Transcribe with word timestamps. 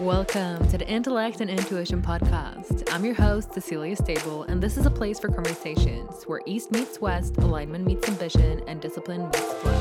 Welcome 0.00 0.66
to 0.68 0.78
the 0.78 0.88
Intellect 0.88 1.42
and 1.42 1.50
Intuition 1.50 2.00
Podcast. 2.00 2.90
I'm 2.90 3.04
your 3.04 3.12
host, 3.12 3.52
Cecilia 3.52 3.94
Stable, 3.94 4.44
and 4.44 4.62
this 4.62 4.78
is 4.78 4.86
a 4.86 4.90
place 4.90 5.20
for 5.20 5.28
conversations 5.28 6.22
where 6.24 6.40
East 6.46 6.72
meets 6.72 7.02
West, 7.02 7.36
alignment 7.36 7.84
meets 7.84 8.08
ambition, 8.08 8.62
and 8.66 8.80
discipline 8.80 9.26
meets 9.26 9.52
flow. 9.52 9.78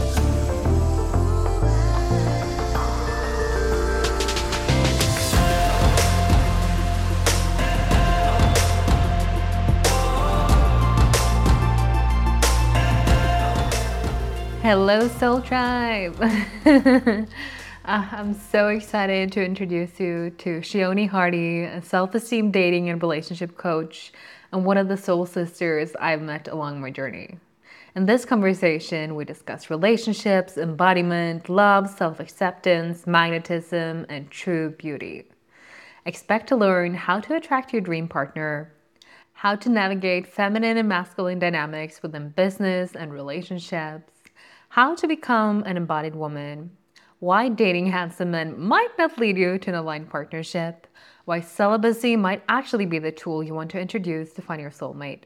Hello, 14.61 15.07
Soul 15.07 15.41
Tribe. 15.41 16.21
Uh, 17.89 18.05
I'm 18.11 18.35
so 18.35 18.67
excited 18.67 19.31
to 19.31 19.43
introduce 19.43 19.99
you 19.99 20.29
to 20.37 20.59
Chione 20.59 21.09
Hardy, 21.09 21.63
a 21.63 21.81
self 21.81 22.13
esteem 22.13 22.51
dating 22.51 22.87
and 22.87 23.01
relationship 23.01 23.57
coach, 23.57 24.13
and 24.51 24.63
one 24.63 24.77
of 24.77 24.87
the 24.87 24.95
soul 24.95 25.25
sisters 25.25 25.95
I've 25.99 26.21
met 26.21 26.47
along 26.47 26.81
my 26.81 26.91
journey. 26.91 27.39
In 27.95 28.05
this 28.05 28.25
conversation, 28.25 29.15
we 29.15 29.25
discuss 29.25 29.71
relationships, 29.71 30.55
embodiment, 30.55 31.49
love, 31.49 31.89
self 31.89 32.19
acceptance, 32.19 33.07
magnetism, 33.07 34.05
and 34.07 34.29
true 34.29 34.69
beauty. 34.77 35.25
Expect 36.05 36.45
to 36.49 36.55
learn 36.55 36.93
how 36.93 37.19
to 37.19 37.37
attract 37.37 37.73
your 37.73 37.81
dream 37.81 38.07
partner, 38.07 38.71
how 39.33 39.55
to 39.55 39.67
navigate 39.67 40.27
feminine 40.27 40.77
and 40.77 40.87
masculine 40.87 41.39
dynamics 41.39 42.03
within 42.03 42.29
business 42.29 42.95
and 42.95 43.11
relationships, 43.11 44.13
how 44.67 44.93
to 44.93 45.07
become 45.07 45.63
an 45.63 45.75
embodied 45.75 46.13
woman 46.13 46.69
why 47.19 47.49
dating 47.49 47.87
handsome 47.87 48.31
men 48.31 48.59
might 48.59 48.97
not 48.97 49.17
lead 49.17 49.37
you 49.37 49.57
to 49.59 49.69
an 49.69 49.75
aligned 49.75 50.09
partnership, 50.09 50.87
why 51.25 51.41
celibacy 51.41 52.15
might 52.15 52.43
actually 52.47 52.85
be 52.85 52.99
the 52.99 53.11
tool 53.11 53.43
you 53.43 53.53
want 53.53 53.69
to 53.71 53.79
introduce 53.79 54.33
to 54.33 54.41
find 54.41 54.61
your 54.61 54.71
soulmate, 54.71 55.23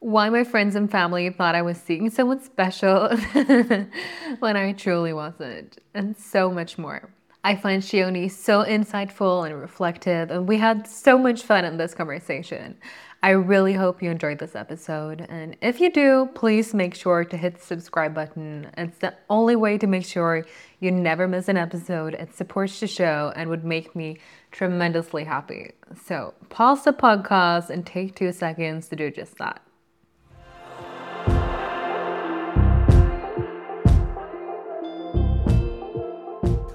why 0.00 0.28
my 0.28 0.42
friends 0.42 0.74
and 0.74 0.90
family 0.90 1.30
thought 1.30 1.54
I 1.54 1.62
was 1.62 1.78
seeing 1.78 2.10
someone 2.10 2.42
special 2.42 3.16
when 4.38 4.56
I 4.56 4.72
truly 4.72 5.12
wasn't, 5.12 5.78
and 5.94 6.16
so 6.16 6.50
much 6.50 6.78
more. 6.78 7.10
I 7.46 7.56
find 7.56 7.82
Chione 7.82 8.30
so 8.30 8.64
insightful 8.64 9.44
and 9.44 9.60
reflective, 9.60 10.30
and 10.30 10.48
we 10.48 10.56
had 10.56 10.86
so 10.86 11.18
much 11.18 11.42
fun 11.42 11.66
in 11.66 11.76
this 11.76 11.92
conversation. 11.92 12.78
I 13.24 13.30
really 13.30 13.72
hope 13.72 14.02
you 14.02 14.10
enjoyed 14.10 14.38
this 14.38 14.54
episode. 14.54 15.24
And 15.30 15.56
if 15.62 15.80
you 15.80 15.90
do, 15.90 16.28
please 16.34 16.74
make 16.74 16.94
sure 16.94 17.24
to 17.24 17.36
hit 17.38 17.54
the 17.54 17.64
subscribe 17.64 18.14
button. 18.14 18.70
It's 18.76 18.98
the 18.98 19.14
only 19.30 19.56
way 19.56 19.78
to 19.78 19.86
make 19.86 20.04
sure 20.04 20.44
you 20.78 20.90
never 20.90 21.26
miss 21.26 21.48
an 21.48 21.56
episode. 21.56 22.12
It 22.12 22.34
supports 22.34 22.80
the 22.80 22.86
show 22.86 23.32
and 23.34 23.48
would 23.48 23.64
make 23.64 23.96
me 23.96 24.18
tremendously 24.50 25.24
happy. 25.24 25.70
So 26.04 26.34
pause 26.50 26.84
the 26.84 26.92
podcast 26.92 27.70
and 27.70 27.86
take 27.86 28.14
two 28.14 28.30
seconds 28.30 28.88
to 28.88 28.96
do 28.96 29.10
just 29.10 29.38
that. 29.38 29.62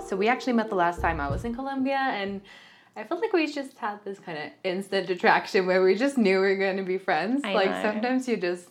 So 0.07 0.15
we 0.15 0.27
actually 0.27 0.53
met 0.53 0.69
the 0.69 0.75
last 0.75 0.99
time 0.99 1.21
I 1.21 1.29
was 1.29 1.45
in 1.45 1.53
Colombia 1.53 1.99
and 1.99 2.41
I 2.99 3.03
felt 3.05 3.21
like 3.21 3.33
we 3.33 3.47
just 3.51 3.77
had 3.77 4.03
this 4.03 4.19
kind 4.19 4.37
of 4.37 4.45
instant 4.63 5.09
attraction 5.09 5.65
where 5.67 5.81
we 5.83 5.95
just 5.95 6.17
knew 6.17 6.41
we 6.41 6.47
were 6.49 6.55
going 6.57 6.77
to 6.77 6.83
be 6.83 6.97
friends. 6.97 7.41
I 7.43 7.53
like 7.53 7.71
know. 7.71 7.81
sometimes 7.81 8.27
you 8.27 8.37
just 8.37 8.67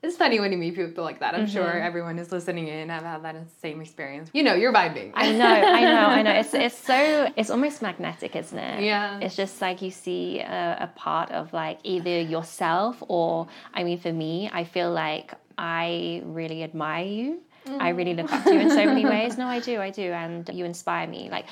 it's 0.00 0.16
funny 0.16 0.38
when 0.38 0.52
you 0.52 0.58
meet 0.58 0.76
people 0.76 1.02
like 1.02 1.18
that. 1.18 1.34
I'm 1.34 1.46
Mm-hmm. 1.46 1.54
sure 1.54 1.72
everyone 1.90 2.20
is 2.20 2.30
listening 2.30 2.68
in 2.68 2.88
I've 2.88 3.02
had 3.02 3.24
that 3.24 3.34
same 3.60 3.80
experience. 3.80 4.30
You 4.32 4.44
know, 4.44 4.54
you're 4.54 4.72
vibing. 4.72 5.10
I 5.14 5.32
know, 5.32 5.44
I 5.44 5.80
know, 5.82 6.06
I 6.18 6.22
know. 6.22 6.30
It's 6.42 6.54
it's 6.66 6.78
so 6.78 7.28
it's 7.36 7.50
almost 7.50 7.82
magnetic, 7.82 8.36
isn't 8.36 8.56
it? 8.58 8.84
Yeah. 8.84 9.18
It's 9.20 9.34
just 9.34 9.60
like 9.60 9.82
you 9.82 9.90
see 9.90 10.38
a, 10.38 10.76
a 10.82 10.86
part 10.94 11.32
of 11.32 11.52
like 11.52 11.80
either 11.82 12.20
yourself 12.20 13.02
or 13.08 13.48
I 13.74 13.82
mean, 13.82 13.98
for 13.98 14.12
me, 14.12 14.48
I 14.52 14.62
feel 14.64 14.92
like 14.92 15.34
I 15.58 16.22
really 16.24 16.62
admire 16.62 17.04
you. 17.04 17.40
I 17.80 17.90
really 17.90 18.14
look 18.14 18.32
up 18.32 18.44
to 18.44 18.54
you 18.54 18.60
in 18.60 18.70
so 18.70 18.86
many 18.86 19.04
ways. 19.04 19.36
No, 19.36 19.46
I 19.46 19.60
do, 19.60 19.78
I 19.78 19.90
do, 19.90 20.10
and 20.12 20.48
you 20.54 20.64
inspire 20.64 21.06
me. 21.06 21.28
Like, 21.30 21.44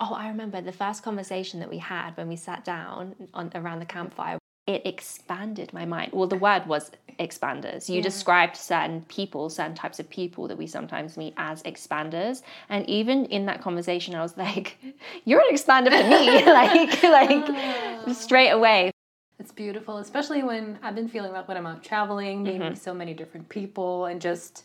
oh, 0.00 0.12
I 0.14 0.28
remember 0.28 0.60
the 0.60 0.72
first 0.72 1.02
conversation 1.02 1.60
that 1.60 1.70
we 1.70 1.78
had 1.78 2.16
when 2.16 2.28
we 2.28 2.36
sat 2.36 2.64
down 2.64 3.14
on 3.32 3.50
around 3.54 3.80
the 3.80 3.86
campfire. 3.86 4.38
It 4.66 4.86
expanded 4.86 5.72
my 5.74 5.84
mind. 5.84 6.12
Well, 6.14 6.26
the 6.26 6.36
word 6.36 6.66
was 6.66 6.90
expanders. 7.18 7.88
You 7.88 8.00
described 8.00 8.56
certain 8.56 9.02
people, 9.08 9.50
certain 9.50 9.74
types 9.74 10.00
of 10.00 10.08
people 10.08 10.48
that 10.48 10.56
we 10.56 10.66
sometimes 10.66 11.18
meet 11.18 11.34
as 11.36 11.62
expanders. 11.64 12.40
And 12.70 12.88
even 12.88 13.26
in 13.26 13.44
that 13.46 13.60
conversation, 13.60 14.14
I 14.14 14.22
was 14.22 14.36
like, 14.46 14.78
"You're 15.26 15.40
an 15.40 15.54
expander 15.54 15.90
for 15.90 16.08
me!" 16.08 16.44
like, 16.46 17.02
like 18.06 18.16
straight 18.16 18.50
away. 18.50 18.90
It's 19.38 19.52
beautiful, 19.52 19.98
especially 19.98 20.42
when 20.42 20.78
I've 20.82 20.94
been 20.94 21.08
feeling 21.08 21.32
that 21.34 21.46
when 21.46 21.56
I'm 21.58 21.66
out 21.66 21.82
traveling, 21.84 22.42
meeting 22.44 22.60
Mm-hmm. 22.62 22.74
so 22.76 22.94
many 22.94 23.12
different 23.12 23.48
people, 23.50 24.06
and 24.06 24.18
just 24.20 24.64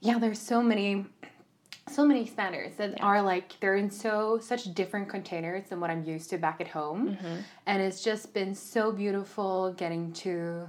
yeah, 0.00 0.18
there's 0.18 0.38
so 0.38 0.62
many, 0.62 1.04
so 1.90 2.04
many 2.06 2.24
expanders 2.24 2.76
that 2.76 3.00
are 3.02 3.20
like 3.22 3.58
they're 3.60 3.76
in 3.76 3.90
so 3.90 4.38
such 4.40 4.72
different 4.74 5.08
containers 5.08 5.68
than 5.68 5.80
what 5.80 5.90
I'm 5.90 6.04
used 6.04 6.30
to 6.30 6.38
back 6.38 6.60
at 6.60 6.68
home, 6.68 7.10
Mm-hmm. 7.16 7.36
and 7.66 7.82
it's 7.82 8.02
just 8.02 8.32
been 8.34 8.54
so 8.54 8.92
beautiful 8.92 9.72
getting 9.74 10.12
to. 10.24 10.68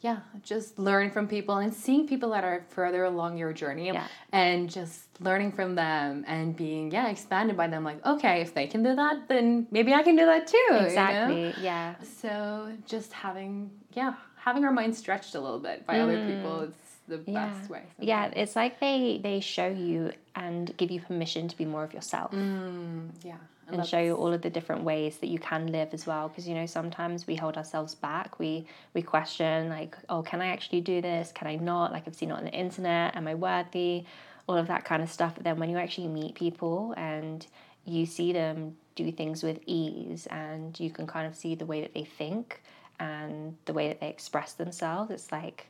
Yeah, 0.00 0.18
just 0.42 0.78
learn 0.78 1.10
from 1.10 1.26
people 1.26 1.56
and 1.56 1.72
seeing 1.72 2.06
people 2.06 2.30
that 2.30 2.44
are 2.44 2.66
further 2.68 3.04
along 3.04 3.38
your 3.38 3.52
journey 3.54 3.86
Yeah. 3.86 4.06
and 4.30 4.68
just 4.70 5.00
learning 5.20 5.52
from 5.52 5.74
them 5.74 6.22
and 6.28 6.54
being, 6.54 6.90
yeah, 6.92 7.08
expanded 7.08 7.56
by 7.56 7.66
them. 7.66 7.82
Like, 7.82 8.04
okay, 8.04 8.42
if 8.42 8.52
they 8.52 8.66
can 8.66 8.82
do 8.82 8.94
that, 8.94 9.26
then 9.26 9.66
maybe 9.70 9.94
I 9.94 10.02
can 10.02 10.14
do 10.14 10.26
that 10.26 10.46
too. 10.46 10.56
you 10.58 10.72
know? 10.72 10.84
Exactly. 10.86 11.54
Yeah. 11.62 11.94
So 12.20 12.72
just 12.86 13.14
having 13.14 13.70
yeah, 13.94 14.14
having 14.36 14.64
our 14.66 14.70
minds 14.72 14.98
stretched 14.98 15.34
a 15.34 15.40
little 15.40 15.58
bit 15.58 15.86
by 15.86 15.98
other 15.98 16.24
people 16.26 16.60
is 16.60 16.74
the 17.08 17.18
Mm. 17.18 17.24
Yeah. 17.28 17.46
best 17.54 17.70
way. 17.70 17.82
Yeah, 18.00 18.26
it's 18.34 18.56
like 18.56 18.80
they 18.80 19.18
they 19.22 19.40
show 19.40 19.68
you 19.68 20.12
and 20.34 20.76
give 20.76 20.90
you 20.90 21.00
permission 21.00 21.48
to 21.48 21.56
be 21.56 21.64
more 21.64 21.84
of 21.84 21.92
yourself. 21.94 22.32
Yeah. 22.32 23.36
and 23.68 23.84
show 23.84 23.98
you 23.98 24.14
all 24.14 24.32
of 24.32 24.42
the 24.42 24.50
different 24.50 24.84
ways 24.84 25.16
that 25.18 25.26
you 25.26 25.40
can 25.40 25.66
live 25.72 25.88
as 25.92 26.06
well 26.06 26.28
because 26.28 26.46
you 26.46 26.54
know 26.54 26.66
sometimes 26.66 27.26
we 27.26 27.34
hold 27.34 27.56
ourselves 27.56 27.96
back 27.96 28.38
we 28.38 28.64
we 28.94 29.02
question 29.02 29.68
like 29.68 29.96
oh 30.08 30.22
can 30.22 30.40
i 30.40 30.46
actually 30.46 30.80
do 30.80 31.00
this 31.00 31.32
can 31.32 31.48
i 31.48 31.56
not 31.56 31.90
like 31.90 32.04
i've 32.06 32.14
seen 32.14 32.30
it 32.30 32.34
on 32.34 32.44
the 32.44 32.52
internet 32.52 33.16
am 33.16 33.26
i 33.26 33.34
worthy 33.34 34.04
all 34.48 34.56
of 34.56 34.68
that 34.68 34.84
kind 34.84 35.02
of 35.02 35.10
stuff 35.10 35.34
but 35.34 35.42
then 35.42 35.58
when 35.58 35.68
you 35.68 35.76
actually 35.78 36.06
meet 36.06 36.36
people 36.36 36.94
and 36.96 37.48
you 37.84 38.06
see 38.06 38.32
them 38.32 38.76
do 38.94 39.10
things 39.10 39.42
with 39.42 39.58
ease 39.66 40.28
and 40.28 40.78
you 40.78 40.88
can 40.88 41.04
kind 41.04 41.26
of 41.26 41.34
see 41.34 41.56
the 41.56 41.66
way 41.66 41.80
that 41.80 41.92
they 41.92 42.04
think 42.04 42.62
and 43.00 43.56
the 43.64 43.72
way 43.72 43.88
that 43.88 43.98
they 43.98 44.08
express 44.08 44.52
themselves 44.52 45.10
it's 45.10 45.32
like 45.32 45.66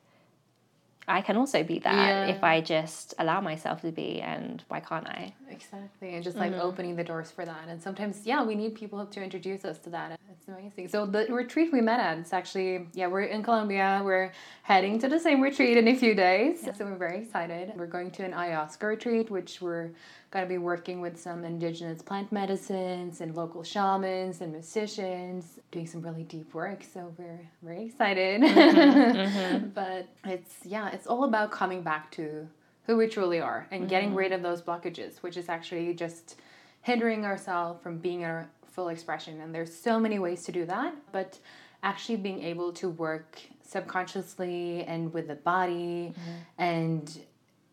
i 1.09 1.21
can 1.21 1.37
also 1.37 1.62
be 1.62 1.78
that 1.81 1.94
Yeah. 2.09 2.27
if 2.34 2.43
i 2.44 2.61
just 2.61 3.15
allow 3.19 3.41
myself 3.41 3.81
to 3.83 3.93
be 3.93 4.21
and 4.21 4.62
why 4.69 4.81
can't 4.81 5.06
i 5.09 5.33
Exactly. 5.49 6.15
And 6.15 6.22
just 6.25 6.37
like 6.37 6.53
Mm-hmm. 6.53 6.61
opening 6.69 6.97
the 6.97 7.05
doors 7.05 7.31
for 7.31 7.44
that. 7.44 7.69
And 7.69 7.81
sometimes, 7.83 8.27
yeah, 8.27 8.43
we 8.44 8.55
need 8.56 8.75
people 8.75 9.06
to 9.06 9.22
introduce 9.22 9.65
us 9.65 9.78
to 9.84 9.91
that. 9.91 10.19
It's 10.31 10.48
amazing. 10.48 10.88
So 10.88 11.06
the 11.06 11.26
retreat 11.32 11.72
we 11.72 11.81
met 11.81 12.00
at, 12.00 12.19
it's 12.19 12.32
actually, 12.32 12.88
yeah, 12.94 13.06
we're 13.06 13.22
in 13.22 13.42
Colombia. 13.42 14.00
We're 14.04 14.32
heading 14.62 14.98
to 15.00 15.09
the 15.09 15.19
same 15.19 15.41
retreat 15.41 15.76
in 15.76 15.88
a 15.88 15.94
few 15.94 16.14
days. 16.14 16.62
So 16.76 16.84
we're 16.84 16.97
very 16.97 17.19
excited. 17.19 17.72
We're 17.76 17.87
going 17.87 18.10
to 18.12 18.25
an 18.25 18.32
ayahuasca 18.32 18.82
retreat, 18.82 19.31
which 19.31 19.60
we're 19.60 19.91
going 20.31 20.44
to 20.44 20.48
be 20.48 20.59
working 20.59 21.00
with 21.00 21.19
some 21.20 21.44
indigenous 21.44 22.03
plant 22.03 22.32
medicines 22.32 23.20
and 23.20 23.34
local 23.36 23.62
shamans 23.62 24.41
and 24.41 24.53
musicians, 24.53 25.60
doing 25.70 25.86
some 25.86 26.03
really 26.03 26.25
deep 26.25 26.53
work. 26.54 26.82
So 26.82 27.15
we're 27.19 27.48
very 27.62 27.86
excited. 27.86 28.42
Mm-hmm. 28.42 29.59
Mm-hmm. 29.59 29.69
but 29.75 30.09
it's, 30.25 30.56
yeah, 30.65 30.91
it's 30.91 31.06
all 31.06 31.25
about 31.25 31.50
coming 31.50 31.82
back 31.82 32.10
to 32.12 32.48
who 32.86 32.97
we 32.97 33.06
truly 33.06 33.41
are 33.41 33.66
and 33.70 33.88
getting 33.88 34.10
mm-hmm. 34.10 34.19
rid 34.19 34.32
of 34.32 34.42
those 34.42 34.62
blockages, 34.62 35.19
which 35.19 35.36
is 35.36 35.48
actually 35.48 35.92
just 35.94 36.36
hindering 36.83 37.24
ourselves 37.24 37.83
from 37.83 37.98
being 37.98 38.24
our 38.24 38.48
full 38.77 38.89
expression. 38.91 39.41
And 39.41 39.53
there's 39.53 39.75
so 39.75 39.99
many 39.99 40.19
ways 40.21 40.45
to 40.45 40.53
do 40.53 40.67
that, 40.67 40.95
but 41.11 41.39
actually 41.83 42.17
being 42.17 42.43
able 42.43 42.73
to 42.75 42.89
work 42.91 43.41
subconsciously 43.63 44.84
and 44.84 45.13
with 45.13 45.28
the 45.28 45.34
body 45.34 46.13
mm-hmm. 46.13 46.31
and 46.59 47.21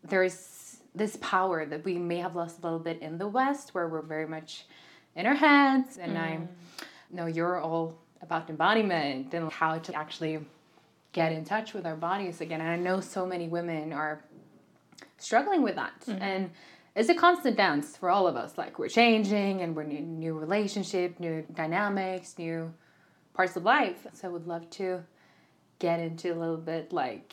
there's 0.02 0.78
this 0.94 1.16
power 1.20 1.64
that 1.64 1.84
we 1.84 1.94
may 1.98 2.18
have 2.18 2.34
lost 2.34 2.58
a 2.58 2.62
little 2.62 2.78
bit 2.78 3.00
in 3.00 3.18
the 3.18 3.26
west 3.26 3.74
where 3.74 3.88
we're 3.88 4.02
very 4.02 4.26
much 4.26 4.66
in 5.14 5.24
our 5.26 5.34
heads 5.34 5.98
and 5.98 6.18
i 6.18 6.30
mm. 6.30 6.48
know 7.10 7.26
you're 7.26 7.60
all 7.60 7.96
about 8.22 8.50
embodiment 8.50 9.32
and 9.34 9.52
how 9.52 9.78
to 9.78 9.94
actually 9.94 10.38
get 11.12 11.30
in 11.30 11.44
touch 11.44 11.74
with 11.74 11.86
our 11.86 11.96
bodies 11.96 12.40
again. 12.40 12.60
And 12.60 12.70
i 12.70 12.76
know 12.76 13.00
so 13.00 13.24
many 13.24 13.46
women 13.48 13.92
are 13.92 14.24
struggling 15.18 15.62
with 15.62 15.76
that 15.76 16.00
mm-hmm. 16.00 16.22
and 16.22 16.50
it's 16.94 17.08
a 17.08 17.14
constant 17.14 17.56
dance 17.56 17.96
for 17.96 18.10
all 18.10 18.26
of 18.26 18.36
us 18.36 18.56
like 18.56 18.78
we're 18.78 18.88
changing 18.88 19.60
and 19.60 19.74
we're 19.74 19.82
in 19.82 20.18
new 20.18 20.38
relationship 20.38 21.18
new 21.18 21.44
dynamics 21.54 22.34
new 22.38 22.72
parts 23.34 23.56
of 23.56 23.64
life 23.64 24.06
so 24.12 24.28
i 24.28 24.30
would 24.30 24.46
love 24.46 24.68
to 24.70 25.02
get 25.78 26.00
into 26.00 26.32
a 26.32 26.36
little 26.36 26.56
bit 26.56 26.92
like 26.92 27.32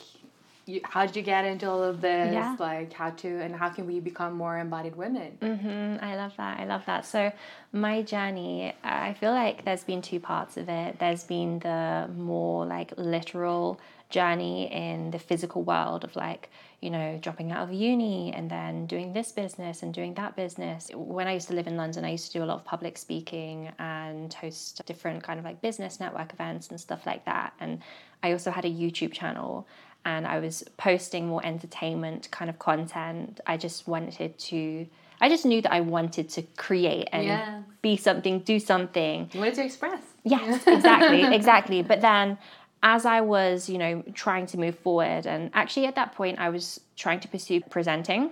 you, 0.66 0.81
how 0.84 1.06
did 1.06 1.16
you 1.16 1.22
get 1.22 1.46
into 1.46 1.69
all 1.69 1.84
of 1.84 2.02
this? 2.02 2.34
Yeah. 2.34 2.56
Like 2.60 2.94
how 2.94 3.10
to 3.10 3.28
and 3.28 3.56
how 3.56 3.69
can 3.69 3.88
we 3.88 4.00
become 4.00 4.34
more 4.34 4.58
embodied 4.58 4.96
women? 4.96 5.38
Mm-hmm. 5.42 6.04
I 6.04 6.16
love 6.16 6.34
that. 6.38 6.60
I 6.60 6.66
love 6.66 6.86
that. 6.86 7.06
So, 7.06 7.31
my 7.72 8.02
journey, 8.02 8.74
I 8.84 9.13
feel 9.13 9.31
like 9.31 9.66
there's 9.66 9.84
been 9.84 10.02
two 10.02 10.19
parts 10.19 10.58
of 10.58 10.69
it. 10.69 11.00
There's 11.00 11.24
been 11.24 11.60
the 11.60 12.10
more 12.16 12.66
like 12.66 12.94
literal 12.98 13.80
journey 14.12 14.72
in 14.72 15.12
the 15.12 15.19
physical 15.19 15.63
world 15.63 16.04
of 16.04 16.16
like, 16.16 16.50
you 16.81 16.90
know, 16.90 17.18
dropping 17.22 17.52
out 17.52 17.63
of 17.68 17.74
uni 17.74 18.31
and 18.34 18.50
then 18.50 18.86
doing 18.86 19.13
this 19.13 19.31
business 19.31 19.81
and 19.84 19.94
doing 19.94 20.13
that 20.16 20.36
business. 20.36 20.90
When 20.94 21.28
I 21.28 21.34
used 21.34 21.48
to 21.48 21.54
live 21.56 21.68
in 21.68 21.78
London, 21.78 22.06
I 22.06 22.12
used 22.12 22.28
to 22.31 22.40
do 22.40 22.44
a 22.44 22.46
lot 22.48 22.56
of 22.56 22.66
public 22.66 22.98
speaking 22.98 23.72
and 23.80 24.34
host 24.34 24.81
different 24.86 25.24
kind 25.24 25.40
of 25.40 25.46
like 25.46 25.62
business 25.62 26.00
network 26.00 26.34
events 26.34 26.69
and 26.69 26.80
stuff 26.80 27.06
like 27.06 27.25
that. 27.25 27.54
And 27.60 27.80
I 28.24 28.31
also 28.34 28.52
had 28.52 28.66
a 28.66 28.69
YouTube 28.69 29.13
channel 29.13 29.68
and 30.06 30.25
I 30.28 30.40
was 30.40 30.63
posting 30.78 31.28
more 31.28 31.46
entertainment 31.46 32.30
kind 32.31 32.50
of 32.50 32.58
content. 32.60 33.40
I 33.48 33.58
just 33.58 33.88
wanted 33.88 34.38
to 34.40 34.88
I 35.24 35.30
just 35.30 35.46
knew 35.46 35.62
that 35.62 35.72
I 35.72 35.81
wanted 35.81 36.30
to 36.30 36.42
create 36.58 37.08
and 37.12 37.25
Yeah. 37.25 37.62
be 37.84 37.96
something, 37.96 38.40
do 38.40 38.60
something. 38.60 39.30
You 39.34 39.40
wanted 39.40 39.54
to 39.56 39.66
express. 39.66 40.02
Yes, 40.24 40.63
exactly, 40.68 41.22
exactly. 41.24 41.84
But 41.84 42.02
then 42.02 42.40
as 42.83 43.06
I 43.06 43.22
was, 43.22 43.69
you 43.69 43.78
know, 43.78 44.04
trying 44.13 44.48
to 44.48 44.57
move 44.57 44.78
forward 44.80 45.25
and 45.25 45.51
actually 45.54 45.86
at 45.86 45.95
that 45.95 46.13
point 46.13 46.39
I 46.39 46.50
was 46.50 46.80
trying 46.95 47.19
to 47.22 47.28
pursue 47.28 47.62
presenting 47.62 48.31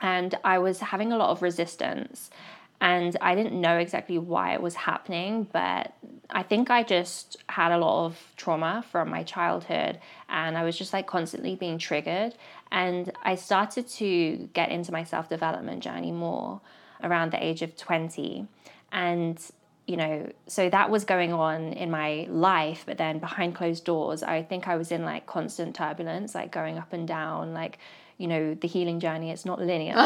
and 0.00 0.34
I 0.44 0.58
was 0.58 0.80
having 0.80 1.12
a 1.12 1.16
lot 1.16 1.30
of 1.30 1.42
resistance 1.42 2.30
and 2.80 3.16
I 3.20 3.34
didn't 3.34 3.58
know 3.58 3.78
exactly 3.78 4.18
why 4.18 4.52
it 4.52 4.60
was 4.60 4.74
happening, 4.74 5.48
but 5.50 5.94
I 6.28 6.42
think 6.42 6.70
I 6.70 6.82
just 6.82 7.38
had 7.48 7.72
a 7.72 7.78
lot 7.78 8.04
of 8.04 8.32
trauma 8.36 8.84
from 8.90 9.08
my 9.08 9.22
childhood 9.22 9.98
and 10.28 10.58
I 10.58 10.64
was 10.64 10.76
just 10.76 10.92
like 10.92 11.06
constantly 11.06 11.54
being 11.54 11.78
triggered. 11.78 12.34
And 12.70 13.12
I 13.22 13.36
started 13.36 13.88
to 13.88 14.48
get 14.52 14.70
into 14.70 14.92
my 14.92 15.04
self 15.04 15.28
development 15.28 15.82
journey 15.82 16.12
more 16.12 16.60
around 17.02 17.32
the 17.32 17.42
age 17.42 17.62
of 17.62 17.76
20. 17.76 18.46
And 18.92 19.38
you 19.86 19.96
know, 19.96 20.30
so 20.48 20.68
that 20.68 20.90
was 20.90 21.04
going 21.04 21.32
on 21.32 21.72
in 21.72 21.90
my 21.90 22.26
life, 22.28 22.82
but 22.86 22.98
then 22.98 23.20
behind 23.20 23.54
closed 23.54 23.84
doors, 23.84 24.22
I 24.22 24.42
think 24.42 24.66
I 24.66 24.76
was 24.76 24.90
in 24.90 25.04
like 25.04 25.26
constant 25.26 25.76
turbulence, 25.76 26.34
like 26.34 26.50
going 26.50 26.76
up 26.76 26.92
and 26.92 27.06
down, 27.06 27.54
like, 27.54 27.78
you 28.18 28.26
know, 28.26 28.54
the 28.54 28.66
healing 28.66 28.98
journey, 28.98 29.30
it's 29.30 29.44
not 29.44 29.60
linear. 29.60 29.94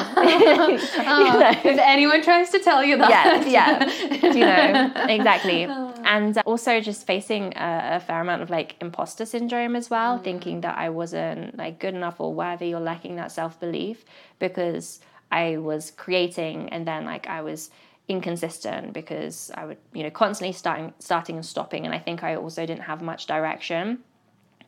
Oh, 1.12 1.40
if 1.64 1.78
anyone 1.78 2.22
tries 2.22 2.50
to 2.50 2.58
tell 2.58 2.84
you 2.84 2.98
that. 2.98 3.48
yeah, 3.48 3.88
yeah, 3.88 4.32
you 4.32 4.40
know, 4.40 5.04
exactly. 5.08 5.66
Oh. 5.66 5.94
And 6.04 6.36
also 6.44 6.80
just 6.80 7.06
facing 7.06 7.54
a, 7.56 7.96
a 7.96 8.00
fair 8.00 8.20
amount 8.20 8.42
of 8.42 8.50
like 8.50 8.76
imposter 8.80 9.24
syndrome 9.24 9.76
as 9.76 9.88
well, 9.88 10.18
mm. 10.18 10.24
thinking 10.24 10.60
that 10.60 10.76
I 10.76 10.90
wasn't 10.90 11.56
like 11.56 11.78
good 11.78 11.94
enough 11.94 12.20
or 12.20 12.34
worthy 12.34 12.74
or 12.74 12.80
lacking 12.80 13.16
that 13.16 13.32
self 13.32 13.58
belief 13.58 14.04
because 14.38 15.00
I 15.32 15.56
was 15.56 15.90
creating 15.90 16.68
and 16.70 16.86
then 16.86 17.04
like 17.04 17.28
I 17.28 17.40
was 17.42 17.70
inconsistent 18.08 18.92
because 18.92 19.50
I 19.54 19.66
would, 19.66 19.78
you 19.92 20.02
know, 20.02 20.10
constantly 20.10 20.52
starting 20.52 20.92
starting 20.98 21.36
and 21.36 21.46
stopping. 21.46 21.86
And 21.86 21.94
I 21.94 21.98
think 21.98 22.22
I 22.22 22.36
also 22.36 22.66
didn't 22.66 22.82
have 22.82 23.02
much 23.02 23.26
direction. 23.26 24.00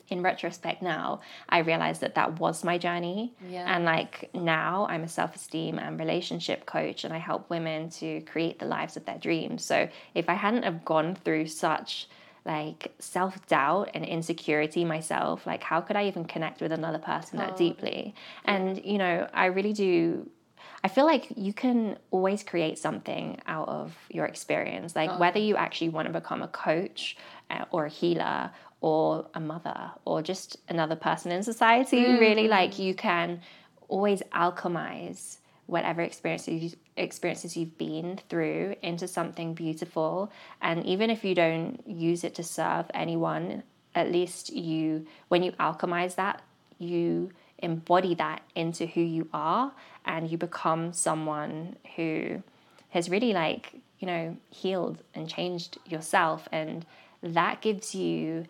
In 0.09 0.23
retrospect 0.23 0.83
now, 0.83 1.21
I 1.49 1.59
realized 1.59 2.03
that 2.03 2.17
that 2.17 2.39
was 2.39 2.65
my 2.65 2.77
journey. 2.77 3.33
Yeah. 3.49 3.65
And 3.67 3.85
like 3.85 4.29
now 4.35 4.87
I'm 4.91 5.05
a 5.05 5.09
self-esteem 5.09 5.79
and 5.79 5.99
relationship 5.99 6.67
coach 6.67 7.05
and 7.05 7.15
I 7.15 7.19
help 7.19 7.49
women 7.49 7.89
to 7.91 8.21
create 8.23 8.59
the 8.59 8.67
lives 8.67 8.97
of 8.99 9.07
their 9.07 9.17
dreams. 9.17 9.65
So 9.65 9.89
if 10.15 10.29
I 10.29 10.35
hadn't 10.35 10.65
have 10.65 10.85
gone 10.85 11.15
through 11.15 11.47
such 11.47 12.09
like 12.45 12.93
self-doubt 12.99 13.91
and 13.95 14.05
insecurity 14.05 14.85
myself, 14.85 15.47
like 15.47 15.63
how 15.63 15.81
could 15.81 15.97
I 15.97 16.07
even 16.09 16.25
connect 16.27 16.61
with 16.61 16.73
another 16.73 16.99
person 16.99 17.39
that 17.39 17.57
deeply? 17.57 18.15
And 18.45 18.85
you 18.85 18.99
know, 18.99 19.29
I 19.33 19.47
really 19.47 19.73
do 19.73 20.29
I 20.85 20.89
feel 20.89 21.07
like 21.07 21.29
you 21.37 21.53
can 21.53 21.97
always 22.11 22.43
create 22.43 22.77
something 22.77 23.41
out 23.47 23.69
of 23.69 23.97
your 24.11 24.27
experience. 24.27 24.97
Like 24.97 25.17
whether 25.19 25.39
you 25.39 25.57
actually 25.57 25.91
want 25.91 26.09
to 26.09 26.13
become 26.13 26.43
a 26.43 26.49
coach 26.49 27.17
uh, 27.51 27.65
or 27.71 27.87
a 27.87 27.89
healer 27.89 28.51
or 28.81 29.27
a 29.35 29.41
mother 29.41 29.93
or 30.05 30.23
just 30.23 30.57
another 30.69 30.97
person 30.97 31.31
in 31.31 31.45
society, 31.45 32.03
really, 32.19 32.49
like 32.49 32.81
you 32.81 32.95
can 32.95 33.41
always 33.89 34.23
alchemize 34.33 35.39
whatever 35.67 36.03
experiences 36.03 36.77
experiences 36.97 37.57
you've 37.57 37.79
been 37.79 38.19
through 38.29 38.75
into 38.83 39.07
something 39.07 39.55
beautiful. 39.55 40.33
And 40.61 40.85
even 40.85 41.11
if 41.11 41.25
you 41.25 41.35
don't 41.35 41.81
use 41.87 42.25
it 42.25 42.35
to 42.35 42.43
serve 42.43 42.87
anyone, 42.93 43.63
at 43.95 44.11
least 44.11 44.53
you 44.53 45.07
when 45.29 45.45
you 45.45 45.53
alchemize 45.53 46.17
that, 46.17 46.43
you 46.79 47.31
embody 47.63 48.15
that 48.15 48.43
into 48.55 48.87
who 48.87 49.01
you 49.01 49.29
are 49.33 49.73
and 50.05 50.31
you 50.31 50.37
become 50.37 50.93
someone 50.93 51.77
who 51.97 52.43
has 52.91 53.09
really 53.09 53.33
like 53.33 53.75
you 53.99 54.07
know 54.07 54.37
healed 54.51 54.99
and 55.15 55.29
changed 55.29 55.79
yourself 55.87 56.49
and 56.53 56.85
that 57.23 57.63
gives 57.63 57.95
you 57.95 58.45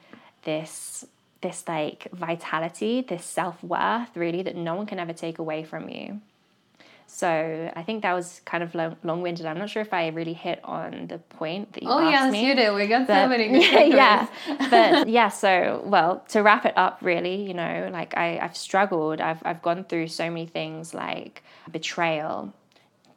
this 0.44 1.04
this 1.42 1.64
like 1.68 2.08
vitality 2.12 3.02
this 3.02 3.24
self-worth 3.24 4.16
really 4.16 4.42
that 4.42 4.56
no 4.56 4.74
one 4.74 4.86
can 4.86 4.98
ever 4.98 5.12
take 5.12 5.38
away 5.38 5.62
from 5.62 5.88
you 5.88 6.20
so 7.06 7.70
i 7.76 7.82
think 7.82 8.02
that 8.02 8.14
was 8.14 8.40
kind 8.44 8.62
of 8.62 8.75
long, 8.75 8.96
long-winded 9.02 9.44
i'm 9.46 9.58
not 9.58 9.69
sure 9.69 9.82
if 9.82 9.93
i 9.93 10.08
really 10.08 10.32
hit 10.32 10.60
on 10.64 11.06
the 11.08 11.19
point 11.19 11.72
that 11.75 11.82
you 11.82 11.88
Oh 11.90 11.99
asked 11.99 12.12
yes, 12.12 12.32
me 12.32 12.46
you 12.46 12.54
did. 12.54 12.75
We 12.75 12.87
got 12.87 13.06
so 13.06 13.28
many 13.28 13.49
good 13.52 13.93
yeah, 13.94 14.26
takeaways. 14.49 14.70
but 14.70 15.08
yeah. 15.08 15.28
So, 15.28 15.82
well, 15.84 16.25
to 16.28 16.43
wrap 16.43 16.64
it 16.64 16.75
up, 16.76 16.99
really, 17.02 17.43
you 17.46 17.54
know, 17.54 17.88
like 17.93 18.16
I, 18.16 18.38
I've 18.38 18.56
struggled. 18.56 19.20
I've 19.20 19.43
I've 19.44 19.60
gone 19.62 19.84
through 19.84 20.08
so 20.08 20.28
many 20.31 20.46
things 20.46 20.94
like 20.94 21.43
betrayal, 21.70 22.52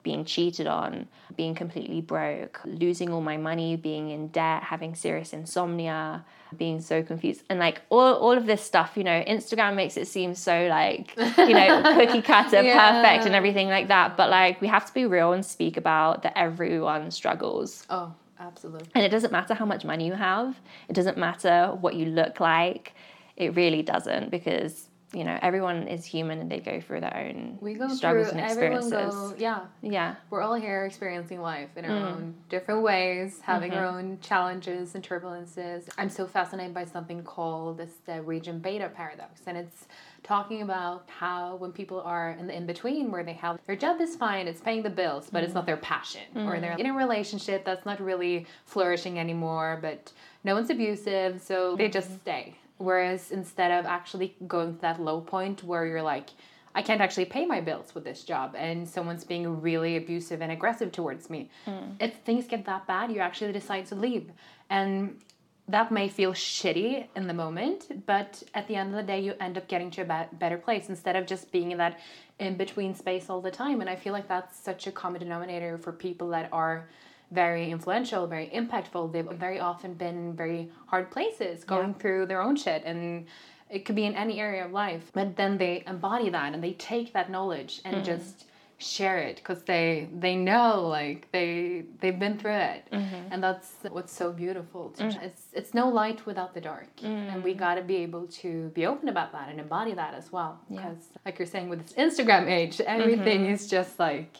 being 0.05 0.23
cheated 0.23 0.67
on, 0.67 1.07
being 1.35 1.55
completely 1.55 1.99
broke, 1.99 2.61
losing 2.63 3.09
all 3.11 3.21
my 3.21 3.37
money, 3.37 3.75
being 3.75 4.11
in 4.11 4.27
debt, 4.29 4.61
having 4.63 4.93
serious 4.95 5.33
insomnia, 5.33 6.23
being 6.55 6.79
so 6.79 7.01
confused, 7.01 7.41
and 7.49 7.57
like 7.59 7.81
all 7.89 8.13
all 8.13 8.37
of 8.37 8.45
this 8.45 8.61
stuff. 8.61 8.89
You 8.95 9.03
know, 9.03 9.19
Instagram 9.35 9.75
makes 9.75 9.97
it 9.97 10.07
seem 10.07 10.35
so 10.35 10.67
like 10.69 11.17
you 11.17 11.55
know 11.59 11.81
cookie 11.97 12.21
cutter, 12.21 12.61
Yeah. 12.61 13.01
perfect, 13.01 13.25
and 13.25 13.35
everything 13.35 13.67
like 13.67 13.87
that. 13.87 14.15
But 14.15 14.29
like 14.29 14.61
we 14.61 14.67
have 14.67 14.85
to 14.85 14.93
be 14.93 15.05
real 15.05 15.33
and 15.33 15.43
speak 15.45 15.75
about 15.75 16.21
that. 16.23 16.33
Everyone 16.37 17.09
struggles. 17.09 17.85
Oh, 17.89 18.13
absolutely. 18.39 18.87
And 18.95 19.03
it 19.03 19.09
doesn't 19.09 19.31
matter 19.31 19.55
how 19.55 19.65
much 19.65 19.83
money 19.83 20.05
you 20.05 20.13
have. 20.13 20.55
It 20.87 20.93
doesn't 20.93 21.17
matter 21.17 21.75
what 21.81 21.95
you 21.95 22.05
look 22.05 22.39
like. 22.39 22.93
It 23.35 23.55
really 23.55 23.81
doesn't 23.81 24.29
because 24.29 24.87
you 25.15 25.23
know 25.23 25.39
everyone 25.41 25.87
is 25.87 26.05
human 26.05 26.39
and 26.39 26.51
they 26.51 26.59
go 26.59 26.81
through 26.81 26.99
their 26.99 27.15
own 27.15 27.57
We 27.61 27.73
go 27.73 27.87
struggles 27.87 28.29
through 28.29 28.39
and 28.39 28.49
everyone 28.51 28.79
experiences. 28.83 29.31
go 29.31 29.35
yeah. 29.37 29.61
Yeah, 29.81 30.15
We're 30.29 30.41
all 30.41 30.55
here 30.55 30.85
experiencing 30.85 31.41
life 31.41 31.69
in 31.77 31.85
our 31.85 31.91
Mm. 31.91 32.11
own 32.13 32.35
different 32.49 32.81
ways, 32.81 33.39
having 33.41 33.71
our 33.73 33.83
Mm-hmm. 33.85 33.97
own 33.97 34.19
challenges 34.21 34.95
and 34.95 35.03
turbulences. 35.03 35.87
I'm 35.97 36.09
so 36.09 36.25
fascinated 36.27 36.73
by 36.73 36.85
something 36.85 37.23
called 37.23 37.77
this 37.77 37.93
the 38.05 38.21
region 38.21 38.59
beta 38.59 38.89
paradox, 38.89 39.41
and 39.47 39.57
it's 39.57 39.87
talking 40.23 40.61
about 40.63 41.07
how 41.09 41.55
when 41.57 41.71
people 41.71 42.01
are 42.01 42.31
in 42.31 42.47
the 42.47 42.55
in 42.55 42.65
between, 42.65 43.11
where 43.11 43.23
they 43.23 43.33
have 43.33 43.59
their 43.67 43.75
job 43.75 44.01
is 44.01 44.15
fine, 44.15 44.47
it's 44.47 44.61
paying 44.61 44.83
the 44.83 44.89
bills, 44.89 45.29
but 45.31 45.43
it's 45.43 45.51
Mm. 45.53 45.55
not 45.55 45.65
their 45.67 45.77
passion, 45.77 46.23
or 46.47 46.59
they're 46.59 46.73
in 46.77 46.87
a 46.87 46.93
relationship 46.93 47.63
that's 47.63 47.85
not 47.85 47.99
really 48.01 48.45
flourishing 48.65 49.19
anymore, 49.19 49.77
but 49.81 50.11
no 50.43 50.55
one's 50.55 50.69
abusive, 50.69 51.41
so 51.41 51.75
they 51.75 51.89
just 51.89 52.11
stay. 52.21 52.55
Whereas 52.77 53.31
instead 53.31 53.71
of 53.71 53.85
actually 53.85 54.35
going 54.47 54.75
to 54.75 54.81
that 54.81 55.01
low 55.01 55.21
point 55.21 55.63
where 55.63 55.85
you're 55.85 56.01
like, 56.01 56.29
I 56.73 56.81
can't 56.81 56.99
actually 56.99 57.25
pay 57.25 57.45
my 57.45 57.61
bills 57.61 57.95
with 57.95 58.03
this 58.03 58.23
job, 58.23 58.53
and 58.57 58.87
someone's 58.87 59.23
being 59.23 59.61
really 59.61 59.95
abusive 59.95 60.41
and 60.41 60.51
aggressive 60.51 60.91
towards 60.91 61.29
me. 61.29 61.49
Hmm. 61.63 61.91
If 62.01 62.17
things 62.25 62.47
get 62.47 62.65
that 62.65 62.85
bad, 62.85 63.11
you 63.11 63.19
actually 63.19 63.53
decide 63.53 63.85
to 63.87 63.95
leave. 63.95 64.29
And 64.69 65.21
that 65.69 65.91
may 65.91 66.09
feel 66.09 66.33
shitty 66.33 67.07
in 67.15 67.27
the 67.27 67.33
moment, 67.33 68.05
but 68.05 68.43
at 68.53 68.67
the 68.67 68.75
end 68.75 68.89
of 68.89 68.97
the 68.97 69.03
day, 69.03 69.21
you 69.21 69.33
end 69.39 69.57
up 69.57 69.67
getting 69.69 69.89
to 69.91 70.01
a 70.01 70.27
better 70.33 70.57
place 70.57 70.89
instead 70.89 71.15
of 71.15 71.25
just 71.25 71.51
being 71.51 71.71
in 71.71 71.77
that 71.77 71.99
in 72.39 72.57
between 72.57 72.93
space 72.93 73.29
all 73.29 73.41
the 73.41 73.49
time. 73.49 73.79
And 73.79 73.89
I 73.89 73.95
feel 73.95 74.11
like 74.11 74.27
that's 74.27 74.59
such 74.59 74.85
a 74.85 74.91
common 74.91 75.21
denominator 75.21 75.77
for 75.77 75.93
people 75.93 76.27
that 76.29 76.49
are 76.51 76.89
very 77.31 77.71
influential, 77.71 78.27
very 78.27 78.47
impactful. 78.47 79.11
They've 79.11 79.25
very 79.25 79.59
often 79.59 79.93
been 79.93 80.15
in 80.15 80.35
very 80.35 80.71
hard 80.87 81.11
places, 81.11 81.63
going 81.63 81.93
through 81.95 82.27
their 82.27 82.41
own 82.41 82.55
shit, 82.55 82.83
and 82.85 83.25
it 83.69 83.85
could 83.85 83.95
be 83.95 84.05
in 84.05 84.15
any 84.15 84.39
area 84.39 84.65
of 84.65 84.71
life. 84.71 85.11
But 85.13 85.35
then 85.35 85.57
they 85.57 85.83
embody 85.87 86.29
that 86.29 86.53
and 86.53 86.63
they 86.63 86.73
take 86.73 87.13
that 87.13 87.29
knowledge 87.29 87.81
and 87.83 87.95
mm-hmm. 87.95 88.05
just 88.05 88.45
share 88.77 89.19
it 89.19 89.37
because 89.37 89.63
they 89.63 90.09
they 90.19 90.35
know 90.35 90.85
like 90.89 91.31
they 91.31 91.85
they've 92.01 92.19
been 92.19 92.37
through 92.37 92.51
it. 92.51 92.87
Mm-hmm. 92.91 93.31
And 93.31 93.41
that's 93.41 93.73
what's 93.89 94.13
so 94.13 94.31
beautiful 94.31 94.89
to 94.91 95.03
mm. 95.03 95.23
it's 95.23 95.43
it's 95.53 95.73
no 95.73 95.87
light 95.89 96.25
without 96.25 96.53
the 96.53 96.61
dark. 96.61 96.89
And 97.01 97.43
we 97.43 97.53
mm. 97.53 97.57
got 97.57 97.75
to 97.75 97.81
be 97.81 97.97
able 97.97 98.27
to 98.27 98.69
be 98.75 98.85
open 98.85 99.07
about 99.09 99.31
that 99.31 99.49
and 99.49 99.59
embody 99.59 99.93
that 99.93 100.13
as 100.13 100.31
well 100.31 100.59
because 100.69 101.09
like 101.25 101.39
you're 101.39 101.45
saying 101.45 101.69
with 101.69 101.81
this 101.83 101.93
instagram 101.93 102.49
age 102.49 102.77
mm-hmm. 102.77 103.01
everything 103.01 103.45
is 103.45 103.67
just 103.67 103.97
like 103.97 104.35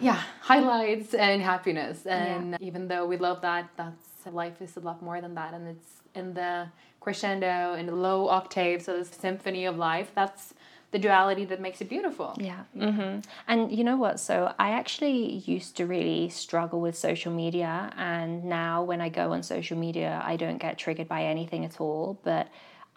yeah 0.00 0.22
highlights 0.40 1.14
and 1.14 1.42
happiness 1.42 2.06
and 2.06 2.56
even 2.60 2.88
though 2.88 3.06
we 3.06 3.16
love 3.16 3.40
that 3.40 3.68
that's 3.76 3.96
life 4.32 4.60
is 4.60 4.76
a 4.76 4.80
lot 4.80 5.00
more 5.00 5.22
than 5.22 5.34
that 5.34 5.54
and 5.54 5.66
it's 5.68 6.02
in 6.14 6.34
the 6.34 6.68
crescendo 7.00 7.74
and 7.74 7.88
the 7.88 7.94
low 7.94 8.28
octave, 8.28 8.82
so 8.82 8.98
the 8.98 9.04
symphony 9.04 9.64
of 9.64 9.76
life. 9.76 10.10
That's 10.14 10.54
the 10.90 10.98
duality 10.98 11.44
that 11.46 11.60
makes 11.60 11.80
it 11.80 11.88
beautiful. 11.88 12.34
Yeah. 12.38 12.64
Mm-hmm. 12.76 13.20
And 13.46 13.72
you 13.72 13.84
know 13.84 13.96
what? 13.96 14.20
So 14.20 14.54
I 14.58 14.70
actually 14.70 15.42
used 15.46 15.76
to 15.76 15.86
really 15.86 16.28
struggle 16.30 16.80
with 16.80 16.96
social 16.96 17.32
media. 17.32 17.92
And 17.96 18.44
now 18.44 18.82
when 18.82 19.00
I 19.00 19.10
go 19.10 19.32
on 19.32 19.42
social 19.42 19.76
media, 19.76 20.20
I 20.24 20.36
don't 20.36 20.58
get 20.58 20.78
triggered 20.78 21.08
by 21.08 21.24
anything 21.24 21.64
at 21.64 21.80
all. 21.80 22.18
But 22.22 22.48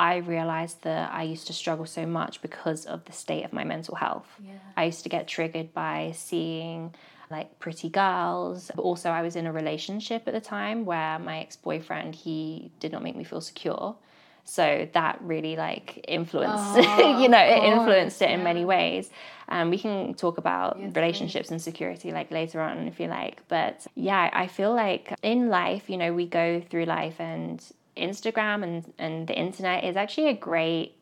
I 0.02 0.18
realized 0.18 0.82
that 0.82 1.14
I 1.14 1.24
used 1.24 1.46
to 1.48 1.54
struggle 1.54 1.86
so 1.86 2.08
much 2.08 2.42
because 2.42 2.86
of 2.88 3.06
the 3.06 3.12
state 3.12 3.44
of 3.46 3.54
my 3.54 3.64
mental 3.64 3.94
health. 3.96 4.30
Yeah. 4.44 4.54
I 4.76 4.86
used 4.86 5.04
to 5.04 5.10
get 5.10 5.28
triggered 5.28 5.70
by 5.76 6.14
seeing 6.16 6.96
like 7.30 7.60
pretty 7.60 7.90
girls. 7.90 8.72
But 8.76 8.82
also, 8.82 9.12
I 9.12 9.22
was 9.22 9.36
in 9.36 9.46
a 9.46 9.52
relationship 9.52 10.22
at 10.28 10.34
the 10.34 10.42
time 10.42 10.86
where 10.86 11.20
my 11.20 11.40
ex 11.40 11.56
boyfriend 11.56 12.16
he 12.16 12.72
did 12.80 12.92
not 12.92 13.04
make 13.04 13.16
me 13.16 13.24
feel 13.24 13.42
secure. 13.42 13.96
So 14.44 14.88
that 14.94 15.20
really 15.22 15.56
like 15.56 16.04
influenced, 16.08 16.78
Oh, 16.78 17.20
you 17.22 17.30
know, 17.30 17.38
it 17.56 17.64
influenced 17.64 18.20
it 18.24 18.32
in 18.32 18.40
yeah. 18.40 18.44
many 18.52 18.66
ways. 18.66 19.12
Um, 19.50 19.70
we 19.70 19.78
can 19.78 20.16
talk 20.16 20.40
about 20.40 20.78
Yes, 20.80 20.96
relationships 20.96 21.52
and 21.52 21.62
security 21.62 22.12
like 22.12 22.32
later 22.32 22.60
on 22.60 22.88
if 22.88 23.00
you 23.00 23.08
like. 23.08 23.48
But 23.50 23.86
yeah, 23.94 24.32
I 24.34 24.48
feel 24.48 24.74
like 24.74 25.14
in 25.22 25.50
life, 25.50 25.92
you 25.92 25.98
know, 25.98 26.12
we 26.12 26.26
go 26.26 26.60
through 26.70 26.86
life 26.86 27.18
and 27.20 27.64
Instagram 27.98 28.64
and, 28.64 28.94
and 28.98 29.28
the 29.28 29.38
internet 29.38 29.84
is 29.84 29.96
actually 29.96 30.30
a 30.30 30.34
great 30.34 30.96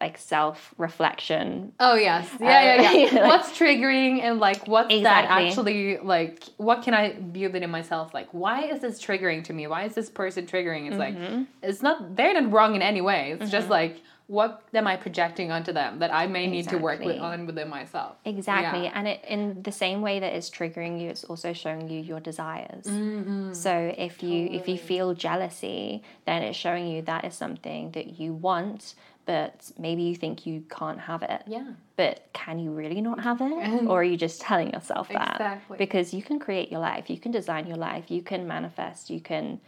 like 0.00 0.18
self 0.18 0.74
reflection 0.76 1.72
Oh 1.80 1.94
yes, 1.94 2.28
yeah, 2.38 2.80
yeah, 2.82 2.92
yeah. 2.92 3.04
like- 3.20 3.28
what's 3.28 3.58
triggering 3.58 4.20
and 4.20 4.38
like 4.38 4.68
what's 4.68 4.88
that 5.02 5.24
actually 5.24 5.96
like? 5.98 6.42
What 6.58 6.82
can 6.82 6.92
I 6.92 7.16
view 7.18 7.48
that 7.48 7.62
in 7.62 7.70
myself? 7.70 8.12
Like, 8.12 8.28
why 8.32 8.64
is 8.66 8.80
this 8.80 9.00
triggering 9.02 9.42
to 9.44 9.54
me? 9.54 9.66
Why 9.66 9.84
is 9.84 9.94
this 9.94 10.10
person 10.10 10.46
triggering? 10.46 10.86
It's 10.88 10.96
Mm-hmm. 10.96 11.36
like 11.38 11.46
it's 11.62 11.80
not 11.82 12.14
they're 12.14 12.38
not 12.38 12.52
wrong 12.52 12.74
in 12.74 12.82
any 12.82 13.00
way. 13.00 13.36
It's 13.40 13.50
just 13.50 13.70
like 13.70 14.02
what 14.28 14.62
am 14.74 14.88
I 14.88 14.96
projecting 14.96 15.52
onto 15.52 15.72
them 15.72 16.00
that 16.00 16.12
I 16.12 16.26
may 16.26 16.48
need 16.48 16.68
to 16.70 16.78
work 16.78 17.00
with 17.00 17.20
on 17.20 17.46
within 17.46 17.68
myself? 17.68 18.16
Exactly. 18.24 18.84
Yeah. 18.84 18.92
And 18.94 19.06
it, 19.06 19.24
in 19.26 19.62
the 19.62 19.70
same 19.70 20.02
way 20.02 20.18
that 20.18 20.32
it's 20.32 20.50
triggering 20.50 21.00
you, 21.00 21.08
it's 21.08 21.22
also 21.24 21.52
showing 21.52 21.88
you 21.88 22.00
your 22.00 22.18
desires. 22.18 22.86
Mm-hmm. 22.86 23.52
So 23.52 23.94
if 23.96 24.22
you 24.24 24.48
if 24.50 24.68
you 24.68 24.78
feel 24.78 25.14
jealousy, 25.14 26.02
then 26.24 26.42
it's 26.42 26.58
showing 26.58 26.88
you 26.88 27.02
that 27.02 27.24
is 27.24 27.34
something 27.34 27.92
that 27.92 28.18
you 28.18 28.34
want, 28.34 28.94
but 29.26 29.70
maybe 29.78 30.02
you 30.02 30.16
think 30.16 30.44
you 30.44 30.64
can't 30.70 30.98
have 31.00 31.22
it. 31.22 31.42
Yeah. 31.46 31.72
But 31.94 32.28
can 32.32 32.58
you 32.58 32.72
really 32.72 33.00
not 33.00 33.22
have 33.22 33.40
it? 33.40 33.86
or 33.86 34.00
are 34.00 34.04
you 34.04 34.16
just 34.16 34.40
telling 34.40 34.72
yourself 34.72 35.08
that? 35.10 35.36
Exactly. 35.36 35.76
Because 35.78 36.12
you 36.12 36.22
can 36.22 36.40
create 36.40 36.72
your 36.72 36.80
life, 36.80 37.08
you 37.08 37.18
can 37.18 37.30
design 37.30 37.68
your 37.68 37.76
life, 37.76 38.10
you 38.10 38.22
can 38.22 38.44
manifest, 38.46 39.08
you 39.08 39.20
can 39.20 39.60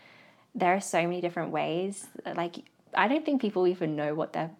there 0.55 0.75
are 0.75 0.81
so 0.81 1.03
many 1.03 1.21
different 1.21 1.51
ways. 1.51 2.07
Like 2.35 2.57
I 2.95 3.09
don't 3.09 3.25
think 3.25 3.41
people 3.41 3.67
even 3.67 3.97
know 3.97 4.15
what 4.15 4.33
their 4.33 4.51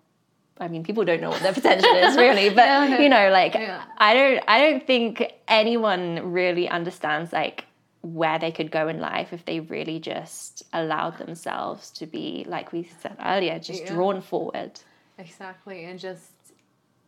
I 0.61 0.67
mean, 0.67 0.83
people 0.83 1.05
don't 1.05 1.21
know 1.21 1.31
what 1.31 1.41
their 1.41 1.53
potential 1.53 1.95
is 1.95 2.17
really, 2.25 2.51
but 2.51 2.67
No, 2.67 2.89
no. 2.89 2.99
you 2.99 3.09
know, 3.09 3.31
like 3.31 3.55
Yeah. 3.55 3.85
I 3.97 4.13
don't, 4.15 4.43
I 4.49 4.59
don't 4.61 4.85
think 4.85 5.33
anyone 5.47 6.33
really 6.33 6.69
understands 6.69 7.33
like 7.33 7.65
where 8.03 8.39
they 8.41 8.51
could 8.51 8.71
go 8.73 8.89
in 8.89 8.99
life 8.99 9.33
if 9.33 9.45
they 9.45 9.61
really 9.61 10.01
just 10.01 10.65
allowed 10.73 11.19
themselves 11.19 11.91
to 11.93 12.07
be, 12.07 12.45
like 12.49 12.73
we 12.73 12.83
said 13.03 13.17
earlier, 13.25 13.59
just 13.61 13.83
Yeah. 13.85 13.95
drawn 13.95 14.21
forward. 14.21 14.73
Exactly, 15.17 15.85
and 15.85 15.99
just 15.99 16.31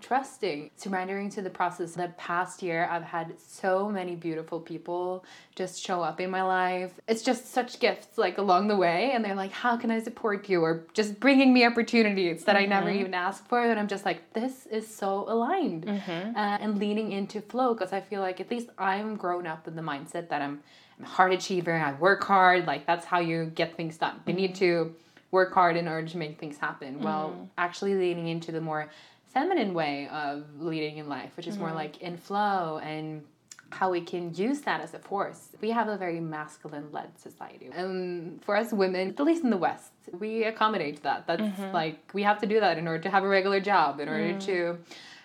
trusting, 0.00 0.70
surrendering 0.76 1.30
to 1.30 1.42
the 1.42 1.50
process. 1.50 1.94
The 1.94 2.08
past 2.16 2.62
year, 2.62 2.88
I've 2.90 3.04
had 3.04 3.34
so 3.38 3.88
many 3.88 4.16
beautiful 4.16 4.60
people 4.60 5.24
just 5.54 5.82
show 5.82 6.02
up 6.02 6.20
in 6.20 6.30
my 6.30 6.42
life. 6.42 6.92
It's 7.06 7.22
just 7.22 7.52
such 7.52 7.80
gifts, 7.80 8.18
like 8.18 8.38
along 8.38 8.68
the 8.68 8.76
way, 8.76 9.12
and 9.12 9.24
they're 9.24 9.34
like, 9.34 9.52
"How 9.52 9.76
can 9.76 9.90
I 9.90 10.00
support 10.00 10.48
you?" 10.48 10.62
or 10.62 10.84
just 10.94 11.20
bringing 11.20 11.52
me 11.52 11.64
opportunities 11.64 12.44
that 12.44 12.56
I 12.56 12.66
never 12.66 12.88
mm-hmm. 12.88 13.00
even 13.00 13.14
asked 13.14 13.46
for. 13.48 13.62
And 13.62 13.78
I'm 13.78 13.88
just 13.88 14.04
like, 14.04 14.32
"This 14.32 14.66
is 14.66 14.86
so 14.86 15.24
aligned," 15.28 15.86
mm-hmm. 15.86 16.36
uh, 16.36 16.58
and 16.60 16.78
leaning 16.78 17.12
into 17.12 17.40
flow 17.40 17.74
because 17.74 17.92
I 17.92 18.00
feel 18.00 18.20
like 18.20 18.40
at 18.40 18.50
least 18.50 18.68
I'm 18.78 19.16
grown 19.16 19.46
up 19.46 19.68
in 19.68 19.76
the 19.76 19.82
mindset 19.82 20.28
that 20.28 20.42
I'm, 20.42 20.60
I'm 20.98 21.04
a 21.04 21.08
hard 21.08 21.32
achiever. 21.32 21.74
I 21.74 21.92
work 21.92 22.24
hard. 22.24 22.66
Like 22.66 22.86
that's 22.86 23.04
how 23.04 23.20
you 23.20 23.46
get 23.46 23.76
things 23.76 23.96
done. 23.96 24.20
You 24.26 24.34
need 24.34 24.54
mm-hmm. 24.54 24.88
to 24.88 24.94
work 25.30 25.54
hard 25.54 25.76
in 25.76 25.86
order 25.86 26.06
to 26.08 26.16
make 26.16 26.38
things 26.38 26.58
happen. 26.58 27.00
Well, 27.00 27.48
actually 27.56 27.94
leaning 27.94 28.28
into 28.28 28.52
the 28.52 28.60
more 28.60 28.90
feminine 29.32 29.74
way 29.74 30.08
of 30.08 30.44
leading 30.58 30.98
in 30.98 31.08
life, 31.08 31.36
which 31.36 31.46
is 31.46 31.56
more 31.56 31.68
mm-hmm. 31.68 31.76
like 31.76 32.00
in 32.02 32.16
flow 32.16 32.80
and 32.82 33.24
how 33.72 33.88
we 33.88 34.00
can 34.00 34.34
use 34.34 34.62
that 34.62 34.80
as 34.80 34.94
a 34.94 34.98
force. 34.98 35.50
We 35.60 35.70
have 35.70 35.88
a 35.88 35.96
very 35.96 36.18
masculine 36.18 36.90
led 36.90 37.16
society. 37.18 37.70
And 37.72 38.44
for 38.44 38.56
us 38.56 38.72
women, 38.72 39.10
at 39.10 39.20
least 39.20 39.44
in 39.44 39.50
the 39.50 39.56
West, 39.56 39.92
we 40.18 40.44
accommodate 40.44 41.02
that. 41.04 41.28
That's 41.28 41.42
mm-hmm. 41.42 41.72
like 41.72 42.10
we 42.12 42.24
have 42.24 42.40
to 42.40 42.46
do 42.46 42.58
that 42.58 42.78
in 42.78 42.88
order 42.88 43.02
to 43.04 43.10
have 43.10 43.22
a 43.22 43.28
regular 43.28 43.60
job, 43.60 44.00
in 44.00 44.08
order 44.08 44.34
mm. 44.34 44.40
to 44.46 44.78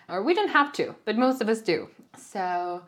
or 0.08 0.22
we 0.22 0.34
don't 0.34 0.48
have 0.48 0.72
to, 0.74 0.94
but 1.04 1.16
most 1.16 1.40
of 1.40 1.48
us 1.48 1.60
do. 1.60 1.88
So 2.16 2.82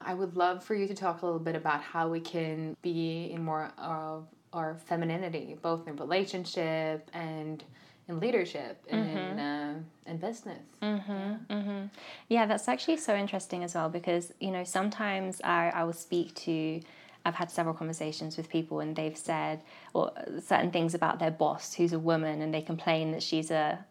I 0.00 0.14
would 0.14 0.36
love 0.36 0.64
for 0.64 0.74
you 0.74 0.86
to 0.86 0.94
talk 0.94 1.22
a 1.22 1.26
little 1.26 1.40
bit 1.40 1.56
about 1.56 1.82
how 1.82 2.08
we 2.08 2.20
can 2.20 2.76
be 2.82 3.30
in 3.32 3.42
more 3.42 3.72
of 3.78 4.26
our 4.52 4.76
femininity, 4.86 5.56
both 5.60 5.86
in 5.88 5.96
relationship 5.96 7.10
and 7.12 7.62
in 8.08 8.20
leadership 8.20 8.84
and 8.88 9.08
in, 9.08 9.16
mm-hmm. 9.16 9.38
uh, 9.38 10.10
in 10.10 10.16
business. 10.18 10.62
Mm-hmm, 10.82 11.52
mm-hmm. 11.52 11.86
Yeah, 12.28 12.46
that's 12.46 12.68
actually 12.68 12.98
so 12.98 13.14
interesting 13.14 13.64
as 13.64 13.74
well 13.74 13.88
because, 13.88 14.32
you 14.40 14.50
know, 14.50 14.64
sometimes 14.64 15.40
I, 15.42 15.70
I 15.74 15.84
will 15.84 15.94
speak 15.94 16.34
to, 16.36 16.80
I've 17.24 17.34
had 17.34 17.50
several 17.50 17.74
conversations 17.74 18.36
with 18.36 18.50
people 18.50 18.80
and 18.80 18.94
they've 18.94 19.16
said 19.16 19.62
or 19.94 20.12
certain 20.44 20.70
things 20.70 20.94
about 20.94 21.18
their 21.18 21.30
boss 21.30 21.74
who's 21.74 21.94
a 21.94 21.98
woman 21.98 22.42
and 22.42 22.52
they 22.52 22.62
complain 22.62 23.12
that 23.12 23.22
she's 23.22 23.50
a, 23.50 23.84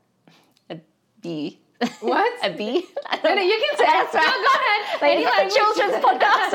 a 0.70 0.80
bee. 1.22 1.60
What? 2.02 2.46
a 2.46 2.56
bee? 2.56 2.86
No, 3.24 3.34
no, 3.36 3.42
you 3.42 3.58
can 3.58 3.78
say 3.78 3.86
it. 3.86 4.14
No, 4.14 4.20
go 4.20 4.48
ahead. 4.60 5.02
Like, 5.02 5.18
it's 5.20 5.56
a 5.56 5.58
children's 5.58 6.04
podcast. 6.04 6.52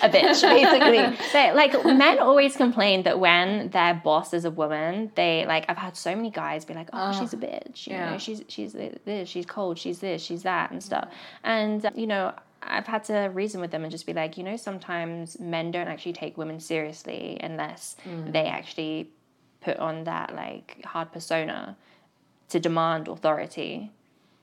a 0.02 0.08
bitch, 0.08 0.42
basically. 0.42 1.16
They, 1.32 1.52
like 1.52 1.84
men 1.84 2.18
always 2.18 2.56
complain 2.56 3.04
that 3.04 3.20
when 3.20 3.68
their 3.68 3.94
boss 3.94 4.34
is 4.34 4.44
a 4.44 4.50
woman, 4.50 5.12
they 5.14 5.46
like. 5.46 5.66
I've 5.68 5.76
had 5.76 5.96
so 5.96 6.16
many 6.16 6.30
guys 6.30 6.64
be 6.64 6.74
like, 6.74 6.88
"Oh, 6.92 6.98
ah, 6.98 7.12
she's 7.12 7.32
a 7.32 7.36
bitch. 7.36 7.86
You 7.86 7.92
yeah. 7.92 8.10
know, 8.10 8.18
she's 8.18 8.42
she's 8.48 8.72
this, 8.72 9.28
she's 9.28 9.46
cold, 9.46 9.78
she's 9.78 10.00
this, 10.00 10.20
she's 10.20 10.42
that, 10.42 10.72
and 10.72 10.82
stuff." 10.82 11.08
And 11.44 11.88
you 11.94 12.06
know. 12.06 12.34
I've 12.62 12.86
had 12.86 13.04
to 13.04 13.30
reason 13.32 13.62
with 13.62 13.70
them 13.70 13.84
and 13.84 13.90
just 13.90 14.04
be 14.04 14.12
like, 14.12 14.36
you 14.36 14.44
know, 14.44 14.58
sometimes 14.58 15.40
men 15.40 15.70
don't 15.70 15.88
actually 15.88 16.12
take 16.12 16.36
women 16.36 16.60
seriously 16.60 17.38
unless 17.40 17.96
mm. 18.06 18.30
they 18.30 18.44
actually 18.44 19.08
put 19.62 19.78
on 19.78 20.04
that 20.04 20.34
like 20.34 20.82
hard 20.84 21.10
persona 21.10 21.74
to 22.50 22.60
demand 22.60 23.08
authority. 23.08 23.90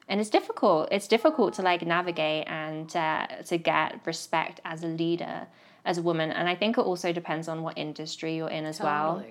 And 0.09 0.19
it's 0.21 0.29
difficult 0.29 0.87
it's 0.91 1.07
difficult 1.07 1.53
to 1.55 1.61
like 1.61 1.85
navigate 1.85 2.47
and 2.47 2.93
uh, 2.95 3.27
to 3.45 3.57
get 3.57 4.01
respect 4.05 4.61
as 4.65 4.83
a 4.83 4.87
leader 4.87 5.47
as 5.85 5.97
a 5.97 6.01
woman. 6.01 6.31
And 6.31 6.49
i 6.49 6.55
think 6.55 6.77
it 6.77 6.81
also 6.81 7.11
depends 7.11 7.47
on 7.47 7.61
what 7.61 7.77
industry 7.77 8.35
you're 8.35 8.49
in 8.49 8.65
as 8.65 8.79
well. 8.79 9.23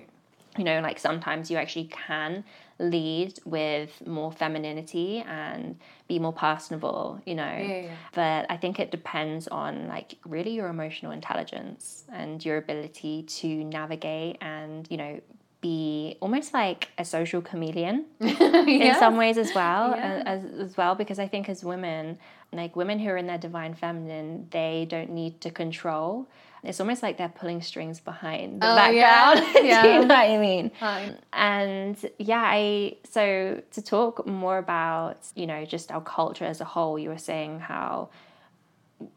You 0.57 0.63
know 0.63 0.79
like 0.81 0.97
sometimes 0.97 1.51
you 1.51 1.57
actually 1.57 1.85
can 1.85 2.43
lead 2.79 3.39
with 3.45 4.05
more 4.07 4.31
femininity 4.31 5.23
and 5.27 5.77
be 6.07 6.17
more 6.19 6.33
personable 6.33 7.21
you 7.25 7.35
know. 7.35 7.43
Yeah, 7.43 7.81
yeah. 7.81 7.95
but 8.13 8.45
i 8.49 8.57
think 8.57 8.79
it 8.79 8.89
depends 8.89 9.47
on 9.47 9.87
like 9.87 10.15
really 10.25 10.53
your 10.53 10.67
emotional 10.67 11.11
intelligence 11.11 12.05
and 12.11 12.43
your 12.43 12.57
ability 12.57 13.23
to 13.23 13.47
navigate 13.63 14.37
and 14.41 14.87
you 14.89 14.97
know 14.97 15.19
be 15.61 16.17
almost 16.21 16.53
like 16.53 16.89
a 16.97 17.03
social 17.05 17.41
chameleon 17.41 18.05
in 18.19 18.95
some 18.99 19.17
ways 19.17 19.37
as 19.37 19.53
well 19.55 19.91
Yeah. 19.91 20.23
as, 20.25 20.43
as 20.45 20.77
well 20.77 20.93
because 20.95 21.17
i 21.19 21.27
think 21.27 21.49
as 21.49 21.63
women 21.63 22.19
like 22.53 22.75
women 22.75 22.99
who 22.99 23.09
are 23.09 23.17
in 23.17 23.27
their 23.27 23.37
divine 23.39 23.73
feminine 23.73 24.47
they 24.51 24.85
don't 24.89 25.09
need 25.09 25.41
to 25.41 25.49
control 25.49 26.27
it's 26.63 26.79
almost 26.79 27.01
like 27.01 27.17
they're 27.17 27.29
pulling 27.29 27.61
strings 27.61 27.99
behind 27.99 28.61
the 28.61 28.71
Oh, 28.71 28.75
background 28.75 29.65
yeah. 29.65 29.81
do 29.83 29.87
you 29.89 29.93
know 29.95 30.01
what 30.01 30.11
i 30.11 30.37
mean 30.37 30.69
Fine. 30.79 31.17
and 31.33 31.97
yeah 32.19 32.43
i 32.45 32.95
so 33.09 33.61
to 33.71 33.81
talk 33.81 34.27
more 34.27 34.57
about 34.59 35.17
you 35.35 35.47
know 35.47 35.65
just 35.65 35.91
our 35.91 36.01
culture 36.01 36.45
as 36.45 36.61
a 36.61 36.65
whole 36.65 36.99
you 36.99 37.09
were 37.09 37.17
saying 37.17 37.59
how 37.59 38.09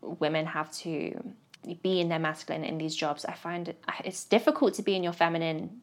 women 0.01 0.47
have 0.47 0.73
to 0.79 1.33
be 1.83 2.01
in 2.01 2.09
their 2.09 2.19
masculine 2.19 2.65
in 2.65 2.79
these 2.79 2.95
jobs 2.95 3.25
i 3.27 3.33
find 3.35 3.69
it, 3.69 3.83
it's 4.05 4.25
difficult 4.25 4.75
to 4.75 4.83
be 4.83 4.95
in 4.97 5.03
your 5.03 5.13
feminine 5.13 5.81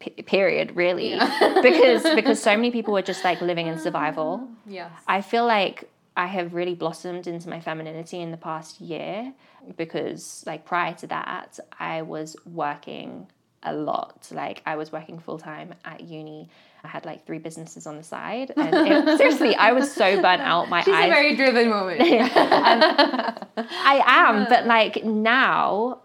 p- 0.00 0.10
period 0.22 0.74
really 0.74 1.12
because 1.62 2.02
because 2.14 2.42
so 2.42 2.56
many 2.56 2.70
people 2.70 2.92
were 2.92 3.02
just 3.02 3.24
like 3.24 3.40
living 3.40 3.68
in 3.68 3.76
mm. 3.76 3.82
survival 3.82 4.48
yeah 4.66 4.90
I 5.06 5.20
feel 5.20 5.46
like 5.46 5.88
I 6.16 6.26
have 6.26 6.54
really 6.54 6.74
blossomed 6.74 7.26
into 7.26 7.48
my 7.48 7.60
femininity 7.60 8.20
in 8.20 8.30
the 8.30 8.36
past 8.36 8.80
year 8.80 9.32
because, 9.76 10.44
like, 10.46 10.64
prior 10.64 10.94
to 10.94 11.06
that, 11.08 11.58
I 11.78 12.02
was 12.02 12.36
working 12.44 13.28
a 13.62 13.72
lot. 13.72 14.28
Like, 14.30 14.62
I 14.66 14.76
was 14.76 14.92
working 14.92 15.18
full 15.18 15.38
time 15.38 15.74
at 15.84 16.02
uni. 16.02 16.48
I 16.82 16.88
had 16.88 17.04
like 17.04 17.26
three 17.26 17.38
businesses 17.38 17.86
on 17.86 17.96
the 17.96 18.02
side. 18.02 18.52
And 18.56 18.74
it- 18.74 19.18
seriously, 19.18 19.54
I 19.54 19.72
was 19.72 19.92
so 19.92 20.20
burnt 20.20 20.42
out. 20.42 20.68
My 20.68 20.82
She's 20.82 20.94
eyes. 20.94 21.06
a 21.06 21.08
very 21.08 21.36
driven 21.36 21.70
woman. 21.70 21.98
I 22.00 24.02
am, 24.06 24.46
but 24.48 24.66
like 24.66 25.04
now, 25.04 26.00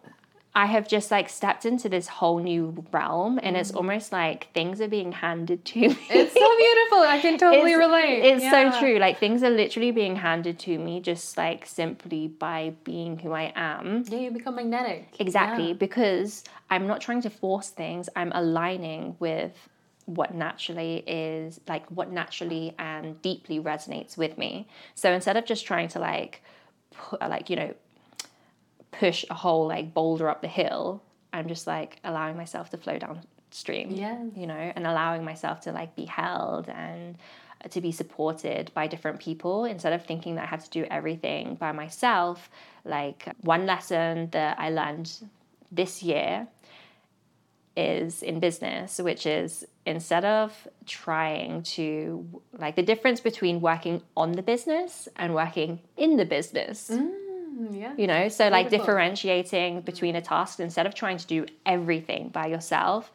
I 0.57 0.67
have 0.67 0.87
just 0.87 1.11
like 1.11 1.27
stepped 1.27 1.65
into 1.65 1.89
this 1.89 2.07
whole 2.07 2.39
new 2.39 2.85
realm, 2.91 3.39
and 3.43 3.57
it's 3.57 3.69
Mm-hmm. 3.69 3.77
almost 3.77 4.11
like 4.13 4.47
things 4.53 4.79
are 4.79 4.87
being 4.87 5.11
handed 5.11 5.65
to 5.65 5.79
me. 5.89 5.97
It's 6.09 6.33
so 6.33 6.57
beautiful. 6.57 6.99
I 6.99 7.19
can 7.21 7.37
totally 7.37 7.73
It's- 7.73 7.85
relate. 7.87 8.19
It's 8.23 8.43
Yeah. 8.43 8.71
so 8.71 8.79
true. 8.79 8.97
Like 8.97 9.19
things 9.19 9.43
are 9.43 9.49
literally 9.49 9.91
being 9.91 10.15
handed 10.15 10.57
to 10.59 10.79
me 10.79 11.01
just 11.01 11.35
like 11.37 11.65
simply 11.65 12.29
by 12.29 12.73
being 12.85 13.19
who 13.19 13.33
I 13.33 13.51
am. 13.55 14.05
Yeah, 14.07 14.19
you 14.19 14.31
become 14.31 14.55
magnetic. 14.55 15.09
Exactly, 15.19 15.67
Yeah. 15.69 15.73
because 15.73 16.45
I'm 16.69 16.87
not 16.87 17.01
trying 17.01 17.21
to 17.23 17.29
force 17.29 17.69
things. 17.69 18.07
I'm 18.15 18.31
aligning 18.33 19.17
with 19.19 19.51
what 20.05 20.33
naturally 20.35 21.03
is 21.07 21.59
like 21.67 21.85
what 21.89 22.11
naturally 22.11 22.73
and 22.79 23.19
deeply 23.23 23.59
resonates 23.59 24.15
with 24.17 24.37
me. 24.37 24.67
So 24.93 25.11
instead 25.11 25.35
of 25.35 25.45
just 25.45 25.65
trying 25.65 25.89
to 25.89 25.99
like 25.99 26.41
like 27.19 27.49
you 27.49 27.55
know 27.57 27.73
push 28.99 29.25
a 29.29 29.33
whole 29.33 29.67
like 29.67 29.93
boulder 29.93 30.29
up 30.29 30.41
the 30.41 30.47
hill, 30.47 31.01
I'm 31.33 31.47
just 31.47 31.67
like 31.67 31.99
allowing 32.03 32.37
myself 32.37 32.69
to 32.71 32.77
flow 32.77 32.97
downstream. 32.97 33.91
Yes. 33.91 34.21
You 34.35 34.47
know, 34.47 34.71
and 34.75 34.87
allowing 34.87 35.23
myself 35.23 35.61
to 35.61 35.71
like 35.71 35.95
be 35.95 36.05
held 36.05 36.69
and 36.69 37.17
to 37.69 37.81
be 37.81 37.91
supported 37.91 38.71
by 38.73 38.87
different 38.87 39.19
people 39.19 39.65
instead 39.65 39.93
of 39.93 40.05
thinking 40.05 40.35
that 40.35 40.43
I 40.43 40.47
have 40.47 40.63
to 40.63 40.69
do 40.69 40.85
everything 40.89 41.55
by 41.55 41.71
myself. 41.71 42.49
Like 42.83 43.27
one 43.41 43.65
lesson 43.65 44.29
that 44.31 44.59
I 44.59 44.69
learned 44.69 45.11
this 45.71 46.03
year 46.03 46.47
is 47.75 48.23
in 48.23 48.39
business, 48.39 48.99
which 48.99 49.25
is 49.25 49.65
instead 49.85 50.23
of 50.25 50.67
trying 50.85 51.63
to 51.63 52.25
like 52.57 52.75
the 52.75 52.83
difference 52.83 53.19
between 53.19 53.61
working 53.61 54.01
on 54.15 54.33
the 54.33 54.41
business 54.41 55.07
and 55.15 55.33
working 55.33 55.79
in 55.97 56.17
the 56.17 56.25
business. 56.25 56.89
Mm, 56.89 57.11
Mm, 57.57 57.79
yeah. 57.79 57.93
You 57.97 58.07
know, 58.07 58.29
so 58.29 58.49
like 58.49 58.69
Beautiful. 58.69 58.85
differentiating 58.85 59.81
mm. 59.81 59.85
between 59.85 60.15
a 60.15 60.21
task 60.21 60.59
instead 60.59 60.85
of 60.85 60.95
trying 60.95 61.17
to 61.17 61.27
do 61.27 61.45
everything 61.65 62.29
by 62.29 62.47
yourself, 62.47 63.11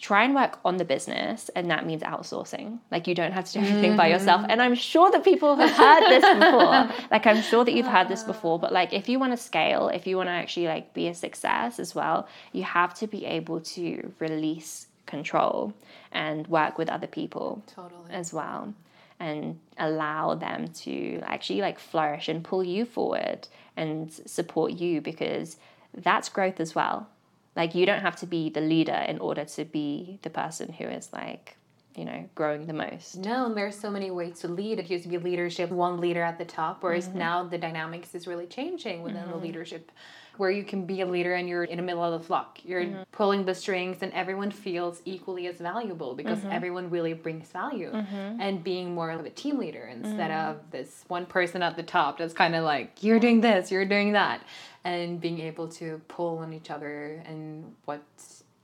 try 0.00 0.24
and 0.24 0.34
work 0.34 0.58
on 0.64 0.78
the 0.78 0.84
business, 0.84 1.50
and 1.54 1.70
that 1.70 1.86
means 1.86 2.02
outsourcing. 2.02 2.78
Like 2.90 3.06
you 3.06 3.14
don't 3.14 3.32
have 3.32 3.44
to 3.44 3.52
do 3.52 3.60
everything 3.60 3.96
by 3.96 4.08
yourself. 4.08 4.42
Mm. 4.42 4.46
And 4.50 4.62
I'm 4.62 4.74
sure 4.74 5.10
that 5.10 5.24
people 5.24 5.56
have 5.56 5.70
heard 5.70 6.02
this 6.08 6.24
before. 6.38 7.06
like 7.10 7.26
I'm 7.26 7.42
sure 7.42 7.64
that 7.64 7.72
you've 7.74 7.86
heard 7.86 8.08
this 8.08 8.24
ah. 8.24 8.28
before. 8.28 8.58
But 8.58 8.72
like 8.72 8.92
if 8.92 9.08
you 9.08 9.18
want 9.18 9.32
to 9.32 9.36
scale, 9.36 9.88
if 9.88 10.06
you 10.06 10.16
want 10.16 10.28
to 10.28 10.32
actually 10.32 10.66
like 10.66 10.92
be 10.94 11.08
a 11.08 11.14
success 11.14 11.78
as 11.78 11.94
well, 11.94 12.26
you 12.52 12.64
have 12.64 12.94
to 12.94 13.06
be 13.06 13.24
able 13.26 13.60
to 13.60 14.12
release 14.18 14.86
control 15.06 15.74
and 16.12 16.46
work 16.48 16.78
with 16.78 16.88
other 16.88 17.06
people 17.06 17.62
Totally. 17.66 18.10
as 18.10 18.32
well 18.32 18.74
and 19.20 19.60
allow 19.78 20.34
them 20.34 20.68
to 20.68 21.20
actually 21.24 21.60
like 21.60 21.78
flourish 21.78 22.28
and 22.28 22.42
pull 22.42 22.64
you 22.64 22.84
forward 22.86 23.46
and 23.76 24.10
support 24.12 24.72
you 24.72 25.00
because 25.00 25.58
that's 25.94 26.28
growth 26.28 26.58
as 26.58 26.74
well. 26.74 27.08
Like 27.54 27.74
you 27.74 27.84
don't 27.84 28.00
have 28.00 28.16
to 28.16 28.26
be 28.26 28.48
the 28.48 28.62
leader 28.62 29.04
in 29.06 29.18
order 29.18 29.44
to 29.44 29.64
be 29.64 30.18
the 30.22 30.30
person 30.30 30.72
who 30.72 30.84
is 30.84 31.12
like 31.12 31.56
you 31.96 32.04
know 32.04 32.28
growing 32.34 32.66
the 32.66 32.72
most 32.72 33.16
No, 33.16 33.46
and 33.46 33.56
there's 33.56 33.78
so 33.78 33.90
many 33.90 34.10
ways 34.10 34.40
to 34.40 34.48
lead. 34.48 34.78
It 34.78 34.90
used 34.90 35.04
to 35.04 35.10
be 35.10 35.18
leadership, 35.18 35.70
one 35.70 36.00
leader 36.00 36.22
at 36.22 36.38
the 36.38 36.44
top, 36.44 36.82
whereas 36.82 37.08
mm-hmm. 37.08 37.18
now 37.18 37.44
the 37.44 37.58
dynamics 37.58 38.14
is 38.14 38.26
really 38.26 38.46
changing 38.46 39.02
within 39.02 39.22
the 39.22 39.32
mm-hmm. 39.32 39.42
leadership, 39.42 39.90
where 40.36 40.50
you 40.50 40.64
can 40.64 40.86
be 40.86 41.00
a 41.00 41.06
leader 41.06 41.34
and 41.34 41.48
you're 41.48 41.64
in 41.64 41.76
the 41.76 41.82
middle 41.82 42.02
of 42.02 42.18
the 42.18 42.26
flock. 42.26 42.58
You're 42.64 42.84
mm-hmm. 42.84 43.02
pulling 43.12 43.44
the 43.44 43.54
strings, 43.54 43.98
and 44.02 44.12
everyone 44.12 44.50
feels 44.50 45.02
equally 45.04 45.48
as 45.48 45.56
valuable 45.56 46.14
because 46.14 46.38
everyone 46.50 46.88
really 46.90 47.12
brings 47.12 47.48
value. 47.48 47.90
And 47.92 48.62
being 48.64 48.94
more 48.94 49.10
of 49.10 49.24
a 49.26 49.30
team 49.30 49.58
leader 49.58 49.90
instead 49.92 50.30
of 50.30 50.58
this 50.70 51.04
one 51.08 51.26
person 51.26 51.62
at 51.62 51.76
the 51.76 51.82
top 51.82 52.18
that's 52.18 52.32
kind 52.32 52.54
of 52.54 52.64
like, 52.64 53.02
you're 53.02 53.20
doing 53.20 53.40
this, 53.40 53.70
you're 53.70 53.84
doing 53.84 54.12
that, 54.12 54.42
and 54.84 55.20
being 55.20 55.40
able 55.40 55.68
to 55.68 56.00
pull 56.08 56.38
on 56.38 56.52
each 56.52 56.70
other 56.70 57.22
and 57.26 57.74
what, 57.84 58.02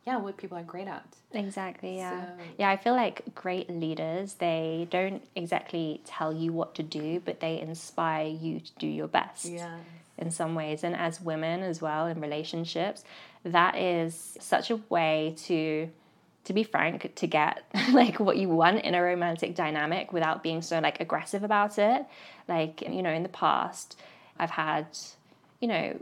yeah, 0.06 0.16
what 0.18 0.36
people 0.36 0.56
are 0.56 0.62
great 0.62 0.86
at. 0.88 1.04
Exactly, 1.32 1.96
yeah. 1.96 2.24
So- 2.36 2.42
Yeah, 2.58 2.70
I 2.70 2.76
feel 2.76 2.94
like 2.94 3.34
great 3.34 3.68
leaders, 3.68 4.34
they 4.34 4.86
don't 4.90 5.22
exactly 5.34 6.00
tell 6.04 6.32
you 6.32 6.52
what 6.52 6.74
to 6.76 6.82
do, 6.82 7.20
but 7.24 7.40
they 7.40 7.60
inspire 7.60 8.26
you 8.28 8.60
to 8.60 8.72
do 8.78 8.86
your 8.86 9.08
best 9.08 9.46
Yeah. 9.46 9.78
in 10.16 10.30
some 10.30 10.54
ways. 10.54 10.84
And 10.84 10.94
as 10.94 11.20
women 11.20 11.62
as 11.62 11.82
well 11.82 12.06
in 12.06 12.20
relationships, 12.20 13.04
that 13.44 13.76
is 13.76 14.36
such 14.40 14.70
a 14.70 14.76
way 14.88 15.34
to 15.38 15.90
to 16.44 16.52
be 16.52 16.62
frank, 16.62 17.12
to 17.16 17.26
get 17.26 17.64
like 17.92 18.20
what 18.20 18.36
you 18.36 18.48
want 18.48 18.84
in 18.84 18.94
a 18.94 19.02
romantic 19.02 19.56
dynamic 19.56 20.12
without 20.12 20.44
being 20.44 20.62
so 20.62 20.78
like 20.78 21.00
aggressive 21.00 21.42
about 21.42 21.76
it. 21.76 22.06
Like, 22.46 22.82
you 22.82 23.02
know, 23.02 23.10
in 23.10 23.24
the 23.24 23.28
past, 23.28 23.98
I've 24.38 24.50
had, 24.50 24.86
you 25.58 25.66
know, 25.66 25.98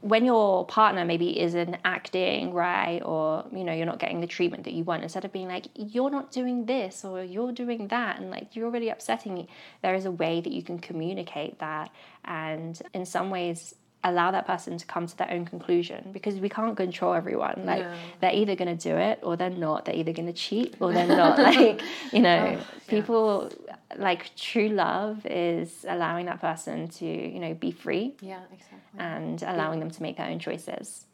when 0.00 0.24
your 0.24 0.66
partner 0.66 1.04
maybe 1.04 1.40
isn't 1.40 1.76
acting 1.84 2.52
right 2.52 3.00
or 3.00 3.44
you 3.52 3.64
know 3.64 3.72
you're 3.72 3.86
not 3.86 3.98
getting 3.98 4.20
the 4.20 4.26
treatment 4.26 4.64
that 4.64 4.72
you 4.74 4.84
want 4.84 5.02
instead 5.02 5.24
of 5.24 5.32
being 5.32 5.48
like 5.48 5.66
you're 5.74 6.10
not 6.10 6.30
doing 6.30 6.66
this 6.66 7.04
or 7.04 7.22
you're 7.22 7.52
doing 7.52 7.88
that 7.88 8.20
and 8.20 8.30
like 8.30 8.54
you're 8.54 8.70
really 8.70 8.90
upsetting 8.90 9.32
me 9.34 9.48
there 9.82 9.94
is 9.94 10.04
a 10.04 10.10
way 10.10 10.40
that 10.40 10.52
you 10.52 10.62
can 10.62 10.78
communicate 10.78 11.58
that 11.60 11.90
and 12.24 12.82
in 12.92 13.06
some 13.06 13.30
ways 13.30 13.74
allow 14.04 14.30
that 14.30 14.46
person 14.46 14.78
to 14.78 14.86
come 14.86 15.06
to 15.06 15.16
their 15.16 15.30
own 15.30 15.44
conclusion 15.44 16.10
because 16.12 16.36
we 16.36 16.48
can't 16.48 16.76
control 16.76 17.12
everyone. 17.12 17.62
Like 17.64 17.82
No. 17.82 17.92
they're 18.20 18.34
either 18.34 18.54
going 18.54 18.76
to 18.76 18.88
do 18.90 18.96
it 18.96 19.18
or 19.22 19.36
they're 19.36 19.50
not. 19.50 19.84
They're 19.84 19.96
either 19.96 20.12
going 20.12 20.26
to 20.26 20.32
cheat 20.32 20.76
or 20.80 20.92
they're 20.92 21.06
not. 21.08 21.36
Like 21.46 21.82
you 22.12 22.20
know 22.20 22.58
oh, 22.60 22.64
people 22.88 23.50
like 23.96 24.34
true 24.36 24.68
love 24.68 25.24
is 25.26 25.84
allowing 25.88 26.26
that 26.26 26.40
person 26.40 26.88
to 26.88 27.06
you 27.06 27.38
know 27.38 27.54
be 27.54 27.70
free 27.70 28.14
Yeah, 28.20 28.40
exactly. 28.52 28.98
and 28.98 29.42
allowing 29.42 29.80
them 29.80 29.90
to 29.90 30.02
make 30.02 30.16
their 30.16 30.26
own 30.26 30.38
choices. 30.38 31.06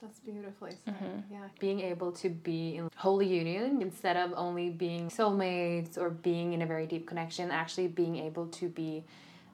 That's 0.00 0.20
beautifully 0.20 0.72
said. 0.84 0.94
Mm-hmm. 0.94 1.32
Yeah. 1.32 1.48
Being 1.58 1.80
able 1.80 2.12
to 2.12 2.28
be 2.28 2.76
in 2.76 2.90
holy 2.94 3.26
union 3.26 3.80
instead 3.80 4.18
of 4.18 4.34
only 4.36 4.68
being 4.68 5.08
soulmates 5.08 5.96
or 5.96 6.10
being 6.10 6.52
in 6.52 6.60
a 6.60 6.66
very 6.66 6.86
deep 6.86 7.06
connection, 7.06 7.50
actually 7.50 7.88
being 7.88 8.16
able 8.16 8.46
to 8.48 8.68
be 8.68 9.04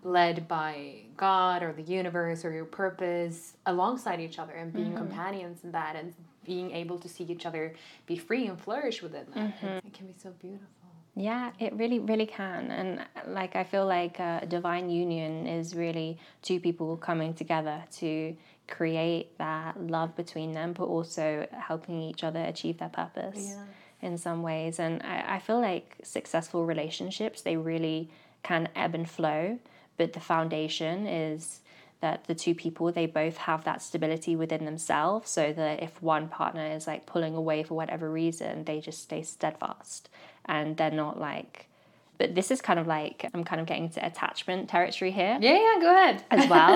led 0.02 0.48
by 0.48 1.02
God 1.16 1.62
or 1.62 1.72
the 1.72 1.82
universe 1.82 2.44
or 2.44 2.52
your 2.52 2.64
purpose 2.64 3.52
alongside 3.66 4.18
each 4.18 4.40
other 4.40 4.54
and 4.54 4.72
being 4.72 4.88
mm-hmm. 4.88 4.96
companions 4.96 5.62
in 5.62 5.70
that 5.70 5.94
and 5.94 6.14
being 6.44 6.72
able 6.72 6.98
to 6.98 7.08
see 7.08 7.22
each 7.24 7.46
other 7.46 7.74
be 8.06 8.16
free 8.16 8.46
and 8.46 8.58
flourish 8.58 9.02
within 9.02 9.26
that. 9.34 9.54
It, 9.62 9.84
it 9.86 9.92
can 9.92 10.06
be 10.08 10.14
so 10.20 10.30
beautiful. 10.40 10.66
Yeah, 11.16 11.50
it 11.58 11.72
really, 11.74 11.98
really 11.98 12.26
can. 12.26 12.70
And 12.70 13.04
like, 13.26 13.56
I 13.56 13.64
feel 13.64 13.86
like 13.86 14.20
uh, 14.20 14.40
a 14.42 14.46
divine 14.46 14.90
union 14.90 15.46
is 15.46 15.74
really 15.74 16.18
two 16.42 16.60
people 16.60 16.96
coming 16.96 17.34
together 17.34 17.82
to 17.98 18.36
create 18.68 19.36
that 19.38 19.80
love 19.88 20.14
between 20.16 20.52
them, 20.52 20.72
but 20.72 20.84
also 20.84 21.46
helping 21.52 22.00
each 22.00 22.22
other 22.22 22.40
achieve 22.40 22.78
their 22.78 22.88
purpose 22.88 23.56
Yeah. 23.56 24.08
in 24.08 24.16
some 24.18 24.42
ways. 24.42 24.78
And 24.78 25.02
I, 25.02 25.36
I 25.36 25.38
feel 25.40 25.60
like 25.60 25.96
successful 26.04 26.64
relationships, 26.64 27.42
they 27.42 27.56
really 27.56 28.10
can 28.42 28.68
ebb 28.76 28.94
and 28.94 29.08
flow, 29.10 29.58
but 29.96 30.12
the 30.12 30.20
foundation 30.20 31.06
is 31.06 31.60
that 32.00 32.24
the 32.24 32.34
two 32.34 32.54
people 32.54 32.90
they 32.90 33.06
both 33.06 33.36
have 33.36 33.64
that 33.64 33.82
stability 33.82 34.36
within 34.36 34.64
themselves 34.64 35.30
so 35.30 35.52
that 35.52 35.82
if 35.82 36.02
one 36.02 36.28
partner 36.28 36.66
is 36.66 36.86
like 36.86 37.06
pulling 37.06 37.34
away 37.34 37.62
for 37.62 37.74
whatever 37.74 38.10
reason 38.10 38.64
they 38.64 38.80
just 38.80 39.02
stay 39.02 39.22
steadfast. 39.22 40.08
And 40.46 40.76
they're 40.76 40.90
not 40.90 41.20
like 41.20 41.69
but 42.20 42.34
this 42.34 42.50
is 42.54 42.60
kind 42.68 42.78
of 42.78 42.86
like 42.86 43.16
i'm 43.34 43.44
kind 43.50 43.60
of 43.62 43.66
getting 43.66 43.88
to 43.88 44.00
attachment 44.06 44.68
territory 44.68 45.10
here 45.10 45.38
Yeah, 45.40 45.58
yeah, 45.66 45.76
go 45.80 45.90
ahead. 45.96 46.16
as 46.30 46.48
well. 46.52 46.74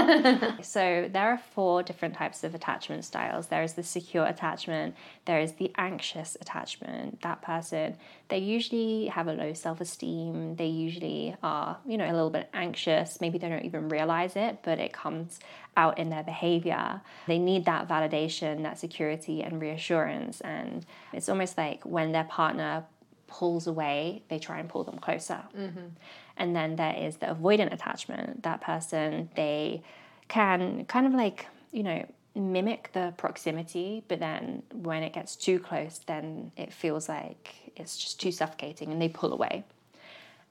so 0.74 1.08
there 1.12 1.28
are 1.32 1.40
four 1.54 1.82
different 1.88 2.14
types 2.14 2.42
of 2.44 2.54
attachment 2.54 3.04
styles. 3.04 3.44
There 3.48 3.62
is 3.68 3.74
the 3.74 3.82
secure 3.82 4.24
attachment, 4.34 4.94
there 5.26 5.40
is 5.46 5.52
the 5.60 5.70
anxious 5.76 6.30
attachment. 6.40 7.20
That 7.22 7.42
person, 7.42 7.96
they 8.30 8.38
usually 8.38 9.06
have 9.16 9.26
a 9.28 9.34
low 9.42 9.52
self-esteem. 9.52 10.56
They 10.56 10.66
usually 10.66 11.36
are, 11.42 11.76
you 11.86 11.96
know, 11.98 12.06
a 12.12 12.14
little 12.18 12.30
bit 12.30 12.48
anxious. 12.54 13.20
Maybe 13.20 13.36
they 13.38 13.48
don't 13.48 13.64
even 13.64 13.88
realize 13.88 14.34
it, 14.36 14.58
but 14.62 14.78
it 14.78 14.92
comes 14.92 15.40
out 15.76 15.98
in 15.98 16.08
their 16.08 16.22
behavior. 16.22 17.00
They 17.26 17.38
need 17.38 17.64
that 17.66 17.88
validation, 17.88 18.62
that 18.62 18.78
security 18.78 19.42
and 19.42 19.60
reassurance 19.60 20.40
and 20.40 20.86
it's 21.12 21.28
almost 21.28 21.56
like 21.58 21.80
when 21.84 22.12
their 22.12 22.24
partner 22.24 22.84
pulls 23.34 23.66
away, 23.66 24.22
they 24.28 24.38
try 24.38 24.60
and 24.60 24.68
pull 24.68 24.84
them 24.84 24.98
closer. 24.98 25.40
Mm-hmm. 25.58 25.86
And 26.36 26.54
then 26.54 26.76
there 26.76 26.94
is 26.96 27.16
the 27.16 27.26
avoidant 27.26 27.72
attachment. 27.72 28.44
That 28.44 28.60
person, 28.60 29.28
they 29.34 29.82
can 30.28 30.84
kind 30.84 31.06
of 31.06 31.14
like, 31.14 31.46
you 31.72 31.82
know, 31.82 32.06
mimic 32.36 32.90
the 32.92 33.12
proximity, 33.16 34.04
but 34.06 34.20
then 34.20 34.62
when 34.72 35.02
it 35.02 35.12
gets 35.12 35.34
too 35.34 35.58
close, 35.58 36.00
then 36.06 36.52
it 36.56 36.72
feels 36.72 37.08
like 37.08 37.72
it's 37.74 37.96
just 37.96 38.20
too 38.20 38.30
suffocating 38.30 38.92
and 38.92 39.02
they 39.02 39.08
pull 39.08 39.32
away. 39.32 39.64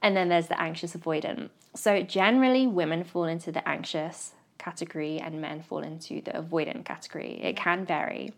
And 0.01 0.15
then 0.17 0.27
there's 0.27 0.47
the 0.47 0.61
anxious 0.61 0.93
avoidant. 0.93 1.49
So 1.75 2.01
generally, 2.01 2.67
women 2.67 3.05
fall 3.05 3.25
into 3.25 3.51
the 3.51 3.65
anxious 3.67 4.33
category 4.57 5.19
and 5.19 5.41
men 5.41 5.61
fall 5.61 5.79
into 5.79 6.21
the 6.21 6.31
avoidant 6.31 6.83
category. 6.83 7.39
It 7.41 7.55
can 7.55 7.85
vary, 7.85 8.33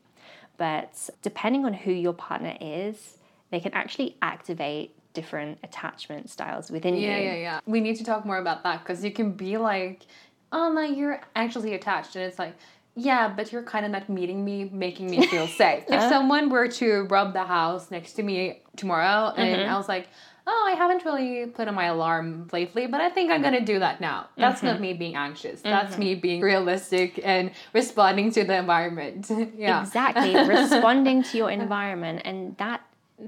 but 0.58 1.10
depending 1.24 1.66
on 1.66 1.74
who 1.74 1.92
your 1.92 2.14
partner 2.14 2.56
is, 2.62 3.18
they 3.52 3.60
can 3.60 3.74
actually 3.74 4.18
activate 4.22 4.96
different 5.14 5.58
attachment 5.64 6.30
styles 6.30 6.70
within 6.70 6.96
Yeah, 6.96 7.18
you. 7.18 7.24
yeah, 7.24 7.34
yeah. 7.34 7.36
Yeah. 7.36 7.60
We 7.66 7.80
need 7.80 7.96
to 7.98 8.04
talk 8.04 8.26
more 8.26 8.38
about 8.38 8.64
that 8.64 8.80
because 8.84 9.04
you 9.04 9.12
can 9.12 9.32
be 9.32 9.58
like, 9.58 10.04
oh 10.52 10.72
no, 10.72 10.82
you're 10.82 11.22
actually 11.36 11.74
attached, 11.74 12.16
and 12.16 12.26
it's 12.26 12.40
like, 12.40 12.56
yeah, 12.96 13.28
but 13.28 13.52
you're 13.52 13.64
kind 13.64 13.86
of 13.86 13.92
not 13.92 14.08
meeting 14.10 14.46
me, 14.46 14.70
making 14.72 15.10
me 15.10 15.28
feel 15.28 15.48
safe. 15.62 15.84
if 15.88 15.94
uh-huh. 15.94 16.10
someone 16.10 16.50
were 16.50 16.68
to 16.68 17.04
rub 17.10 17.34
the 17.34 17.44
house 17.44 17.92
next 17.92 18.14
to 18.14 18.24
me 18.24 18.62
tomorrow 18.78 19.34
and 19.36 19.62
mm-hmm. 19.62 19.70
I 19.70 19.78
was 19.78 19.90
like, 19.90 20.08
oh, 20.48 20.66
I 20.68 20.76
haven't 20.76 21.04
really 21.04 21.48
put 21.48 21.68
on 21.68 21.76
my 21.76 21.86
alarm 21.86 22.48
lately, 22.54 22.88
but 22.88 23.02
I 23.02 23.10
think 23.10 23.32
I'm 23.32 23.42
gonna 23.42 23.66
do 23.66 23.80
that 23.80 24.00
now. 24.00 24.28
That's 24.38 24.62
not 24.62 24.76
mm-hmm. 24.76 24.82
me 24.82 24.94
being 24.94 25.16
anxious. 25.16 25.62
That's 25.62 25.94
mm-hmm. 25.94 26.00
me 26.00 26.16
being 26.16 26.42
realistic 26.42 27.20
and 27.24 27.52
responding 27.74 28.32
to 28.34 28.44
the 28.44 28.56
environment. 28.56 29.30
yeah. 29.58 29.82
Exactly. 29.82 30.36
Responding 30.36 31.24
to 31.24 31.38
your 31.38 31.50
environment. 31.62 32.22
And 32.26 32.56
that 32.58 32.82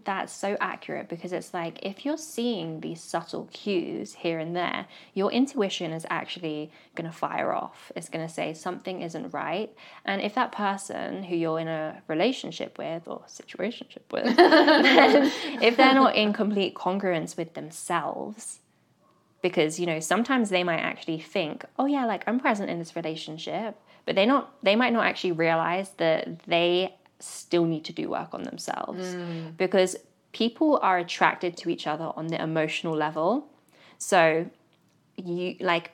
that's 0.03 0.33
so 0.33 0.57
accurate 0.59 1.07
because 1.07 1.31
it's 1.31 1.53
like 1.53 1.79
if 1.81 2.03
you're 2.03 2.17
seeing 2.17 2.81
these 2.81 3.01
subtle 3.01 3.47
cues 3.53 4.15
here 4.15 4.37
and 4.37 4.55
there, 4.55 4.85
your 5.13 5.31
intuition 5.31 5.93
is 5.93 6.05
actually 6.09 6.71
going 6.95 7.09
to 7.09 7.15
fire 7.15 7.53
off. 7.53 7.91
It's 7.95 8.09
going 8.09 8.27
to 8.27 8.33
say 8.33 8.53
something 8.53 9.01
isn't 9.01 9.33
right. 9.33 9.73
And 10.03 10.21
if 10.21 10.35
that 10.35 10.51
person 10.51 11.23
who 11.23 11.35
you're 11.35 11.59
in 11.59 11.69
a 11.69 12.01
relationship 12.07 12.77
with 12.77 13.07
or 13.07 13.21
situationship 13.27 14.11
with, 14.11 14.25
if 15.61 15.77
they're 15.77 15.93
not 15.93 16.15
in 16.15 16.33
complete 16.33 16.75
congruence 16.75 17.37
with 17.37 17.53
themselves, 17.53 18.59
because 19.41 19.79
you 19.79 19.85
know 19.85 19.99
sometimes 19.99 20.49
they 20.49 20.63
might 20.63 20.79
actually 20.79 21.19
think, 21.19 21.63
oh 21.79 21.85
yeah, 21.85 22.05
like 22.05 22.23
I'm 22.27 22.39
present 22.39 22.69
in 22.69 22.79
this 22.79 22.95
relationship, 22.95 23.79
but 24.05 24.15
they 24.15 24.25
not 24.25 24.51
they 24.63 24.75
might 24.75 24.93
not 24.93 25.05
actually 25.05 25.33
realize 25.33 25.91
that 25.97 26.39
they 26.45 26.96
still 27.19 27.65
need 27.65 27.85
to 27.85 27.93
do 27.93 28.09
work 28.09 28.33
on 28.33 28.43
themselves 28.43 29.15
mm. 29.15 29.55
because 29.57 29.95
people 30.31 30.79
are 30.81 30.97
attracted 30.97 31.57
to 31.57 31.69
each 31.69 31.87
other 31.87 32.11
on 32.15 32.27
the 32.27 32.41
emotional 32.41 32.95
level. 32.95 33.47
So 33.97 34.49
you 35.15 35.55
like 35.59 35.91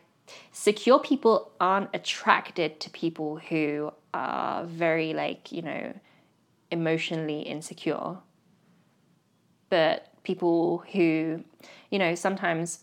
secure 0.51 0.99
people 0.99 1.51
aren't 1.59 1.89
attracted 1.93 2.79
to 2.81 2.89
people 2.89 3.37
who 3.37 3.91
are 4.13 4.65
very 4.65 5.13
like, 5.13 5.51
you 5.51 5.61
know, 5.61 5.93
emotionally 6.71 7.41
insecure. 7.41 8.17
But 9.69 10.09
people 10.23 10.83
who, 10.91 11.43
you 11.89 11.99
know, 11.99 12.15
sometimes 12.15 12.79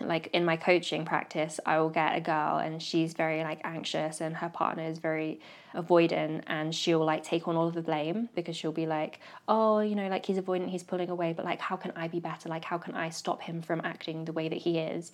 like 0.00 0.28
in 0.32 0.44
my 0.44 0.56
coaching 0.56 1.04
practice, 1.04 1.60
I 1.66 1.78
will 1.78 1.90
get 1.90 2.16
a 2.16 2.20
girl 2.20 2.58
and 2.58 2.82
she's 2.82 3.14
very 3.14 3.42
like 3.42 3.60
anxious 3.64 4.20
and 4.20 4.36
her 4.36 4.48
partner 4.48 4.84
is 4.84 4.98
very 4.98 5.40
avoidant 5.74 6.42
and 6.46 6.74
she'll 6.74 7.04
like 7.04 7.24
take 7.24 7.48
on 7.48 7.56
all 7.56 7.68
of 7.68 7.74
the 7.74 7.82
blame 7.82 8.28
because 8.34 8.56
she'll 8.56 8.72
be 8.72 8.86
like, 8.86 9.20
oh, 9.48 9.80
you 9.80 9.94
know, 9.94 10.08
like 10.08 10.26
he's 10.26 10.38
avoidant, 10.38 10.68
he's 10.68 10.82
pulling 10.82 11.10
away, 11.10 11.32
but 11.32 11.44
like 11.44 11.60
how 11.60 11.76
can 11.76 11.92
I 11.96 12.08
be 12.08 12.20
better? 12.20 12.48
Like 12.48 12.64
how 12.64 12.78
can 12.78 12.94
I 12.94 13.10
stop 13.10 13.42
him 13.42 13.62
from 13.62 13.80
acting 13.84 14.24
the 14.24 14.32
way 14.32 14.48
that 14.48 14.58
he 14.58 14.78
is? 14.78 15.12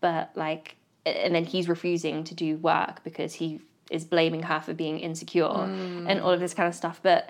But 0.00 0.30
like, 0.34 0.76
and 1.04 1.34
then 1.34 1.44
he's 1.44 1.68
refusing 1.68 2.24
to 2.24 2.34
do 2.34 2.56
work 2.56 3.02
because 3.04 3.34
he 3.34 3.60
is 3.90 4.04
blaming 4.04 4.42
her 4.42 4.60
for 4.60 4.72
being 4.72 4.98
insecure 4.98 5.44
mm. 5.44 6.06
and 6.08 6.20
all 6.20 6.30
of 6.30 6.40
this 6.40 6.54
kind 6.54 6.68
of 6.68 6.74
stuff. 6.74 7.00
But 7.02 7.28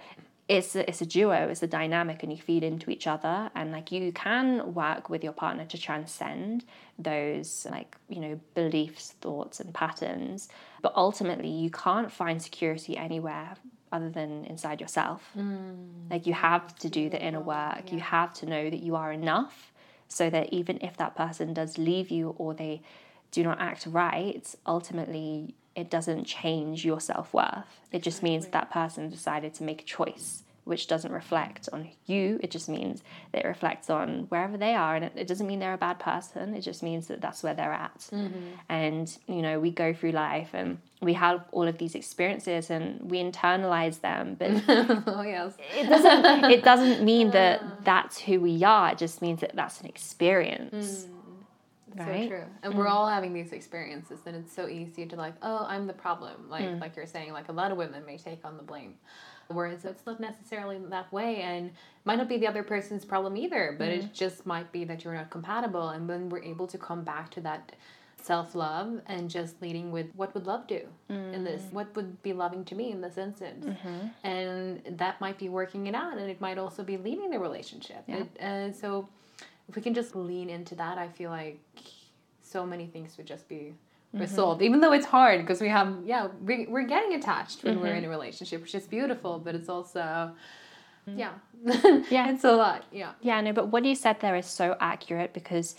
it's 0.49 0.75
a, 0.75 0.89
it's 0.89 1.01
a 1.01 1.07
duo, 1.07 1.49
it's 1.49 1.63
a 1.63 1.67
dynamic, 1.67 2.23
and 2.23 2.33
you 2.33 2.39
feed 2.39 2.63
into 2.65 2.91
each 2.91 3.07
other. 3.07 3.51
And 3.55 3.73
like 3.73 3.93
you 3.93 4.13
can 4.13 4.75
work 4.75 5.09
with 5.09 5.23
your 5.23 5.33
partner 5.33 5.65
to 5.67 5.79
transcend 5.79 6.65
those 6.99 7.67
like 7.71 7.97
you 8.09 8.21
know 8.21 8.41
beliefs, 8.55 9.15
thoughts, 9.21 9.61
and 9.61 9.73
patterns. 9.73 10.49
But 10.83 10.95
ultimately, 10.97 11.49
you 11.49 11.71
can't 11.71 12.11
find 12.11 12.43
security 12.43 12.97
anywhere 12.97 13.55
other 13.93 14.11
than 14.11 14.45
inside 14.47 14.81
yourself. 14.81 15.31
Hmm. 15.35 16.09
Like 16.11 16.27
you 16.27 16.33
have 16.33 16.75
to 16.79 16.89
do 16.89 17.09
the 17.09 17.23
inner 17.23 17.41
work. 17.41 17.93
You 17.93 18.01
have 18.01 18.35
to 18.35 18.47
know 18.47 18.69
that 18.69 18.83
you 18.83 18.97
are 18.97 19.13
enough, 19.13 19.73
so 20.09 20.29
that 20.29 20.53
even 20.53 20.79
if 20.83 20.97
that 20.97 21.15
person 21.15 21.55
does 21.55 21.79
leave 21.79 22.11
you 22.11 22.35
or 22.37 22.53
they 22.53 22.83
do 23.31 23.43
not 23.43 23.61
act 23.61 23.87
right, 23.87 24.55
ultimately 24.67 25.55
it 25.75 25.91
doesn't 25.91 26.25
change 26.25 26.85
your 26.85 27.01
self 27.01 27.33
worth. 27.33 27.81
It 27.91 28.03
just 28.03 28.23
means 28.23 28.49
that 28.49 28.71
person 28.71 29.09
decided 29.09 29.55
to 29.55 29.63
make 29.63 29.83
a 29.83 29.85
choice 29.85 30.43
which 30.65 30.87
doesn't 30.87 31.11
reflect 31.11 31.69
on 31.73 31.89
you. 32.07 32.39
It 32.43 32.51
just 32.51 32.69
means 32.69 33.03
that 33.33 33.45
it 33.45 33.49
reflects 33.49 33.91
on 33.91 34.27
wherever 34.29 34.57
they 34.57 34.75
are. 34.75 34.95
And 34.95 35.05
it, 35.05 35.13
it 35.17 35.27
doesn't 35.27 35.47
mean 35.47 35.59
they're 35.59 35.75
a 35.75 35.79
bad 35.79 35.99
person. 35.99 36.55
It 36.55 36.61
just 36.61 36.85
means 36.85 37.09
that 37.09 37.21
that's 37.21 37.43
where 37.43 37.55
they're 37.55 37.73
at. 37.73 37.99
Mm-hmm. 38.13 38.39
And, 38.69 39.19
you 39.27 39.43
know, 39.43 39.59
we 39.59 39.73
go 39.73 39.93
through 39.93 40.13
life 40.13 40.51
and 40.53 40.79
we 41.01 41.15
have 41.15 41.45
all 41.51 41.67
of 41.67 41.79
these 41.79 41.97
experiences 41.97 42.71
and 42.71 43.11
we 43.11 43.19
internalize 43.19 44.01
them. 44.01 44.37
But 44.39 44.63
oh 45.09 45.23
yes. 45.23 45.55
it 45.77 45.89
doesn't, 45.89 46.45
it 46.45 46.63
doesn't 46.63 47.05
mean 47.05 47.31
that 47.33 47.61
that's 47.85 48.21
who 48.21 48.41
we 48.41 48.63
are. 48.63 48.93
It 48.93 48.99
just 48.99 49.21
means 49.21 49.41
that 49.41 49.57
that's 49.57 49.81
an 49.81 49.87
experience. 49.87 51.07
Mm. 51.07 51.09
Right? 51.97 52.25
So 52.25 52.29
true. 52.29 52.45
And 52.63 52.75
we're 52.75 52.87
mm. 52.87 52.91
all 52.91 53.09
having 53.09 53.33
these 53.33 53.53
experiences, 53.53 54.21
and 54.27 54.37
it's 54.37 54.55
so 54.55 54.69
easy 54.69 55.07
to 55.07 55.17
like, 55.17 55.35
oh, 55.43 55.67
I'm 55.69 55.87
the 55.87 55.93
problem. 55.93 56.49
Like 56.49 56.65
mm. 56.65 56.81
like 56.81 56.97
you're 56.97 57.07
saying, 57.07 57.33
like 57.33 57.49
a 57.49 57.53
lot 57.53 57.71
of 57.73 57.79
women 57.79 58.05
may 58.07 58.19
take 58.19 58.45
on 58.45 58.57
the 58.57 58.63
blame. 58.63 58.95
Whereas 59.49 59.85
it's 59.85 60.07
not 60.07 60.19
necessarily 60.19 60.79
that 60.89 61.13
way 61.13 61.43
and 61.43 61.73
might 62.05 62.17
not 62.17 62.29
be 62.29 62.39
the 62.39 62.47
other 62.47 62.63
person's 62.63 63.05
problem 63.05 63.37
either, 63.37 63.75
but 63.79 63.89
it 63.89 64.05
mm. 64.05 64.13
just 64.13 64.47
might 64.47 64.73
be 64.73 64.85
that 64.85 65.05
you're 65.05 65.15
not 65.15 65.31
compatible. 65.31 65.91
And 65.91 66.09
when 66.09 66.29
we're 66.31 66.43
able 66.43 66.67
to 66.69 66.79
come 66.79 67.03
back 67.03 67.31
to 67.33 67.41
that 67.43 67.73
self 68.23 68.55
love 68.55 69.01
and 69.07 69.29
just 69.29 69.61
leading 69.61 69.91
with 69.91 70.07
what 70.15 70.33
would 70.35 70.47
love 70.47 70.67
do 70.67 70.81
in 71.09 71.45
this? 71.45 71.63
What 71.71 71.95
would 71.97 72.23
be 72.23 72.33
loving 72.33 72.65
to 72.67 72.75
me 72.75 72.93
in 72.93 73.01
this 73.01 73.19
instance? 73.19 73.67
Mm-hmm. 73.67 74.27
And 74.27 74.99
that 74.99 75.21
might 75.21 75.39
be 75.39 75.49
working 75.49 75.87
it 75.87 75.95
out, 75.95 76.17
and 76.17 76.31
it 76.31 76.41
might 76.41 76.59
also 76.59 76.83
be 76.83 76.97
leaving 76.97 77.31
the 77.31 77.39
relationship. 77.39 78.05
It, 78.09 78.29
and 78.39 78.75
so 78.75 79.09
if 79.69 79.77
we 79.77 79.83
can 79.83 79.95
just 79.95 80.15
lean 80.15 80.51
into 80.51 80.75
that, 80.77 80.99
I 80.99 81.09
feel 81.09 81.31
like 81.31 81.61
so 82.43 82.67
many 82.67 82.87
things 82.87 83.17
would 83.17 83.27
just 83.27 83.49
be 83.49 83.75
mm-hmm. 84.15 84.21
resolved. 84.21 84.63
Even 84.63 84.81
though 84.81 84.93
it's 84.93 85.07
hard 85.07 85.41
because 85.41 85.61
we 85.61 85.69
have, 85.69 85.95
yeah, 86.05 86.29
we, 86.45 86.67
we're 86.67 86.87
getting 86.87 87.15
attached 87.15 87.65
when 87.65 87.81
we're 87.81 87.89
in 87.89 88.03
mm-hmm. 88.03 88.07
a 88.07 88.11
relationship, 88.11 88.61
which 88.63 88.75
is 88.75 88.87
beautiful, 88.87 89.39
but 89.39 89.55
it's 89.55 89.69
also, 89.69 90.33
mm-hmm. 91.09 91.19
yeah, 91.19 91.33
Yeah. 92.11 92.31
it's 92.31 92.45
a 92.45 92.53
lot. 92.53 92.85
Yeah, 92.93 93.13
Yeah, 93.21 93.41
no, 93.41 93.53
but 93.53 93.69
what 93.69 93.85
you 93.85 93.95
said 93.95 94.21
there 94.21 94.37
is 94.37 94.47
so 94.47 94.77
accurate 94.81 95.33
because 95.33 95.77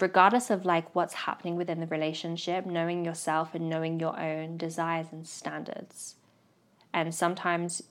regardless 0.00 0.50
of 0.50 0.64
like 0.64 0.94
what's 0.94 1.14
happening 1.14 1.56
within 1.56 1.80
the 1.80 1.86
relationship, 1.86 2.66
knowing 2.66 3.04
yourself 3.04 3.54
and 3.54 3.68
knowing 3.68 4.00
your 4.00 4.18
own 4.18 4.56
desires 4.56 5.08
and 5.12 5.26
standards. 5.26 6.16
And 6.94 7.14
sometimes 7.14 7.82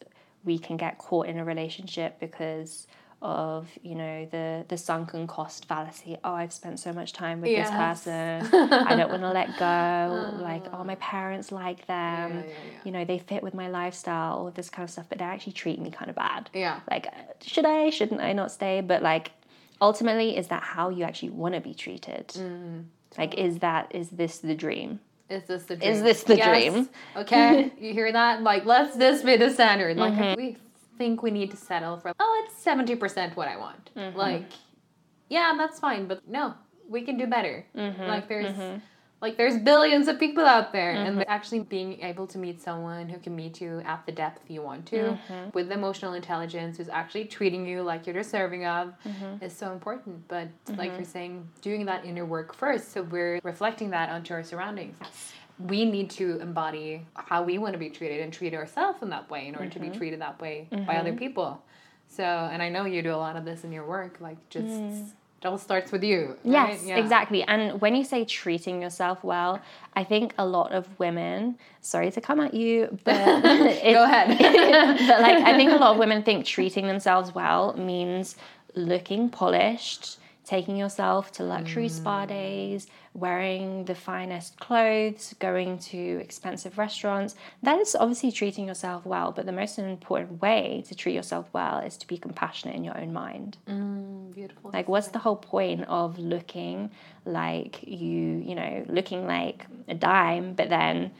we 0.43 0.57
can 0.57 0.77
get 0.77 0.97
caught 0.97 1.27
in 1.27 1.37
a 1.37 1.45
relationship 1.45 2.19
because 2.19 2.87
of, 3.21 3.67
you 3.83 3.95
know, 3.95 4.25
the 4.31 4.65
the 4.67 4.77
sunken 4.77 5.27
cost 5.27 5.65
fallacy. 5.67 6.17
Oh, 6.23 6.33
I've 6.33 6.53
spent 6.53 6.79
so 6.79 6.91
much 6.93 7.13
time 7.13 7.41
with 7.41 7.51
Yes. 7.51 7.69
this 7.69 7.77
person. 7.77 8.61
I 8.71 8.95
don't 8.95 9.09
want 9.11 9.21
to 9.23 9.31
let 9.31 9.57
go. 9.57 10.31
Like, 10.39 10.65
oh, 10.73 10.83
my 10.83 10.95
parents 10.95 11.51
like 11.51 11.85
them. 11.87 12.31
Yeah, 12.31 12.41
yeah, 12.41 12.45
yeah. 12.47 12.79
You 12.83 12.91
know, 12.91 13.05
they 13.05 13.19
fit 13.19 13.43
with 13.43 13.53
my 13.53 13.69
lifestyle, 13.69 14.33
all 14.37 14.51
this 14.51 14.69
kind 14.69 14.83
of 14.85 14.89
stuff, 14.91 15.05
but 15.09 15.17
they 15.19 15.25
actually 15.25 15.53
treat 15.53 15.79
me 15.79 15.91
kind 15.91 16.09
of 16.09 16.15
bad 16.15 16.49
yeah. 16.53 16.79
like 16.89 17.07
uh, 17.07 17.11
should 17.41 17.65
i 17.65 17.89
shouldn't 17.89 18.21
i 18.21 18.31
not 18.33 18.51
stay 18.51 18.81
but 18.81 19.01
like 19.01 19.31
ultimately 19.81 20.37
is 20.37 20.47
that 20.47 20.63
how 20.63 20.89
you 20.89 21.03
actually 21.03 21.29
want 21.29 21.53
to 21.55 21.61
be 21.61 21.73
treated 21.73 22.27
Mm. 22.29 22.85
like 23.17 23.33
is 23.35 23.59
that 23.59 23.93
is 23.95 24.09
this 24.09 24.39
the 24.39 24.55
dream 24.55 24.99
Is 25.29 25.43
this 25.43 25.63
the 25.63 25.75
dream? 25.75 25.91
Is 25.91 26.01
this 26.03 26.23
the 26.23 26.35
Yes. 26.37 26.73
dream? 26.73 26.89
Okay, 27.15 27.71
you 27.79 27.93
hear 27.93 28.11
that? 28.11 28.41
Like, 28.43 28.65
let's 28.65 28.95
this 28.97 29.21
be 29.23 29.37
the 29.37 29.49
standard. 29.49 29.95
Like, 29.97 30.13
Mm-hmm. 30.13 30.35
we 30.41 30.57
think 30.97 31.23
we 31.23 31.31
need 31.31 31.51
to 31.51 31.57
settle 31.57 31.97
for, 31.97 32.13
oh, 32.19 32.45
it's 32.45 32.63
70% 32.63 33.35
what 33.35 33.47
I 33.47 33.57
want. 33.57 33.91
Mm-hmm. 33.95 34.17
Like, 34.17 34.51
yeah, 35.29 35.53
that's 35.57 35.79
fine, 35.79 36.07
but 36.07 36.27
no, 36.27 36.53
we 36.87 37.01
can 37.01 37.17
do 37.17 37.27
better. 37.27 37.65
Mm-hmm. 37.75 38.03
Like, 38.03 38.27
there's. 38.27 38.55
Mm-hmm. 38.55 38.79
Like 39.21 39.37
there's 39.37 39.59
billions 39.59 40.07
of 40.07 40.17
people 40.17 40.43
out 40.47 40.71
there, 40.73 40.93
and 40.93 41.19
mm-hmm. 41.19 41.29
actually 41.31 41.59
being 41.59 42.01
able 42.01 42.25
to 42.25 42.39
meet 42.39 42.59
someone 42.59 43.07
who 43.07 43.19
can 43.19 43.35
meet 43.35 43.61
you 43.61 43.79
at 43.85 44.03
the 44.07 44.11
depth 44.11 44.49
you 44.49 44.63
want 44.63 44.87
to, 44.87 44.95
mm-hmm. 44.95 45.51
with 45.53 45.71
emotional 45.71 46.13
intelligence, 46.13 46.77
who's 46.77 46.89
actually 46.89 47.25
treating 47.25 47.63
you 47.63 47.83
like 47.83 48.07
you're 48.07 48.15
deserving 48.15 48.65
of, 48.65 48.95
is 49.39 49.55
so 49.55 49.73
important. 49.73 50.27
But 50.27 50.47
like 50.75 50.93
you're 50.93 51.05
saying, 51.05 51.47
doing 51.61 51.85
that 51.85 52.03
inner 52.03 52.25
work 52.25 52.55
first, 52.55 52.93
so 52.93 53.03
we're 53.03 53.39
reflecting 53.43 53.91
that 53.91 54.09
onto 54.09 54.33
our 54.33 54.43
surroundings 54.43 54.97
we 55.67 55.85
need 55.85 56.09
to 56.11 56.39
embody 56.39 57.05
how 57.15 57.43
we 57.43 57.57
want 57.57 57.73
to 57.73 57.79
be 57.79 57.89
treated 57.89 58.21
and 58.21 58.31
treat 58.31 58.53
ourselves 58.53 59.01
in 59.01 59.09
that 59.09 59.29
way 59.29 59.47
in 59.47 59.55
order 59.55 59.69
to 59.69 59.79
be 59.79 59.87
mm-hmm. 59.87 59.97
treated 59.97 60.21
that 60.21 60.39
way 60.41 60.67
by 60.87 60.97
other 60.97 61.09
mm-hmm. 61.09 61.19
people. 61.19 61.61
So, 62.07 62.23
and 62.23 62.61
I 62.61 62.69
know 62.69 62.85
you 62.85 63.01
do 63.01 63.13
a 63.13 63.15
lot 63.15 63.35
of 63.35 63.45
this 63.45 63.63
in 63.63 63.71
your 63.71 63.85
work, 63.85 64.17
like 64.19 64.37
just 64.49 64.67
mm. 64.67 65.07
it 65.41 65.45
all 65.45 65.57
starts 65.57 65.91
with 65.91 66.03
you. 66.03 66.35
right? 66.43 66.73
yes 66.73 66.83
Yeah. 66.85 66.97
exactly 66.97 67.43
and 67.43 67.79
when 67.79 67.95
you 67.95 68.03
say 68.03 68.25
treating 68.25 68.81
yourself 68.81 69.23
well 69.23 69.59
i 69.95 70.03
think 70.03 70.35
a 70.37 70.45
lot 70.45 70.71
of 70.71 70.87
women 70.99 71.57
sorry 71.79 72.11
to 72.11 72.21
come 72.21 72.39
at 72.39 72.53
you 72.53 72.95
but 73.05 73.15
it- 73.45 73.93
Go 73.93 74.03
ahead. 74.03 74.37
but 75.07 75.21
like 75.21 75.43
I 75.43 75.55
think 75.55 75.71
a 75.71 75.75
lot 75.75 75.93
of 75.93 75.97
women 75.97 76.21
think 76.21 76.45
treating 76.45 76.85
themselves 76.87 77.33
well 77.33 77.73
means 77.77 78.35
looking 78.75 79.29
polished, 79.29 80.17
taking 80.45 80.75
yourself 80.75 81.31
to 81.33 81.43
luxury 81.43 81.89
spa 81.89 82.25
mm. 82.25 82.29
days, 82.29 82.87
wearing 83.13 83.85
the 83.85 83.95
finest 83.95 84.59
clothes, 84.59 85.35
going 85.39 85.77
to 85.77 86.19
expensive 86.21 86.77
restaurants. 86.77 87.35
That 87.61 87.79
is 87.79 87.95
obviously 87.95 88.31
treating 88.31 88.67
yourself 88.67 89.05
well, 89.05 89.31
but 89.31 89.45
the 89.45 89.51
most 89.51 89.77
important 89.77 90.41
way 90.41 90.83
to 90.87 90.95
treat 90.95 91.13
yourself 91.13 91.49
well 91.51 91.79
is 91.79 91.97
to 91.97 92.07
be 92.07 92.17
compassionate 92.17 92.75
in 92.75 92.83
your 92.83 92.97
own 92.97 93.11
mind. 93.11 93.57
Beautiful. 94.33 94.71
Like, 94.73 94.87
what's 94.87 95.09
the 95.09 95.19
whole 95.19 95.35
point 95.35 95.85
of 95.87 96.17
looking 96.19 96.91
like 97.25 97.83
you, 97.83 98.43
you 98.45 98.55
know, 98.55 98.85
looking 98.87 99.27
like 99.27 99.65
a 99.87 99.93
dime, 99.93 100.53
but 100.53 100.69
then 100.69 101.11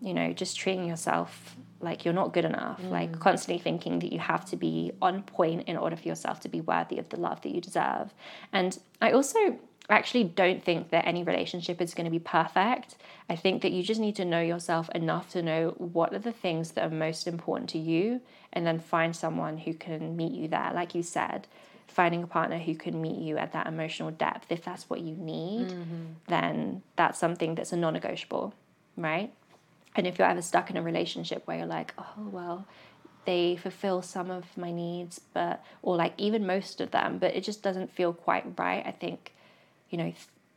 you 0.00 0.14
know, 0.14 0.32
just 0.32 0.56
treating 0.56 0.86
yourself 0.86 1.56
like 1.80 2.04
you're 2.04 2.14
not 2.14 2.32
good 2.32 2.44
enough, 2.44 2.80
mm. 2.82 2.90
like 2.90 3.18
constantly 3.20 3.62
thinking 3.62 3.98
that 4.00 4.12
you 4.12 4.18
have 4.18 4.44
to 4.46 4.56
be 4.56 4.92
on 5.00 5.22
point 5.22 5.66
in 5.66 5.76
order 5.76 5.96
for 5.96 6.08
yourself 6.08 6.40
to 6.40 6.48
be 6.48 6.60
worthy 6.60 6.98
of 6.98 7.08
the 7.08 7.18
love 7.18 7.40
that 7.42 7.54
you 7.54 7.60
deserve. 7.60 8.12
And 8.52 8.78
I 9.00 9.12
also 9.12 9.58
actually 9.90 10.24
don't 10.24 10.64
think 10.64 10.90
that 10.90 11.06
any 11.06 11.22
relationship 11.22 11.80
is 11.80 11.94
going 11.94 12.04
to 12.04 12.10
be 12.10 12.18
perfect. 12.18 12.96
I 13.28 13.36
think 13.36 13.62
that 13.62 13.72
you 13.72 13.82
just 13.82 14.00
need 14.00 14.16
to 14.16 14.24
know 14.24 14.40
yourself 14.40 14.88
enough 14.90 15.30
to 15.30 15.42
know 15.42 15.74
what 15.78 16.14
are 16.14 16.18
the 16.18 16.32
things 16.32 16.72
that 16.72 16.84
are 16.84 16.94
most 16.94 17.26
important 17.26 17.70
to 17.70 17.78
you 17.78 18.20
and 18.52 18.66
then 18.66 18.78
find 18.78 19.14
someone 19.14 19.58
who 19.58 19.74
can 19.74 20.16
meet 20.16 20.32
you 20.32 20.48
there. 20.48 20.70
Like 20.74 20.94
you 20.94 21.02
said, 21.02 21.46
finding 21.86 22.22
a 22.22 22.26
partner 22.26 22.58
who 22.58 22.74
can 22.74 23.00
meet 23.02 23.18
you 23.18 23.36
at 23.36 23.52
that 23.52 23.66
emotional 23.66 24.10
depth, 24.10 24.50
if 24.50 24.64
that's 24.64 24.88
what 24.88 25.00
you 25.00 25.14
need, 25.16 25.68
mm-hmm. 25.68 26.04
then 26.28 26.82
that's 26.96 27.18
something 27.18 27.54
that's 27.54 27.72
a 27.72 27.76
non 27.76 27.94
negotiable, 27.94 28.54
right? 28.96 29.32
And 29.96 30.06
if 30.06 30.18
you're 30.18 30.28
ever 30.28 30.42
stuck 30.42 30.70
in 30.70 30.76
a 30.76 30.82
relationship 30.82 31.46
where 31.46 31.58
you're 31.58 31.66
like, 31.66 31.94
oh, 31.98 32.28
well, 32.30 32.66
they 33.24 33.56
fulfill 33.56 34.02
some 34.02 34.30
of 34.30 34.56
my 34.56 34.72
needs, 34.72 35.20
but, 35.34 35.64
or 35.82 35.96
like 35.96 36.14
even 36.16 36.46
most 36.46 36.80
of 36.80 36.92
them, 36.92 37.18
but 37.18 37.34
it 37.34 37.44
just 37.44 37.62
doesn't 37.62 37.92
feel 37.92 38.12
quite 38.12 38.58
right, 38.58 38.84
I 38.86 38.92
think, 38.92 39.32
you 39.90 39.98
know, 39.98 40.12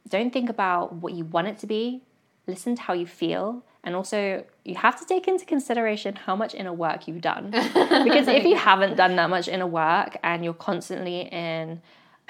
don't 0.07 0.31
think 0.31 0.49
about 0.49 0.93
what 0.93 1.13
you 1.13 1.25
want 1.25 1.47
it 1.47 1.57
to 1.59 1.67
be, 1.67 2.01
listen 2.47 2.75
to 2.75 2.81
how 2.81 2.93
you 2.93 3.05
feel. 3.05 3.63
And 3.83 3.95
also, 3.95 4.45
you 4.63 4.75
have 4.75 4.97
to 4.99 5.05
take 5.05 5.27
into 5.27 5.45
consideration 5.45 6.15
how 6.15 6.35
much 6.35 6.55
inner 6.55 6.71
work 6.71 7.07
you've 7.07 7.21
done. 7.21 7.51
because 7.51 8.27
if 8.27 8.45
you 8.45 8.55
haven't 8.55 8.95
done 8.95 9.17
that 9.17 9.29
much 9.29 9.49
inner 9.49 9.67
work 9.67 10.17
and 10.23 10.43
you're 10.43 10.53
constantly 10.53 11.21
in, 11.21 11.81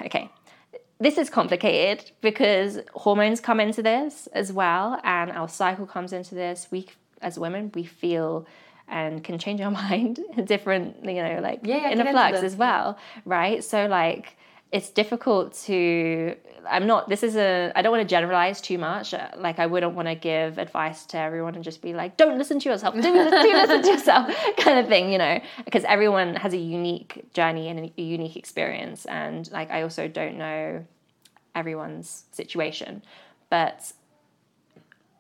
okay, 0.04 0.32
this 1.00 1.18
is 1.18 1.30
complicated 1.30 2.12
because 2.22 2.80
hormones 2.94 3.40
come 3.40 3.60
into 3.60 3.84
this 3.84 4.28
as 4.34 4.52
well, 4.52 5.00
and 5.04 5.32
our 5.32 5.48
cycle 5.50 5.86
comes 5.86 6.14
into 6.14 6.34
this. 6.34 6.68
We, 6.72 6.88
as 7.22 7.38
women, 7.38 7.72
we 7.76 7.84
feel 7.84 8.48
and 8.88 9.24
can 9.24 9.38
change 9.38 9.62
our 9.62 9.72
mind 9.90 10.20
different, 10.46 11.04
you 11.06 11.22
know, 11.22 11.40
like 11.42 11.60
yeah, 11.64 11.88
yeah, 11.88 11.90
in 11.90 12.02
a 12.02 12.12
flux 12.12 12.40
as 12.40 12.56
well, 12.56 12.98
right? 13.26 13.64
So 13.64 13.88
like 13.88 14.38
it's 14.74 14.90
difficult 14.90 15.54
to 15.54 16.36
i'm 16.68 16.88
not 16.88 17.08
this 17.08 17.24
is 17.24 17.36
a 17.38 17.72
i 17.76 17.82
don't 17.82 17.92
want 17.92 18.02
to 18.02 18.08
generalize 18.08 18.60
too 18.60 18.78
much. 18.78 19.14
Uh, 19.14 19.30
like 19.38 19.60
i 19.60 19.66
wouldn't 19.66 19.94
want 19.94 20.08
to 20.08 20.16
give 20.16 20.58
advice 20.58 21.06
to 21.06 21.18
everyone 21.18 21.56
and 21.56 21.64
just 21.64 21.82
be 21.82 21.94
like 21.94 22.18
don't 22.18 22.38
listen 22.38 22.60
to 22.60 22.70
yourself. 22.70 22.94
Do, 22.96 23.02
do 23.02 23.14
listen 23.14 23.82
to 23.84 23.88
yourself 23.88 24.36
kind 24.58 24.80
of 24.80 24.88
thing 24.88 25.12
you 25.12 25.18
know? 25.18 25.40
Because 25.64 25.86
everyone 25.86 26.36
has 26.36 26.54
a 26.54 26.58
unique 26.58 27.24
journey 27.34 27.70
and 27.70 27.92
a 27.98 28.02
unique 28.02 28.36
experience 28.36 29.06
and 29.06 29.50
like 29.52 29.72
i 29.72 29.84
also 29.84 30.08
don't 30.08 30.38
know 30.38 30.84
everyone's 31.56 32.26
situation. 32.32 33.04
But 33.50 33.94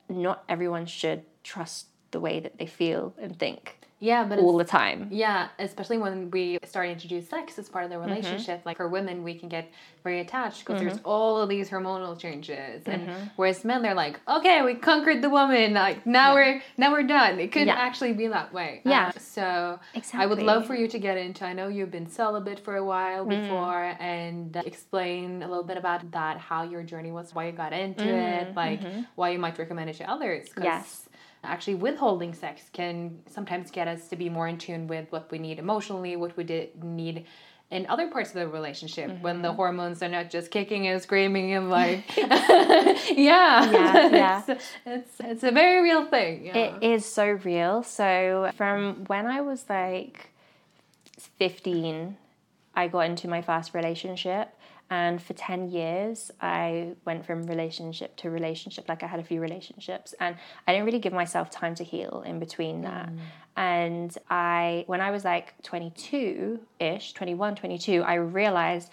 not 0.10 0.44
everyone 0.50 0.86
should 0.86 1.24
trust 1.44 1.88
the 2.12 2.20
way 2.20 2.40
that 2.40 2.58
they 2.58 2.66
feel 2.66 3.14
and 3.20 3.38
think 3.38 3.80
yeah, 4.04 4.26
but 4.26 4.38
all 4.38 4.58
the 4.58 4.66
time. 4.66 5.08
Yeah, 5.12 5.48
especially 5.60 5.98
when 5.98 6.30
we 6.30 6.60
start 6.66 6.88
to 6.88 6.92
introduce 6.92 7.30
sex 7.30 7.58
as 7.58 7.70
part 7.70 7.86
of 7.86 7.90
the 7.90 7.96
mm-hmm. 7.96 8.10
relationship. 8.10 8.60
Mm-hmm. 8.60 8.68
Like 8.68 8.78
for 8.78 8.90
women, 8.90 9.24
we 9.24 9.34
can 9.34 9.48
get 9.48 9.72
very 10.04 10.20
attached 10.20 10.60
because 10.60 10.82
mm-hmm. 10.82 10.90
there's 10.90 11.00
all 11.06 11.38
of 11.38 11.48
these 11.48 11.70
hormonal 11.70 12.20
changes, 12.20 12.84
and 12.86 13.08
mm-hmm. 13.08 13.24
whereas 13.38 13.64
men, 13.64 13.82
they're 13.82 13.94
like, 13.94 14.20
okay, 14.28 14.62
we 14.62 14.76
conquered 14.76 15.22
the 15.22 15.30
woman. 15.30 15.74
Like 15.74 16.06
now 16.06 16.30
yeah. 16.30 16.34
we're 16.34 16.64
now 16.76 16.92
we're 16.92 17.04
done. 17.04 17.40
It 17.40 17.54
could 17.54 17.68
yeah. 17.68 17.76
actually 17.76 18.12
be 18.12 18.28
that 18.28 18.54
way. 18.54 18.82
Yeah. 18.84 19.14
Uh, 19.16 19.20
so 19.20 19.80
exactly. 19.94 20.22
I 20.22 20.26
would 20.26 20.44
love 20.44 20.68
for 20.68 20.76
you 20.76 20.90
to 20.90 21.00
get 21.00 21.18
into. 21.18 21.46
I 21.46 21.54
know 21.54 21.70
you've 21.70 21.92
been 21.92 22.10
celibate 22.10 22.60
for 22.60 22.76
a 22.76 22.84
while 22.84 23.26
mm-hmm. 23.26 23.42
before, 23.42 23.96
and 24.02 24.54
explain 24.66 25.42
a 25.44 25.48
little 25.48 25.64
bit 25.64 25.78
about 25.78 26.12
that, 26.12 26.40
how 26.40 26.64
your 26.64 26.84
journey 26.84 27.14
was, 27.14 27.34
why 27.34 27.46
you 27.46 27.54
got 27.54 27.72
into 27.72 28.04
it, 28.04 28.48
mm-hmm. 28.48 28.58
like 28.58 28.82
why 29.16 29.30
you 29.30 29.40
might 29.40 29.58
recommend 29.58 29.90
it 29.90 29.96
to 29.96 30.12
others. 30.12 30.50
Yes 30.62 31.08
actually 31.44 31.76
withholding 31.76 32.34
sex 32.34 32.70
can 32.72 33.20
sometimes 33.30 33.72
get 33.72 33.88
us 33.88 34.08
to 34.10 34.16
be 34.16 34.30
more 34.30 34.48
in 34.48 34.58
tune 34.58 34.88
with 34.88 35.12
what 35.12 35.30
we 35.32 35.40
need 35.40 35.60
emotionally, 35.60 36.16
what 36.16 36.36
we 36.38 36.44
did 36.44 36.84
need 36.84 37.26
in 37.74 37.88
other 37.88 38.08
parts 38.08 38.30
of 38.30 38.36
the 38.36 38.48
relationship 38.48 39.10
mm-hmm. 39.10 39.24
when 39.24 39.42
the 39.42 39.52
hormones 39.52 40.04
are 40.04 40.08
not 40.08 40.30
just 40.30 40.52
kicking 40.52 40.88
and 40.88 41.02
screaming 41.02 41.54
and 41.54 41.70
like 41.80 42.04
yeah 42.18 42.96
yeah, 43.12 44.10
yeah. 44.10 44.44
It's, 44.48 44.72
it's, 44.86 45.12
it's 45.20 45.44
a 45.44 45.52
very 45.52 45.82
real 45.82 46.06
thing 46.06 46.46
yeah. 46.46 46.58
it 46.58 46.84
is 46.84 47.06
so 47.06 47.26
real 47.44 47.82
so 47.82 48.52
from 48.56 49.06
when 49.08 49.26
i 49.26 49.42
was 49.42 49.66
like 49.70 50.30
15 51.40 52.16
i 52.76 52.88
got 52.88 53.02
into 53.02 53.28
my 53.28 53.42
first 53.42 53.74
relationship 53.74 54.56
and 54.90 55.22
for 55.22 55.34
10 55.34 55.72
years, 55.72 56.32
I 56.42 56.94
went 57.06 57.26
from 57.26 57.48
relationship 57.48 58.16
to 58.18 58.30
relationship. 58.30 58.88
Like 58.88 59.02
I 59.02 59.08
had 59.08 59.20
a 59.20 59.24
few 59.24 59.42
relationships, 59.42 60.14
and 60.20 60.36
I 60.68 60.74
didn't 60.74 60.86
really 60.86 61.00
give 61.00 61.14
myself 61.14 61.50
time 61.50 61.76
to 61.76 61.84
heal 61.84 62.24
in 62.26 62.40
between 62.40 62.82
that. 62.82 63.10
Mm. 63.10 63.18
And 63.56 64.18
I, 64.30 64.84
when 64.88 65.02
I 65.02 65.12
was 65.12 65.24
like 65.24 65.62
22 65.64 66.60
ish, 66.80 67.14
21, 67.14 67.56
22, 67.56 68.04
I 68.04 68.16
realized 68.16 68.90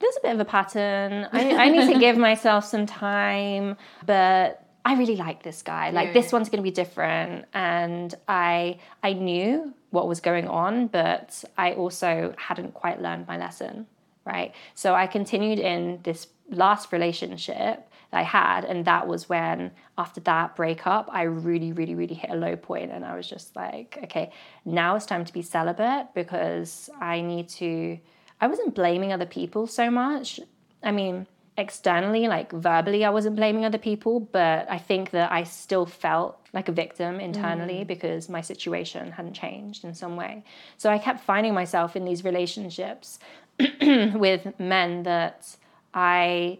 there's 0.00 0.16
a 0.16 0.20
bit 0.20 0.34
of 0.34 0.40
a 0.40 0.44
pattern. 0.44 1.28
I, 1.32 1.54
I 1.54 1.68
need 1.68 1.92
to 1.92 1.98
give 2.06 2.16
myself 2.16 2.64
some 2.64 2.86
time, 2.86 3.76
but 4.04 4.66
I 4.84 4.94
really 4.94 5.16
like 5.16 5.42
this 5.42 5.62
guy. 5.62 5.90
Like 5.90 6.08
yeah. 6.08 6.12
this 6.14 6.32
one's 6.32 6.48
going 6.48 6.62
to 6.62 6.62
be 6.62 6.70
different, 6.70 7.46
and 7.54 8.14
I 8.26 8.78
I 9.02 9.12
knew 9.12 9.74
what 9.90 10.08
was 10.08 10.20
going 10.20 10.48
on, 10.48 10.86
but 10.86 11.44
I 11.56 11.72
also 11.72 12.34
hadn't 12.38 12.74
quite 12.74 13.00
learned 13.00 13.26
my 13.26 13.36
lesson 13.36 13.86
right? 14.24 14.54
So 14.74 14.94
I 14.94 15.06
continued 15.06 15.58
in 15.58 16.00
this 16.02 16.28
last 16.50 16.92
relationship 16.92 17.88
that 18.10 18.18
I 18.18 18.22
had, 18.22 18.64
and 18.64 18.84
that 18.84 19.06
was 19.06 19.28
when, 19.28 19.70
after 19.96 20.20
that 20.22 20.56
breakup, 20.56 21.08
I 21.12 21.22
really, 21.22 21.72
really, 21.72 21.94
really 21.94 22.14
hit 22.14 22.30
a 22.30 22.34
low 22.34 22.56
point, 22.56 22.90
and 22.90 23.04
I 23.04 23.16
was 23.16 23.28
just 23.28 23.54
like, 23.54 23.98
okay, 24.04 24.32
now 24.64 24.96
it's 24.96 25.06
time 25.06 25.24
to 25.24 25.32
be 25.32 25.42
celibate 25.42 26.08
because 26.14 26.90
I 27.00 27.20
need 27.20 27.48
to. 27.50 27.98
I 28.40 28.46
wasn't 28.46 28.74
blaming 28.74 29.12
other 29.12 29.26
people 29.26 29.66
so 29.66 29.90
much. 29.90 30.40
I 30.82 30.92
mean, 30.92 31.26
externally, 31.56 32.28
like 32.28 32.52
verbally, 32.52 33.04
I 33.04 33.10
wasn't 33.10 33.36
blaming 33.36 33.64
other 33.64 33.78
people, 33.78 34.20
but 34.20 34.70
I 34.70 34.78
think 34.78 35.10
that 35.10 35.30
I 35.30 35.44
still 35.44 35.86
felt 35.86 36.38
like 36.52 36.68
a 36.68 36.72
victim 36.72 37.20
internally 37.20 37.84
mm. 37.84 37.86
because 37.86 38.28
my 38.28 38.40
situation 38.40 39.12
hadn't 39.12 39.34
changed 39.34 39.84
in 39.84 39.94
some 39.94 40.16
way. 40.16 40.44
So 40.78 40.90
I 40.90 40.98
kept 40.98 41.20
finding 41.20 41.54
myself 41.54 41.96
in 41.96 42.04
these 42.04 42.24
relationships 42.24 43.18
with 43.80 44.58
men 44.58 45.02
that 45.04 45.56
I 45.92 46.58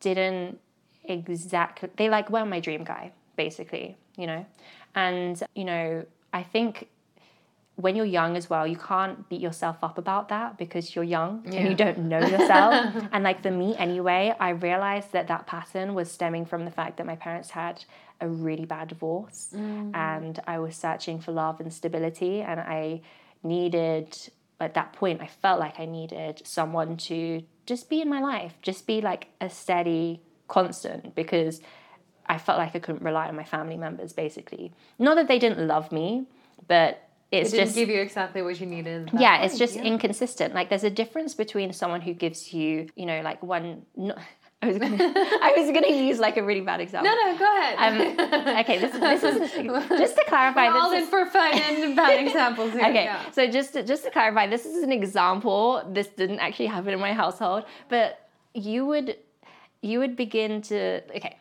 didn't 0.00 0.60
exactly 1.04 1.88
they 1.96 2.08
like 2.08 2.30
were 2.30 2.44
my 2.44 2.60
dream 2.60 2.84
guy 2.84 3.10
basically 3.36 3.96
you 4.16 4.26
know 4.26 4.44
and 4.94 5.42
you 5.54 5.64
know 5.64 6.04
i 6.32 6.42
think 6.42 6.88
when 7.78 7.94
you're 7.96 8.04
young 8.04 8.36
as 8.36 8.50
well 8.50 8.66
you 8.66 8.76
can't 8.76 9.28
beat 9.28 9.40
yourself 9.40 9.76
up 9.82 9.98
about 9.98 10.28
that 10.28 10.58
because 10.58 10.94
you're 10.94 11.04
young 11.04 11.42
yeah. 11.44 11.60
and 11.60 11.68
you 11.68 11.74
don't 11.74 11.98
know 11.98 12.20
yourself 12.20 12.94
and 13.12 13.24
like 13.24 13.42
for 13.42 13.50
me 13.50 13.76
anyway 13.76 14.34
i 14.40 14.50
realized 14.50 15.12
that 15.12 15.28
that 15.28 15.46
pattern 15.46 15.94
was 15.94 16.10
stemming 16.10 16.44
from 16.44 16.64
the 16.64 16.70
fact 16.70 16.96
that 16.96 17.06
my 17.06 17.16
parents 17.16 17.50
had 17.50 17.84
a 18.20 18.28
really 18.28 18.64
bad 18.64 18.88
divorce 18.88 19.50
mm. 19.54 19.94
and 19.94 20.40
i 20.46 20.58
was 20.58 20.74
searching 20.76 21.20
for 21.20 21.32
love 21.32 21.60
and 21.60 21.72
stability 21.72 22.40
and 22.40 22.60
i 22.60 23.00
needed 23.42 24.16
at 24.60 24.74
that 24.74 24.92
point, 24.92 25.20
I 25.20 25.26
felt 25.26 25.60
like 25.60 25.78
I 25.78 25.86
needed 25.86 26.42
someone 26.44 26.96
to 26.96 27.42
just 27.66 27.88
be 27.88 28.00
in 28.00 28.08
my 28.08 28.20
life, 28.20 28.54
just 28.62 28.86
be 28.86 29.00
like 29.00 29.28
a 29.40 29.48
steady 29.48 30.20
constant 30.48 31.14
because 31.14 31.60
I 32.26 32.38
felt 32.38 32.58
like 32.58 32.74
I 32.74 32.78
couldn't 32.78 33.02
rely 33.02 33.28
on 33.28 33.36
my 33.36 33.44
family 33.44 33.76
members 33.76 34.12
basically. 34.12 34.72
Not 34.98 35.14
that 35.14 35.28
they 35.28 35.38
didn't 35.38 35.66
love 35.66 35.92
me, 35.92 36.26
but 36.66 37.07
it's 37.30 37.52
it 37.52 37.58
just 37.58 37.74
give 37.74 37.88
you 37.88 38.00
exactly 38.00 38.40
what 38.42 38.58
you 38.58 38.66
needed. 38.66 39.10
Yeah, 39.12 39.36
point. 39.36 39.50
it's 39.50 39.58
just 39.58 39.76
yeah. 39.76 39.82
inconsistent. 39.82 40.54
Like 40.54 40.70
there's 40.70 40.84
a 40.84 40.90
difference 40.90 41.34
between 41.34 41.72
someone 41.72 42.00
who 42.00 42.14
gives 42.14 42.52
you, 42.52 42.88
you 42.96 43.06
know, 43.06 43.20
like 43.20 43.42
one. 43.42 43.82
I 44.60 44.66
was 44.66 44.78
gonna, 44.78 44.96
I 45.00 45.54
was 45.56 45.70
gonna 45.70 45.94
use 45.94 46.18
like 46.18 46.36
a 46.36 46.42
really 46.42 46.62
bad 46.62 46.80
example. 46.80 47.08
No, 47.08 47.16
no, 47.16 47.38
go 47.38 47.58
ahead. 47.58 48.18
Um, 48.18 48.58
okay, 48.58 48.78
this, 48.80 48.92
this 48.92 49.22
is 49.22 49.52
just 49.88 50.16
to 50.16 50.24
clarify. 50.26 50.68
We're 50.68 50.80
all 50.80 50.92
in 50.92 51.06
for 51.06 51.26
fun 51.26 51.54
and 51.54 51.94
bad 51.94 52.26
examples. 52.26 52.72
Here. 52.72 52.80
Okay, 52.86 53.04
yeah. 53.04 53.30
so 53.30 53.48
just 53.48 53.74
to, 53.74 53.84
just 53.84 54.02
to 54.04 54.10
clarify, 54.10 54.48
this 54.48 54.66
is 54.66 54.82
an 54.82 54.90
example. 54.90 55.88
This 55.88 56.08
didn't 56.08 56.40
actually 56.40 56.66
happen 56.66 56.92
in 56.92 56.98
my 56.98 57.12
household, 57.12 57.66
but 57.88 58.28
you 58.52 58.84
would 58.86 59.16
you 59.80 60.00
would 60.00 60.16
begin 60.16 60.60
to 60.62 61.04
okay. 61.16 61.36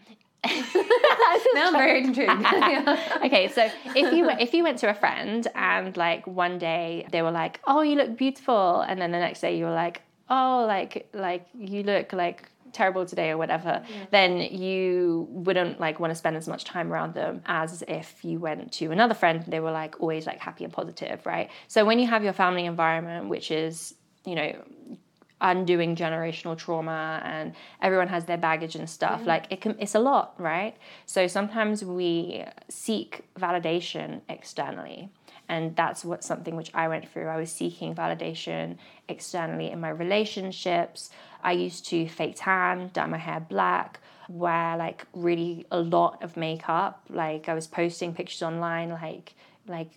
Now 0.45 1.67
I'm 1.67 1.73
very 1.73 2.03
intrigued. 2.03 2.31
okay, 3.25 3.49
so 3.49 3.69
if 3.95 4.13
you 4.13 4.29
if 4.39 4.53
you 4.53 4.63
went 4.63 4.79
to 4.79 4.89
a 4.89 4.93
friend 4.93 5.47
and 5.55 5.95
like 5.97 6.27
one 6.27 6.57
day 6.57 7.07
they 7.11 7.21
were 7.21 7.31
like, 7.31 7.59
"Oh, 7.65 7.81
you 7.81 7.95
look 7.95 8.17
beautiful," 8.17 8.81
and 8.81 9.01
then 9.01 9.11
the 9.11 9.19
next 9.19 9.41
day 9.41 9.57
you 9.57 9.65
were 9.65 9.73
like, 9.73 10.01
"Oh, 10.29 10.65
like 10.67 11.09
like 11.13 11.47
you 11.57 11.83
look 11.83 12.13
like." 12.13 12.49
terrible 12.73 13.05
today 13.05 13.29
or 13.31 13.37
whatever, 13.37 13.81
yeah. 13.89 14.05
then 14.11 14.39
you 14.39 15.25
wouldn't 15.31 15.79
like 15.79 15.99
want 15.99 16.11
to 16.11 16.15
spend 16.15 16.35
as 16.35 16.47
much 16.47 16.63
time 16.63 16.91
around 16.91 17.13
them 17.13 17.41
as 17.45 17.81
if 17.87 18.23
you 18.23 18.39
went 18.39 18.71
to 18.73 18.91
another 18.91 19.15
friend 19.15 19.41
and 19.41 19.51
they 19.51 19.59
were 19.59 19.71
like 19.71 19.99
always 19.99 20.27
like 20.27 20.37
happy 20.39 20.63
and 20.63 20.71
positive, 20.71 21.25
right? 21.25 21.49
So 21.69 21.85
when 21.85 21.97
you 21.97 22.07
have 22.07 22.23
your 22.25 22.33
family 22.33 22.65
environment, 22.65 23.29
which 23.29 23.49
is, 23.51 23.95
you 24.25 24.35
know, 24.35 24.53
undoing 25.41 25.95
generational 25.95 26.57
trauma 26.57 27.21
and 27.23 27.53
everyone 27.81 28.07
has 28.07 28.25
their 28.25 28.37
baggage 28.37 28.75
and 28.75 28.89
stuff. 28.89 29.19
Mm-hmm. 29.19 29.29
Like 29.29 29.47
it 29.49 29.61
can 29.61 29.75
it's 29.79 29.95
a 29.95 29.99
lot 29.99 30.33
right? 30.37 30.75
So 31.05 31.27
sometimes 31.27 31.83
we 31.83 32.43
seek 32.69 33.23
validation 33.39 34.21
externally. 34.29 35.09
And 35.49 35.77
that's 35.77 36.03
what 36.03 36.25
something 36.25 36.57
which 36.57 36.71
i 36.73 36.87
went 36.87 37.07
through. 37.09 37.27
I 37.27 37.37
was 37.37 37.51
seeking 37.51 37.95
validation 37.95 38.77
externally 39.07 39.71
in 39.71 39.79
my 39.79 39.89
relationships. 39.89 41.09
I 41.41 41.53
used 41.53 41.85
to 41.87 42.07
fake 42.09 42.35
tan 42.37 42.89
dye 42.93 43.05
my 43.05 43.17
hair 43.17 43.39
black 43.39 43.99
wear 44.29 44.75
like 44.75 45.05
really 45.13 45.65
a 45.71 45.79
lot 45.79 46.21
of 46.21 46.35
makeup. 46.35 47.05
Like 47.09 47.47
i 47.47 47.53
was 47.53 47.67
posting 47.67 48.13
pictures 48.13 48.41
online 48.41 48.89
like 48.89 49.35
like 49.67 49.91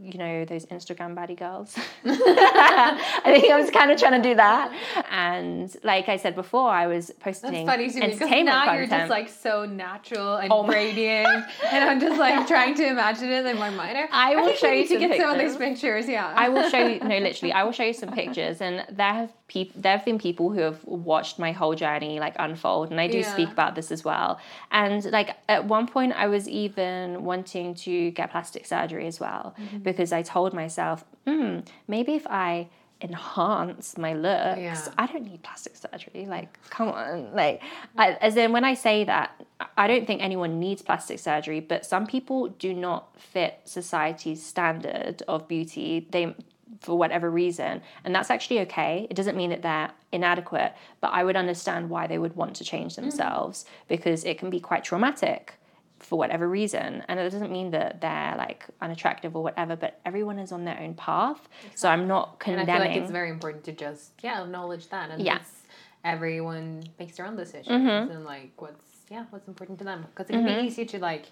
you 0.00 0.18
know 0.18 0.44
those 0.44 0.66
Instagram 0.66 1.14
baddie 1.14 1.38
girls. 1.38 1.76
I 2.04 3.22
think 3.24 3.50
I 3.52 3.60
was 3.60 3.70
kind 3.70 3.90
of 3.90 3.98
trying 3.98 4.20
to 4.22 4.28
do 4.28 4.34
that, 4.36 4.72
and 5.10 5.74
like 5.82 6.08
I 6.08 6.16
said 6.16 6.34
before, 6.34 6.68
I 6.70 6.86
was 6.86 7.10
posting 7.20 7.52
That's 7.52 7.66
funny 7.66 7.90
to 7.90 7.96
me 7.96 8.02
entertainment 8.02 8.46
now 8.46 8.64
content. 8.64 8.90
you're 8.90 8.98
just 8.98 9.10
like 9.10 9.28
so 9.28 9.64
natural 9.64 10.36
and 10.36 10.52
Oh 10.52 10.66
radiant, 10.80 11.44
and 11.70 11.84
I'm 11.84 12.00
just 12.00 12.18
like 12.18 12.46
trying 12.46 12.74
to 12.76 12.86
imagine 12.86 13.30
it 13.30 13.46
in 13.46 13.58
my 13.58 13.70
mind. 13.70 13.96
I 14.10 14.36
will 14.36 14.46
think 14.46 14.58
show 14.58 14.70
you 14.70 14.86
to 14.88 14.98
get 14.98 15.20
some 15.20 15.30
of 15.30 15.38
these 15.38 15.56
pictures. 15.56 15.80
pictures. 15.80 16.08
Yeah, 16.08 16.32
I 16.34 16.48
will 16.48 16.68
show 16.70 16.86
you. 16.86 17.00
No, 17.00 17.18
literally, 17.18 17.52
I 17.52 17.64
will 17.64 17.72
show 17.72 17.84
you 17.84 17.92
some 17.92 18.12
pictures, 18.12 18.60
and 18.60 18.84
there 18.90 19.12
have 19.12 19.32
there 19.76 19.96
have 19.96 20.04
been 20.04 20.18
people 20.18 20.46
who 20.52 20.60
have 20.60 20.78
watched 20.84 21.38
my 21.38 21.52
whole 21.52 21.74
journey 21.74 22.18
like 22.20 22.34
unfold, 22.38 22.90
and 22.90 23.00
I 23.00 23.06
do 23.08 23.18
Yeah. 23.18 23.32
speak 23.34 23.50
about 23.52 23.74
this 23.74 23.90
as 23.92 24.02
well. 24.04 24.38
And 24.70 25.04
like 25.18 25.30
at 25.48 25.62
one 25.76 25.86
point, 25.86 26.12
I 26.24 26.26
was 26.26 26.48
even 26.48 27.24
wanting 27.24 27.74
to 27.86 28.10
get 28.18 28.30
plastic 28.30 28.66
surgery 28.66 29.06
as 29.06 29.18
well 29.20 29.54
Mm-hmm. 29.58 29.78
because 29.88 30.10
I 30.12 30.22
told 30.22 30.52
myself, 30.52 31.04
hmm, 31.26 31.60
maybe 31.86 32.12
if 32.14 32.26
I 32.26 32.68
enhance 33.00 33.98
my 33.98 34.12
looks, 34.14 34.58
Yeah. 34.60 34.76
I 34.96 35.06
don't 35.06 35.24
need 35.30 35.42
plastic 35.42 35.74
surgery. 35.76 36.26
Like, 36.26 36.58
come 36.70 36.88
on, 36.88 37.34
like, 37.34 37.62
I, 37.96 38.12
as 38.14 38.36
in 38.36 38.52
when 38.52 38.64
I 38.64 38.74
say 38.74 39.04
that, 39.04 39.30
I 39.76 39.86
don't 39.86 40.06
think 40.06 40.22
anyone 40.22 40.58
needs 40.58 40.80
plastic 40.82 41.18
surgery, 41.18 41.60
but 41.60 41.84
some 41.84 42.06
people 42.06 42.48
do 42.48 42.72
not 42.72 43.02
fit 43.20 43.60
society's 43.64 44.40
standard 44.44 45.22
of 45.28 45.46
beauty. 45.48 46.06
They 46.10 46.34
for 46.80 46.96
whatever 46.98 47.30
reason, 47.30 47.82
and 48.04 48.14
that's 48.14 48.30
actually 48.30 48.60
okay. 48.60 49.06
It 49.10 49.14
doesn't 49.14 49.36
mean 49.36 49.50
that 49.50 49.62
they're 49.62 49.90
inadequate, 50.12 50.72
but 51.00 51.08
I 51.12 51.24
would 51.24 51.36
understand 51.36 51.90
why 51.90 52.06
they 52.06 52.18
would 52.18 52.36
want 52.36 52.56
to 52.56 52.64
change 52.64 52.96
themselves 52.96 53.64
because 53.88 54.24
it 54.24 54.38
can 54.38 54.50
be 54.50 54.60
quite 54.60 54.84
traumatic 54.84 55.54
for 56.00 56.18
whatever 56.18 56.46
reason 56.46 57.02
and 57.08 57.18
it 57.18 57.30
doesn't 57.30 57.50
mean 57.50 57.70
that 57.70 57.98
they're 58.02 58.34
like 58.36 58.66
unattractive 58.82 59.34
or 59.34 59.42
whatever 59.42 59.74
but 59.74 60.00
everyone 60.04 60.38
is 60.38 60.52
on 60.52 60.62
their 60.66 60.78
own 60.78 60.92
path 60.92 61.48
so 61.74 61.88
i'm 61.88 62.06
not 62.06 62.36
and 62.44 62.56
I 62.56 62.58
condemning 62.58 62.82
feel 62.82 62.92
like 62.92 63.02
it's 63.04 63.10
very 63.10 63.30
important 63.30 63.64
to 63.64 63.72
just 63.72 64.10
yeah 64.22 64.42
acknowledge 64.42 64.88
that 64.90 65.08
and 65.10 65.22
Yeah. 65.22 65.36
it's- 65.36 65.62
everyone 66.04 66.84
makes 66.98 67.16
their 67.16 67.26
own 67.26 67.36
decisions 67.36 67.68
Mm-hmm. 67.68 68.10
and 68.12 68.24
like 68.26 68.50
what's 68.60 68.84
yeah 69.10 69.24
what's 69.30 69.48
important 69.48 69.78
to 69.78 69.84
them 69.84 70.04
because 70.14 70.28
it 70.28 70.34
can 70.34 70.44
be 70.44 70.66
easy 70.66 70.84
to 70.84 70.98
like 70.98 71.26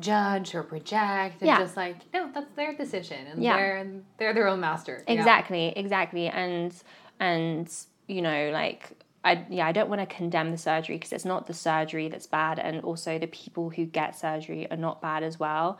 judge 0.00 0.54
or 0.54 0.62
project 0.62 1.36
and 1.40 1.46
Yeah. 1.46 1.58
just 1.58 1.76
like 1.76 1.96
no 2.12 2.30
that's 2.34 2.50
their 2.56 2.74
decision 2.74 3.26
and 3.28 3.42
Yeah. 3.42 3.56
they're 3.56 3.86
they're 4.18 4.34
their 4.34 4.48
own 4.48 4.60
master 4.60 5.04
Yeah. 5.06 5.14
exactly 5.14 5.72
exactly 5.76 6.28
and 6.28 6.74
and 7.20 7.72
you 8.08 8.22
know 8.22 8.50
like 8.52 8.90
I, 9.26 9.46
yeah, 9.48 9.66
I 9.66 9.72
don't 9.72 9.88
want 9.88 10.00
to 10.06 10.06
condemn 10.14 10.50
the 10.50 10.58
surgery 10.58 10.96
because 10.96 11.10
it's 11.10 11.24
not 11.24 11.46
the 11.46 11.54
surgery 11.54 12.08
that's 12.08 12.26
bad, 12.26 12.58
and 12.58 12.82
also 12.84 13.18
the 13.18 13.26
people 13.26 13.70
who 13.70 13.86
get 13.86 14.14
surgery 14.18 14.70
are 14.70 14.76
not 14.76 15.00
bad 15.00 15.22
as 15.22 15.40
well. 15.40 15.78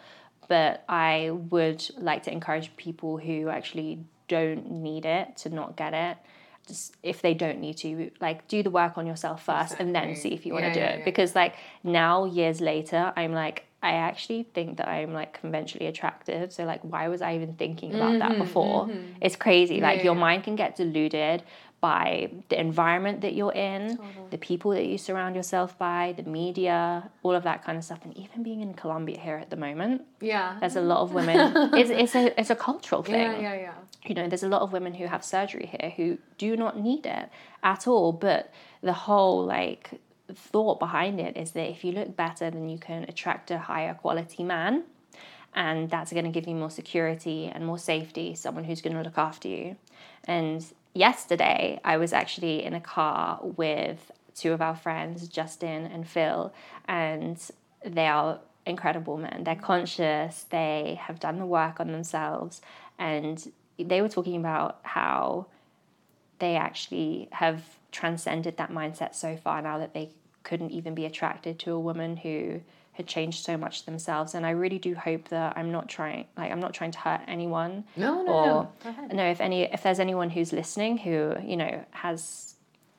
But 0.48 0.82
I 0.88 1.28
would 1.30 1.86
like 1.98 2.22
to 2.22 2.32
encourage 2.32 2.74
people 2.78 3.18
who 3.18 3.50
actually 3.50 3.98
don't 4.28 4.70
need 4.70 5.04
it 5.04 5.36
to 5.42 5.50
not 5.50 5.76
get 5.76 5.92
it. 5.92 6.16
Just 6.66 6.96
if 7.02 7.20
they 7.20 7.34
don't 7.34 7.60
need 7.60 7.76
to, 7.78 8.10
like 8.18 8.48
do 8.48 8.62
the 8.62 8.70
work 8.70 8.96
on 8.96 9.06
yourself 9.06 9.44
first, 9.44 9.76
and 9.78 9.94
then 9.94 10.14
see 10.16 10.30
if 10.32 10.46
you 10.46 10.54
want 10.54 10.64
to 10.64 10.72
do 10.72 10.80
it. 10.80 11.04
Because 11.04 11.34
like 11.34 11.54
now, 11.82 12.24
years 12.24 12.62
later, 12.62 13.12
I'm 13.14 13.34
like, 13.34 13.66
I 13.90 13.92
actually 14.08 14.42
think 14.56 14.68
that 14.78 14.88
I'm 14.88 15.12
like 15.20 15.30
conventionally 15.40 15.86
attractive. 15.92 16.52
So 16.52 16.60
like, 16.72 16.82
why 16.92 17.04
was 17.08 17.20
I 17.22 17.30
even 17.38 17.52
thinking 17.62 17.90
about 17.94 18.18
that 18.22 18.34
before? 18.44 18.88
It's 19.20 19.36
crazy. 19.46 19.76
like 19.80 19.98
Mm-hmm, 19.98 19.98
yeah, 19.98 20.04
your 20.04 20.14
mind 20.28 20.40
can 20.46 20.56
get 20.56 20.70
deluded 20.76 21.42
by 21.80 22.30
the 22.48 22.58
environment 22.58 23.20
that 23.20 23.34
you're 23.34 23.52
in, 23.52 23.98
the 24.30 24.38
people 24.38 24.70
that 24.76 24.86
you 24.86 24.96
surround 24.96 25.36
yourself 25.36 25.76
by, 25.78 26.14
the 26.16 26.22
media, 26.40 27.10
all 27.22 27.34
of 27.34 27.42
that 27.42 27.58
kind 27.64 27.76
of 27.76 27.84
stuff. 27.84 28.00
And 28.04 28.16
even 28.16 28.42
being 28.42 28.60
in 28.62 28.72
Colombia 28.72 29.18
here 29.26 29.36
at 29.44 29.50
the 29.50 29.56
moment, 29.66 29.96
yeah 30.20 30.56
there's 30.60 30.76
a 30.76 30.80
lot 30.92 31.00
of 31.04 31.08
women. 31.12 31.38
it's, 31.80 31.90
it's 31.90 32.14
a 32.14 32.24
it's 32.40 32.50
a 32.56 32.56
cultural 32.68 33.02
thing. 33.02 33.14
yeah 33.32 33.38
yeah 33.46 33.54
yeah 33.66 33.74
You 34.08 34.14
know, 34.18 34.26
there's 34.30 34.46
a 34.50 34.52
lot 34.56 34.62
of 34.62 34.72
women 34.72 34.92
who 35.00 35.06
have 35.14 35.22
surgery 35.34 35.66
here 35.74 35.88
who 35.96 36.06
do 36.44 36.50
not 36.62 36.74
need 36.88 37.04
it 37.18 37.26
at 37.62 37.86
all. 37.90 38.12
But 38.28 38.42
the 38.90 38.96
whole 39.06 39.44
like 39.58 39.84
thought 40.32 40.78
behind 40.78 41.20
it 41.20 41.36
is 41.36 41.52
that 41.52 41.70
if 41.70 41.84
you 41.84 41.92
look 41.92 42.16
better, 42.16 42.50
then 42.50 42.68
you 42.68 42.78
can 42.78 43.04
attract 43.04 43.50
a 43.50 43.58
higher 43.58 43.94
quality 43.94 44.42
man. 44.42 44.84
And 45.54 45.88
that's 45.88 46.12
going 46.12 46.24
to 46.24 46.30
give 46.30 46.48
you 46.48 46.54
more 46.54 46.70
security 46.70 47.50
and 47.52 47.64
more 47.64 47.78
safety, 47.78 48.34
someone 48.34 48.64
who's 48.64 48.82
going 48.82 48.96
to 48.96 49.02
look 49.02 49.18
after 49.18 49.48
you. 49.48 49.76
And 50.24 50.64
yesterday, 50.94 51.80
I 51.84 51.96
was 51.96 52.12
actually 52.12 52.64
in 52.64 52.74
a 52.74 52.80
car 52.80 53.38
with 53.42 54.10
two 54.34 54.52
of 54.52 54.60
our 54.60 54.74
friends, 54.74 55.28
Justin 55.28 55.86
and 55.86 56.08
Phil, 56.08 56.52
and 56.86 57.38
they 57.84 58.08
are 58.08 58.40
incredible 58.66 59.16
men. 59.16 59.44
They're 59.44 59.54
conscious, 59.54 60.44
they 60.50 60.98
have 61.00 61.20
done 61.20 61.38
the 61.38 61.46
work 61.46 61.78
on 61.78 61.92
themselves, 61.92 62.60
and 62.98 63.52
they 63.78 64.00
were 64.02 64.08
talking 64.08 64.36
about 64.36 64.80
how 64.82 65.46
they 66.38 66.56
actually 66.56 67.28
have 67.32 67.62
transcended 67.94 68.56
that 68.56 68.70
mindset 68.70 69.14
so 69.14 69.36
far 69.36 69.62
now 69.62 69.78
that 69.78 69.94
they 69.94 70.10
couldn't 70.42 70.72
even 70.72 70.94
be 70.94 71.06
attracted 71.06 71.58
to 71.60 71.72
a 71.72 71.80
woman 71.80 72.16
who 72.18 72.60
had 72.92 73.06
changed 73.06 73.44
so 73.44 73.56
much 73.56 73.86
themselves. 73.86 74.34
And 74.34 74.44
i 74.44 74.50
really 74.50 74.78
do 74.78 74.94
hope 74.94 75.28
that 75.28 75.56
i'm 75.56 75.70
not 75.72 75.88
trying 75.88 76.26
like 76.36 76.50
i'm 76.52 76.60
not 76.60 76.74
trying 76.74 76.90
to 76.90 76.98
hurt 76.98 77.20
anyone 77.26 77.84
no 77.96 78.22
no 78.22 78.32
or 78.32 78.46
no. 78.46 78.72
Go 78.82 78.90
ahead. 78.90 79.14
no 79.14 79.24
if 79.30 79.40
any 79.40 79.62
if 79.62 79.82
there's 79.82 80.00
anyone 80.00 80.28
who's 80.28 80.52
listening 80.52 80.98
who 80.98 81.34
you 81.42 81.56
know 81.56 81.84
has 81.92 82.54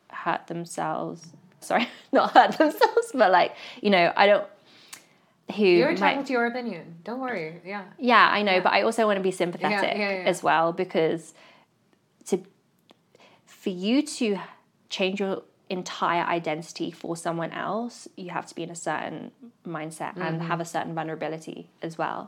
hurt 0.10 0.47
themselves 0.47 1.27
sorry 1.60 1.88
not 2.12 2.31
hurt 2.31 2.58
themselves 2.58 3.12
but 3.13 3.31
like 3.31 3.53
you 3.81 3.89
know 3.89 4.12
i 4.15 4.25
don't 4.25 4.47
who 5.55 5.63
you're 5.63 5.88
might- 5.89 5.91
entitled 5.91 6.25
to 6.25 6.34
your 6.34 6.47
opinion. 6.47 6.95
Don't 7.03 7.19
worry. 7.19 7.62
Yeah. 7.63 7.84
Yeah, 7.99 8.27
I 8.31 8.41
know, 8.41 8.62
but 8.62 8.73
I 8.73 8.81
also 8.81 9.05
want 9.05 9.17
to 9.17 9.23
be 9.23 9.29
sympathetic 9.29 9.95
yeah, 9.95 10.23
yeah. 10.23 10.27
as 10.27 10.41
well 10.41 10.73
because 10.73 11.36
to 12.25 12.41
for 13.45 13.69
you 13.69 14.01
to 14.01 14.39
change 14.97 15.19
your 15.19 15.36
entire 15.69 16.23
identity 16.39 16.89
for 17.01 17.13
someone 17.25 17.51
else, 17.51 18.08
you 18.15 18.29
have 18.38 18.45
to 18.51 18.55
be 18.60 18.63
in 18.67 18.69
a 18.69 18.75
certain 18.89 19.31
mindset 19.77 20.12
and 20.15 20.34
Mm-hmm. 20.38 20.47
have 20.51 20.60
a 20.62 20.69
certain 20.75 20.93
vulnerability 20.99 21.60
as 21.88 21.93
well. 22.01 22.21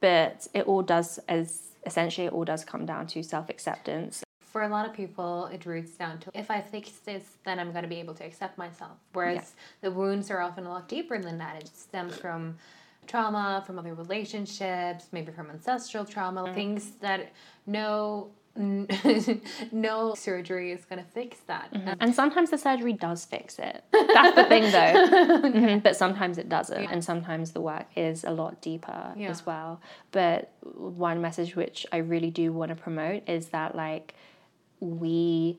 But 0.00 0.34
it 0.58 0.64
all 0.70 0.82
does 0.94 1.10
as 1.36 1.46
essentially 1.90 2.26
it 2.28 2.32
all 2.36 2.44
does 2.52 2.62
come 2.72 2.84
down 2.92 3.06
to 3.12 3.22
self-acceptance. 3.22 4.14
for 4.56 4.62
a 4.62 4.68
lot 4.76 4.84
of 4.88 4.92
people, 5.02 5.32
it 5.56 5.62
roots 5.66 5.92
down 6.02 6.14
to 6.22 6.26
if 6.42 6.48
I 6.50 6.60
fix 6.74 6.86
this, 7.10 7.24
then 7.46 7.56
I'm 7.60 7.70
going 7.74 7.86
to 7.88 7.92
be 7.96 8.00
able 8.04 8.14
to 8.20 8.24
accept 8.30 8.54
myself. 8.66 8.96
Whereas 9.12 9.44
the 9.84 9.90
wounds 10.00 10.26
are 10.32 10.40
often 10.46 10.64
a 10.64 10.70
lot 10.76 10.84
deeper 10.96 11.16
than 11.26 11.36
that. 11.44 11.54
It 11.62 11.68
stems 11.86 12.14
from 12.24 12.40
trauma, 13.06 13.62
from 13.66 13.78
other 13.80 13.94
relationships, 14.04 15.02
maybe 15.16 15.30
from 15.38 15.50
ancestral 15.56 16.04
trauma, 16.14 16.40
things 16.60 16.82
that 17.06 17.20
no. 17.66 18.30
no 19.72 20.14
surgery 20.14 20.72
is 20.72 20.84
going 20.84 21.02
to 21.02 21.08
fix 21.10 21.38
that. 21.46 21.68
And 22.00 22.14
sometimes 22.14 22.50
the 22.50 22.58
surgery 22.58 22.92
does 22.92 23.24
fix 23.24 23.58
it. 23.58 23.84
That's 23.92 24.34
the 24.36 24.44
thing, 24.44 24.70
though. 24.72 25.40
Mhm, 25.56 25.82
But 25.82 25.96
sometimes 25.96 26.38
it 26.38 26.48
doesn't. 26.48 26.86
And 26.86 27.04
sometimes 27.04 27.52
the 27.52 27.60
work 27.60 27.86
is 27.96 28.24
a 28.24 28.30
lot 28.30 28.60
deeper 28.60 29.12
Yeah. 29.16 29.30
as 29.30 29.44
well. 29.46 29.80
But 30.12 30.50
one 30.62 31.20
message 31.20 31.54
which 31.56 31.86
I 31.92 31.98
really 31.98 32.30
do 32.30 32.52
want 32.52 32.70
to 32.70 32.74
promote 32.76 33.28
is 33.28 33.48
that, 33.48 33.74
like, 33.74 34.14
we 34.80 35.58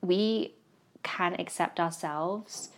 we 0.00 0.52
can 1.02 1.34
accept 1.38 1.80
ourselves 1.80 2.68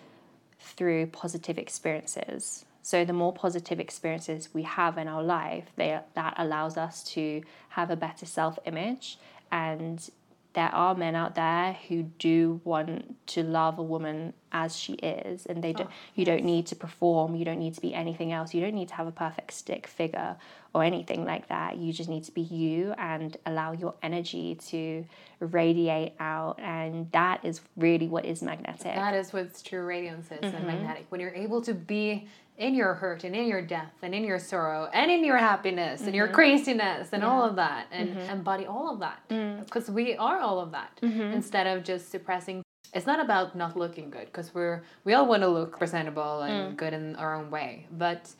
through 0.61 1.07
positive 1.09 1.59
experiences. 1.59 2.65
So 2.87 3.05
the 3.05 3.13
more 3.13 3.33
positive 3.33 3.81
experiences 3.81 4.51
we 4.55 4.63
have 4.63 4.97
in 4.97 5.09
our 5.09 5.21
life, 5.21 5.65
they, 5.75 5.99
that 6.15 6.35
allows 6.37 6.77
us 6.77 7.03
to 7.15 7.43
have 7.71 7.91
a 7.91 7.97
better 7.97 8.27
self-image. 8.27 9.19
And 9.51 10.09
there 10.53 10.73
are 10.73 10.95
men 10.95 11.17
out 11.17 11.35
there 11.35 11.77
who 11.89 12.05
do 12.05 12.61
want 12.63 13.17
to 13.27 13.43
love 13.43 13.81
a 13.81 13.83
woman 13.83 14.35
as 14.53 14.77
she 14.77 14.93
is, 14.93 15.47
and 15.47 15.65
they 15.65 15.73
don't. 15.73 15.91
Oh, 15.91 15.95
you 16.15 16.25
don't 16.25 16.45
need 16.45 16.69
to 16.69 16.77
perform. 16.77 17.35
You 17.35 17.45
don't 17.45 17.59
need 17.59 17.75
to 17.75 17.81
be 17.81 17.93
anything 17.93 18.33
else. 18.33 18.55
You 18.55 18.61
don't 18.61 18.75
need 18.75 18.89
to 18.89 18.95
have 18.95 19.09
a 19.09 19.13
perfect 19.13 19.53
stick 19.53 19.89
figure 19.89 20.37
or 20.73 20.85
anything 20.85 21.25
like 21.25 21.49
that. 21.49 21.79
You 21.79 21.93
just 21.93 22.09
need 22.09 22.23
to 22.25 22.33
be 22.33 22.43
you 22.43 22.95
and 22.97 23.37
allow 23.45 23.73
your 23.73 23.95
energy 24.01 24.55
to 24.69 25.05
radiate 25.41 26.15
out, 26.21 26.61
and 26.61 27.11
that 27.11 27.45
is 27.45 27.61
really 27.77 28.07
what 28.07 28.25
is 28.25 28.43
magnetic. 28.43 28.95
That 28.95 29.15
is 29.15 29.33
what 29.33 29.61
true 29.63 29.85
radiance 29.85 30.27
is 30.27 30.39
and 30.41 30.55
mm-hmm. 30.55 30.67
magnetic. 30.69 31.07
When 31.09 31.21
you're 31.21 31.35
able 31.35 31.61
to 31.63 31.75
be 31.75 32.29
in 32.59 32.75
your 32.75 32.95
hurt 32.95 33.25
and 33.25 33.35
in 33.37 33.47
your 33.47 33.63
death 33.63 33.93
and 34.03 34.15
in 34.15 34.25
your 34.25 34.39
sorrow 34.39 34.89
and 34.93 35.11
in 35.11 35.25
your 35.25 35.37
happiness 35.37 36.03
and 36.03 36.15
your 36.15 36.27
mm-hmm. 36.27 36.35
craziness 36.35 37.09
and 37.13 37.23
all 37.23 37.43
of 37.43 37.57
that 37.57 37.87
and 37.93 38.11
mm-hmm. 38.11 38.31
embody 38.31 38.67
all 38.67 38.93
of 38.93 39.01
that. 39.01 39.21
Mm. 39.29 39.65
Because 39.65 39.91
we 39.91 40.17
are 40.17 40.41
all 40.41 40.61
of 40.61 40.73
that 40.73 40.99
mm-hmm. 41.03 41.21
instead 41.21 41.67
of 41.67 41.85
just 41.85 42.11
suppressing. 42.11 42.63
It's 42.95 43.07
not 43.07 43.21
about 43.21 43.57
not 43.57 43.77
looking 43.77 44.11
good 44.11 44.27
because 44.27 44.55
we're 44.55 44.83
we 45.05 45.15
all 45.15 45.27
want 45.27 45.43
to 45.43 45.49
look 45.49 45.79
presentable 45.79 46.43
and 46.43 46.73
mm. 46.73 46.77
good 46.77 46.93
in 46.93 47.17
our 47.17 47.35
own 47.35 47.51
way 47.51 47.87
but 47.91 48.33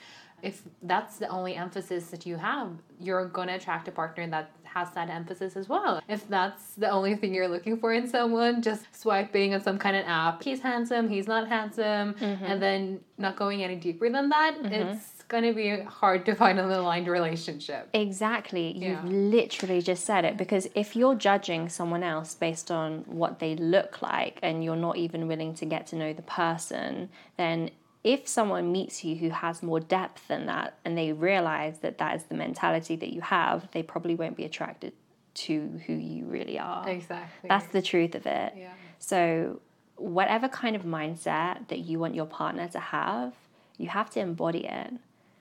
if 0.43 0.63
that's 0.83 1.19
the 1.19 1.29
only 1.29 1.55
emphasis 1.55 2.09
that 2.09 2.27
you 2.27 2.37
have 2.37 2.71
you're 3.01 3.27
going 3.27 3.49
to 3.49 3.55
attract 3.55 3.89
a 3.89 3.93
partner 3.93 4.27
that 4.29 4.51
has 4.65 4.91
that 4.91 5.09
emphasis 5.09 5.57
as 5.57 5.71
well. 5.71 6.03
If 6.07 6.29
that's 6.29 6.75
the 6.75 6.91
only 6.91 7.17
thing 7.17 7.33
you're 7.33 7.49
looking 7.49 7.79
for 7.79 7.95
in 7.95 8.07
someone 8.07 8.61
just 8.61 8.85
swiping 8.95 9.55
on 9.55 9.63
some 9.63 9.79
kind 9.79 9.97
of 9.97 10.05
app. 10.07 10.43
He's 10.43 10.61
handsome 10.61 11.09
he's 11.09 11.27
not 11.27 11.49
handsome 11.49 12.15
mm-hmm. 12.15 12.45
and 12.45 12.61
then 12.61 13.01
not 13.17 13.37
going 13.37 13.63
any 13.65 13.77
deeper 13.77 14.11
than 14.11 14.29
that 14.29 14.55
mm-hmm. 14.57 14.73
it's 14.73 15.17
going 15.29 15.45
to 15.45 15.53
be 15.53 15.81
hard 15.83 16.25
to 16.27 16.35
find 16.35 16.59
an 16.59 16.71
aligned 16.71 17.09
relationship. 17.09 17.89
Exactly. 17.93 18.73
You've 18.73 19.05
Yeah. 19.05 19.11
literally 19.37 19.83
just 19.83 20.05
said 20.05 20.25
it 20.25 20.37
because 20.37 20.69
if 20.75 20.95
you're 20.95 21.17
judging 21.17 21.69
someone 21.69 22.03
else 22.03 22.35
based 22.35 22.71
on 22.71 23.05
what 23.07 23.39
they 23.39 23.57
look 23.57 24.03
like 24.03 24.39
and 24.43 24.63
you're 24.63 24.77
not 24.77 24.97
even 24.97 25.27
willing 25.27 25.55
to 25.55 25.65
get 25.65 25.87
to 25.89 25.97
know 25.97 26.13
the 26.13 26.23
person, 26.23 27.09
then 27.37 27.71
if 28.07 28.29
someone 28.29 28.71
meets 28.71 29.03
you 29.03 29.17
who 29.17 29.31
has 29.31 29.65
more 29.65 29.81
depth 29.81 30.29
than 30.29 30.47
that 30.47 30.79
and 30.85 30.97
they 30.97 31.13
realize 31.13 31.81
that 31.81 31.99
that 31.99 32.15
is 32.15 32.23
the 32.23 32.37
mentality 32.37 32.95
that 32.95 33.13
you 33.13 33.21
have, 33.21 33.69
they 33.73 33.83
probably 33.83 34.15
won't 34.15 34.37
be 34.37 34.45
attracted 34.45 34.93
to 35.35 35.81
who 35.87 35.95
you 35.95 36.25
really 36.27 36.57
are. 36.57 36.89
exactly 36.89 37.49
That's 37.49 37.67
the 37.67 37.83
truth 37.83 38.15
of 38.15 38.25
it. 38.25 38.53
Yeah. 38.57 38.73
So, 39.01 39.61
whatever 39.97 40.47
kind 40.47 40.77
of 40.77 40.83
mindset 40.83 41.67
that 41.67 41.81
you 41.81 41.99
want 41.99 42.15
your 42.15 42.27
partner 42.27 42.69
to 42.69 42.79
have, 42.79 43.35
you 43.77 43.89
have 43.89 44.09
to 44.11 44.21
embody 44.21 44.67
it. 44.67 44.93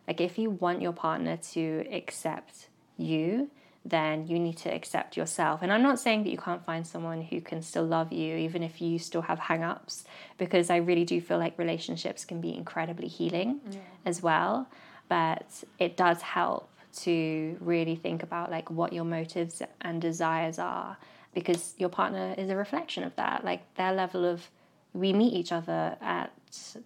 Like, 0.07 0.19
if 0.19 0.39
you 0.39 0.49
want 0.49 0.81
your 0.81 0.91
partner 0.91 1.37
to 1.53 1.85
accept 1.91 2.69
you, 2.97 3.51
then 3.85 4.27
you 4.27 4.39
need 4.39 4.57
to 4.57 4.69
accept 4.73 5.15
yourself. 5.15 5.61
And 5.61 5.71
I'm 5.71 5.83
not 5.83 5.99
saying 5.99 6.23
that 6.23 6.31
you 6.31 6.37
can't 6.37 6.65
find 6.65 6.85
someone 6.85 7.21
who 7.21 7.39
can 7.39 7.61
still 7.61 7.85
love 7.85 8.11
you, 8.11 8.35
even 8.35 8.63
if 8.63 8.81
you 8.81 8.97
still 8.97 9.21
have 9.21 9.37
hang 9.37 9.63
ups, 9.63 10.05
because 10.39 10.71
I 10.71 10.77
really 10.77 11.05
do 11.05 11.21
feel 11.21 11.37
like 11.37 11.57
relationships 11.59 12.25
can 12.25 12.41
be 12.41 12.55
incredibly 12.55 13.07
healing 13.07 13.61
as 14.05 14.23
well. 14.23 14.67
But 15.07 15.63
it 15.77 15.95
does 15.95 16.21
help 16.23 16.69
to 16.95 17.57
really 17.59 17.95
think 17.95 18.23
about 18.23 18.49
like 18.49 18.71
what 18.71 18.91
your 18.93 19.03
motives 19.03 19.61
and 19.81 20.01
desires 20.01 20.57
are 20.57 20.97
because 21.33 21.73
your 21.77 21.89
partner 21.89 22.33
is 22.37 22.49
a 22.49 22.55
reflection 22.55 23.03
of 23.03 23.13
that 23.17 23.43
like 23.43 23.61
their 23.75 23.93
level 23.93 24.23
of 24.23 24.49
we 24.93 25.11
meet 25.11 25.33
each 25.33 25.51
other 25.51 25.97
at 25.99 26.31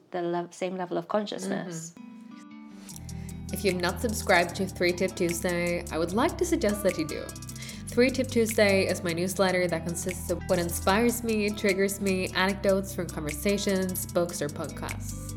the 0.09 0.21
le- 0.21 0.47
same 0.49 0.75
level 0.75 0.97
of 0.97 1.07
consciousness 1.07 1.93
mm-hmm. 1.95 2.08
If 3.51 3.65
you've 3.65 3.81
not 3.81 3.99
subscribed 3.99 4.55
to 4.57 4.67
3 4.67 4.91
Tip 4.93 5.15
Tuesday, 5.15 5.83
I 5.91 5.97
would 5.97 6.13
like 6.13 6.37
to 6.37 6.45
suggest 6.45 6.83
that 6.83 6.99
you 6.99 7.05
do. 7.05 7.23
3 7.87 8.11
Tip 8.11 8.27
Tuesday 8.27 8.85
is 8.85 9.03
my 9.03 9.11
newsletter 9.11 9.67
that 9.67 9.85
consists 9.85 10.29
of 10.29 10.41
what 10.47 10.59
inspires 10.59 11.23
me, 11.23 11.49
triggers 11.49 11.99
me, 11.99 12.29
anecdotes 12.35 12.93
from 12.93 13.07
conversations, 13.07 14.05
books, 14.05 14.41
or 14.43 14.49
podcasts. 14.49 15.33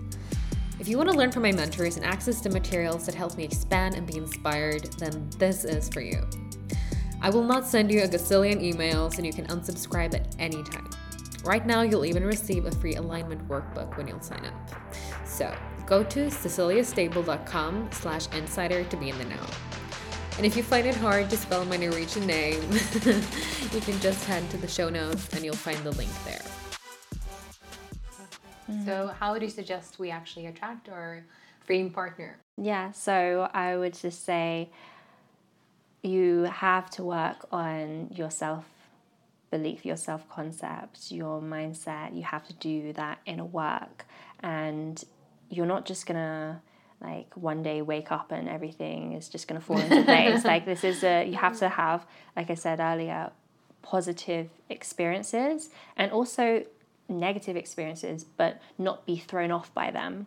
If 0.79 0.89
you 0.89 0.99
want 0.99 1.11
to 1.11 1.17
learn 1.17 1.33
from 1.33 1.45
my 1.45 1.53
mentors 1.53 1.97
and 1.97 2.05
access 2.05 2.43
to 2.43 2.51
materials 2.51 3.07
that 3.07 3.15
help 3.15 3.37
me 3.37 3.45
expand 3.45 3.95
and 3.95 4.07
be 4.07 4.19
inspired, 4.19 4.93
then 4.99 5.31
this 5.39 5.65
is 5.65 5.89
for 5.89 6.03
you. 6.03 6.23
I 7.23 7.31
will 7.31 7.45
not 7.45 7.67
send 7.67 7.91
you 7.91 8.03
a 8.03 8.09
gazillion 8.09 8.61
emails 8.61 9.17
and 9.17 9.25
you 9.25 9.33
can 9.33 9.47
unsubscribe 9.47 10.15
at 10.15 10.37
any 10.39 10.63
time. 10.65 10.91
Right 11.45 11.67
now, 11.67 11.83
you'll 11.83 12.05
even 12.05 12.25
receive 12.25 12.67
a 12.67 12.73
free 12.73 12.97
alignment 12.97 13.49
workbook 13.49 13.97
when 13.97 14.07
you'll 14.07 14.21
sign 14.21 14.45
up. 14.45 14.55
So 15.25 15.53
go 15.87 16.03
to 16.05 16.27
ceciliastable.com 16.27 17.89
slash 17.93 18.27
insider 18.35 18.85
to 18.85 18.97
be 18.97 19.11
in 19.11 19.19
the 19.19 19.25
know. 19.25 19.47
And 20.37 20.47
if 20.47 20.57
you 20.57 20.63
find 20.63 20.87
it 20.87 20.95
hard 20.95 21.29
to 21.31 21.37
spell 21.37 21.65
my 21.67 21.77
Norwegian 21.77 22.27
name, 22.27 22.63
you 22.73 23.81
can 23.81 24.01
just 24.01 24.25
head 24.25 24.49
to 24.51 24.57
the 24.57 24.69
show 24.69 24.89
notes 24.89 25.29
and 25.35 25.45
you'll 25.45 25.55
find 25.55 25.79
the 25.79 25.93
link 25.93 26.11
there. 26.25 26.43
Mm. 28.71 28.85
So, 28.87 29.15
how 29.19 29.33
would 29.33 29.43
you 29.43 29.51
suggest 29.51 29.99
we 29.99 30.11
actually 30.11 30.47
attract 30.47 30.89
our 30.89 31.25
dream 31.67 31.91
partner? 31.91 32.39
Yeah, 32.57 32.93
so 32.93 33.51
I 33.53 33.77
would 33.77 33.95
just 33.95 34.25
say 34.25 34.71
you 36.03 36.45
have 36.45 36.91
to 36.91 37.05
work 37.05 37.47
on 37.53 38.09
your 38.15 38.31
self 38.31 38.65
belief, 39.51 39.85
your 39.85 39.97
self 39.97 40.29
concept, 40.29 41.13
your 41.13 41.41
mindset. 41.41 42.17
You 42.17 42.23
have 42.23 42.47
to 42.49 42.55
do 42.55 42.93
that 42.95 43.19
inner 43.27 43.45
work. 43.45 44.07
And 44.41 45.03
you're 45.53 45.67
not 45.67 45.85
just 45.85 46.07
gonna 46.07 46.63
like 47.01 47.37
one 47.37 47.63
day 47.63 47.83
wake 47.83 48.11
up 48.11 48.33
and 48.33 48.49
everything 48.49 49.13
is 49.13 49.29
just 49.29 49.47
gonna 49.47 49.61
fall 49.61 49.79
into 49.79 50.03
place. 50.03 50.45
like 50.53 50.65
this 50.65 50.83
is 50.83 51.05
a 51.05 51.25
you 51.25 51.37
have 51.37 51.59
to 51.59 51.69
have, 51.69 52.07
like 52.35 52.51
I 52.51 52.55
said 52.55 52.81
earlier, 52.81 53.31
positive 53.83 54.49
experiences 54.71 55.69
and 55.97 56.11
also 56.11 56.65
negative 57.09 57.57
experiences, 57.57 58.25
but 58.25 58.61
not 58.79 59.05
be 59.05 59.17
thrown 59.17 59.51
off 59.51 59.73
by 59.75 59.91
them 59.91 60.27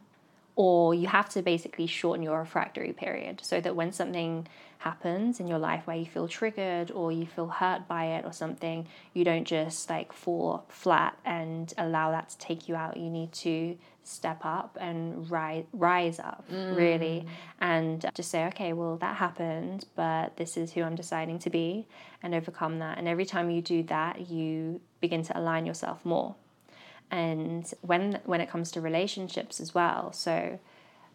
or 0.55 0.93
you 0.93 1.07
have 1.07 1.29
to 1.29 1.41
basically 1.41 1.87
shorten 1.87 2.23
your 2.23 2.39
refractory 2.39 2.93
period 2.93 3.41
so 3.43 3.59
that 3.59 3.75
when 3.75 3.91
something 3.91 4.47
happens 4.79 5.39
in 5.39 5.47
your 5.47 5.59
life 5.59 5.85
where 5.85 5.97
you 5.97 6.05
feel 6.05 6.27
triggered 6.27 6.91
or 6.91 7.11
you 7.11 7.25
feel 7.25 7.47
hurt 7.47 7.87
by 7.87 8.05
it 8.05 8.25
or 8.25 8.31
something 8.31 8.87
you 9.13 9.23
don't 9.23 9.45
just 9.45 9.89
like 9.89 10.13
fall 10.13 10.63
flat 10.69 11.17
and 11.25 11.73
allow 11.77 12.11
that 12.11 12.29
to 12.29 12.37
take 12.37 12.69
you 12.69 12.75
out 12.75 12.95
you 12.95 13.09
need 13.09 13.31
to 13.31 13.75
step 14.07 14.41
up 14.43 14.77
and 14.79 15.29
rise 15.29 15.65
rise 15.73 16.19
up 16.19 16.45
really. 16.49 17.25
Mm. 17.25 17.27
And 17.59 18.05
just 18.15 18.31
say 18.31 18.45
okay 18.47 18.73
well 18.73 18.97
that 18.97 19.17
happened 19.17 19.85
but 19.95 20.37
this 20.37 20.57
is 20.57 20.73
who 20.73 20.83
I'm 20.83 20.95
deciding 20.95 21.39
to 21.39 21.49
be 21.49 21.87
and 22.21 22.33
overcome 22.33 22.79
that. 22.79 22.97
And 22.97 23.07
every 23.07 23.25
time 23.25 23.49
you 23.49 23.61
do 23.61 23.83
that 23.83 24.29
you 24.29 24.81
begin 25.01 25.23
to 25.23 25.37
align 25.37 25.65
yourself 25.65 26.05
more. 26.05 26.35
And 27.11 27.71
when 27.81 28.19
when 28.25 28.41
it 28.41 28.49
comes 28.49 28.71
to 28.71 28.81
relationships 28.81 29.59
as 29.59 29.73
well 29.73 30.11
so 30.11 30.59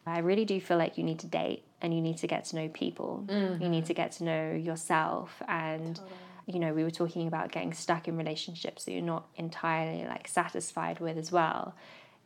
i 0.06 0.18
really 0.18 0.46
do 0.46 0.58
feel 0.60 0.78
like 0.78 0.96
you 0.96 1.04
need 1.04 1.18
to 1.18 1.26
date 1.26 1.62
and 1.82 1.94
you 1.94 2.00
need 2.00 2.18
to 2.18 2.26
get 2.26 2.44
to 2.46 2.56
know 2.56 2.68
people. 2.68 3.24
You 3.28 3.34
need 3.34 3.60
mm-hmm. 3.60 3.84
to 3.84 3.94
get 3.94 4.12
to 4.12 4.24
know 4.24 4.52
yourself. 4.52 5.42
And 5.48 5.98
you 6.46 6.58
know 6.58 6.72
we 6.72 6.82
were 6.82 6.90
talking 6.90 7.26
about 7.28 7.52
getting 7.52 7.72
stuck 7.72 8.08
in 8.08 8.16
relationships 8.16 8.84
that 8.84 8.92
you're 8.92 9.02
not 9.02 9.26
entirely 9.36 10.04
like 10.06 10.26
satisfied 10.26 11.00
with 11.00 11.16
as 11.16 11.30
well 11.30 11.74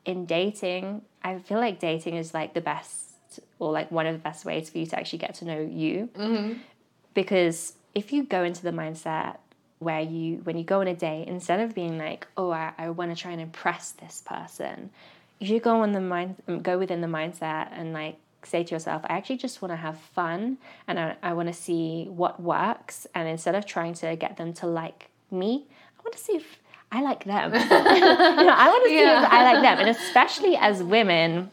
in 0.05 0.27
dating 0.27 1.03
i 1.23 1.39
feel 1.39 1.59
like 1.59 1.79
dating 1.79 2.15
is 2.15 2.35
like 2.35 2.55
the 2.55 2.61
best 2.61 3.15
or 3.59 3.73
like 3.73 3.91
one 3.91 4.07
of 4.07 4.15
the 4.15 4.19
best 4.19 4.45
ways 4.45 4.71
for 4.71 4.79
you 4.79 4.87
to 4.87 4.99
actually 4.99 5.19
get 5.19 5.35
to 5.35 5.45
know 5.45 5.61
you. 5.61 6.09
Mm-hmm. 6.15 6.59
Because 7.15 7.75
if 7.95 8.13
you 8.13 8.25
go 8.25 8.43
into 8.43 8.63
the 8.63 8.71
mindset 8.71 9.37
where 9.79 10.01
you 10.01 10.37
when 10.45 10.57
you 10.57 10.65
go 10.65 10.81
on 10.81 10.89
a 10.89 10.95
date 10.95 11.29
instead 11.29 11.61
of 11.61 11.75
being 11.75 11.99
like 11.99 12.27
oh 12.37 12.51
i, 12.51 12.73
I 12.79 12.91
want 12.91 13.15
to 13.15 13.21
try 13.21 13.33
and 13.33 13.41
impress 13.41 13.91
this 13.91 14.23
person 14.25 14.89
you 15.41 15.49
should 15.49 15.63
go 15.63 15.83
on 15.83 15.93
the 15.93 16.01
mind 16.01 16.37
um, 16.49 16.63
go 16.63 16.79
within 16.79 17.01
the 17.01 17.09
mindset 17.09 17.69
and 17.73 17.93
like 17.93 18.17
say 18.45 18.63
to 18.63 18.75
yourself 18.75 19.03
i 19.05 19.17
actually 19.17 19.37
just 19.37 19.61
want 19.61 19.73
to 19.73 19.77
have 19.77 19.99
fun 19.99 20.59
and 20.87 20.99
i, 20.99 21.17
I 21.23 21.35
want 21.35 21.49
to 21.49 21.53
see 21.53 22.07
what 22.09 22.41
works 22.41 23.07
and 23.15 23.29
instead 23.29 23.57
of 23.57 23.67
trying 23.67 23.95
to 23.95 24.15
get 24.17 24.37
them 24.37 24.55
to 24.55 24.67
like 24.67 25.11
me 25.31 25.67
i 25.99 26.03
want 26.03 26.13
to 26.13 26.21
see 26.21 26.37
if 26.37 26.61
i 26.95 27.01
like 27.03 27.24
them. 27.24 27.53
You 27.55 27.61
know 27.61 28.57
i 28.64 28.66
want 28.68 28.84
to 28.84 28.88
see 28.88 28.99
if 28.99 29.32
i 29.36 29.53
like 29.53 29.62
them. 29.62 29.78
And 29.80 29.88
especially 29.88 30.57
as 30.57 30.82
women 30.82 31.51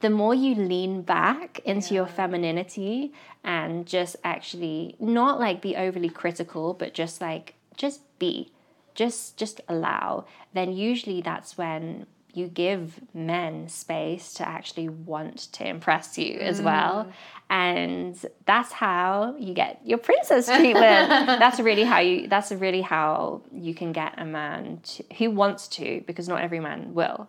the 0.00 0.10
more 0.10 0.34
you 0.34 0.54
lean 0.54 1.02
back 1.02 1.60
into 1.64 1.94
your 1.94 2.06
femininity 2.06 3.12
and 3.44 3.86
just 3.86 4.16
actually 4.24 4.96
not 4.98 5.38
like 5.38 5.60
be 5.60 5.76
overly 5.76 6.08
critical 6.08 6.74
but 6.74 6.94
just 6.94 7.20
like 7.20 7.54
just 7.76 8.00
be 8.18 8.52
just 8.94 9.36
just 9.36 9.60
allow 9.68 10.24
then 10.52 10.72
usually 10.72 11.20
that's 11.20 11.56
when 11.56 12.06
you 12.34 12.46
give 12.46 13.00
men 13.14 13.68
space 13.68 14.34
to 14.34 14.48
actually 14.48 14.88
want 14.88 15.38
to 15.52 15.66
impress 15.66 16.18
you 16.18 16.38
as 16.38 16.60
well. 16.60 17.04
Mm. 17.04 17.12
And 17.50 18.26
that's 18.46 18.72
how 18.72 19.34
you 19.38 19.54
get 19.54 19.80
your 19.84 19.98
princess 19.98 20.46
treatment 20.46 21.08
that's 21.10 21.58
really 21.58 21.82
how 21.82 21.98
you 21.98 22.28
that's 22.28 22.52
really 22.52 22.80
how 22.80 23.42
you 23.52 23.74
can 23.74 23.92
get 23.92 24.14
a 24.18 24.24
man 24.24 24.80
to, 24.84 25.04
who 25.18 25.30
wants 25.30 25.66
to 25.68 26.02
because 26.06 26.28
not 26.28 26.40
every 26.40 26.60
man 26.60 26.94
will. 26.94 27.28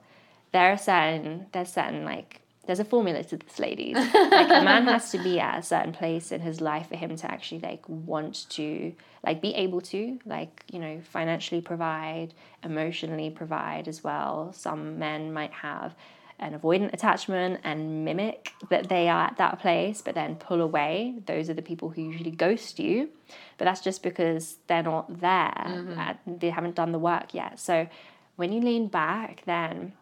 There 0.51 0.71
are 0.71 0.77
certain 0.77 1.47
there's 1.53 1.73
certain 1.73 2.05
like 2.05 2.40
there's 2.65 2.79
a 2.79 2.85
formula 2.85 3.23
to 3.23 3.37
this 3.37 3.59
ladies. 3.59 3.95
Like 4.13 4.49
a 4.49 4.63
man 4.63 4.85
has 4.87 5.11
to 5.11 5.17
be 5.17 5.39
at 5.39 5.59
a 5.59 5.63
certain 5.63 5.93
place 5.93 6.31
in 6.31 6.41
his 6.41 6.61
life 6.61 6.89
for 6.89 6.95
him 6.95 7.15
to 7.17 7.31
actually 7.31 7.59
like 7.59 7.87
want 7.87 8.45
to 8.51 8.93
like 9.25 9.41
be 9.41 9.53
able 9.55 9.81
to 9.81 10.19
like 10.25 10.63
you 10.71 10.79
know 10.79 11.01
financially 11.03 11.61
provide 11.61 12.33
emotionally 12.63 13.29
provide 13.29 13.87
as 13.87 14.03
well. 14.03 14.53
Some 14.53 14.99
men 14.99 15.33
might 15.33 15.51
have 15.51 15.95
an 16.39 16.57
avoidant 16.57 16.91
attachment 16.93 17.59
and 17.63 18.03
mimic 18.03 18.51
that 18.69 18.89
they 18.89 19.07
are 19.09 19.25
at 19.25 19.37
that 19.37 19.59
place 19.59 20.01
but 20.01 20.15
then 20.15 20.35
pull 20.35 20.61
away. 20.61 21.15
Those 21.25 21.49
are 21.49 21.53
the 21.53 21.61
people 21.61 21.89
who 21.89 22.01
usually 22.01 22.31
ghost 22.31 22.79
you 22.79 23.09
but 23.57 23.65
that's 23.65 23.81
just 23.81 24.03
because 24.03 24.57
they're 24.67 24.83
not 24.83 25.21
there. 25.21 25.85
Uh, 25.97 26.13
they 26.25 26.49
haven't 26.49 26.75
done 26.75 26.91
the 26.91 26.99
work 26.99 27.33
yet. 27.33 27.59
So 27.59 27.87
when 28.35 28.51
you 28.53 28.61
lean 28.61 28.87
back 28.87 29.43
then 29.45 29.93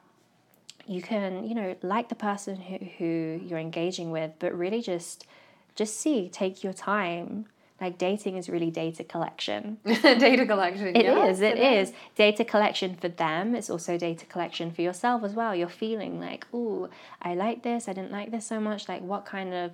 you 0.90 1.04
can, 1.04 1.48
you 1.48 1.54
know, 1.54 1.76
like 1.84 2.10
the 2.10 2.16
person 2.16 2.56
who, 2.56 2.78
who 2.98 3.40
you're 3.46 3.60
engaging 3.60 4.10
with, 4.10 4.32
but 4.40 4.58
really 4.58 4.82
just 4.82 5.28
just 5.76 6.02
see, 6.02 6.28
take 6.28 6.64
your 6.64 6.74
time. 6.74 7.46
Like 7.80 7.98
dating 7.98 8.36
is 8.36 8.50
really 8.50 8.72
data 8.72 9.04
collection. 9.04 9.78
data 9.86 10.46
collection. 10.46 10.88
It 10.88 11.06
yes, 11.06 11.38
is. 11.38 11.42
it 11.42 11.58
is. 11.58 11.94
Data 12.16 12.44
collection 12.44 12.96
for 12.96 13.08
them. 13.08 13.56
It's 13.56 13.70
also 13.70 13.98
data 13.98 14.26
collection 14.26 14.72
for 14.72 14.82
yourself 14.82 15.24
as 15.24 15.34
well. 15.34 15.56
You're 15.56 15.70
feeling 15.70 16.20
like, 16.20 16.46
oh, 16.54 16.90
I 17.22 17.36
like 17.36 17.64
this. 17.64 17.88
I 17.88 17.94
didn't 17.94 18.12
like 18.12 18.32
this 18.32 18.46
so 18.46 18.60
much. 18.60 18.90
Like, 18.90 19.02
what 19.02 19.26
kind 19.26 19.54
of 19.54 19.72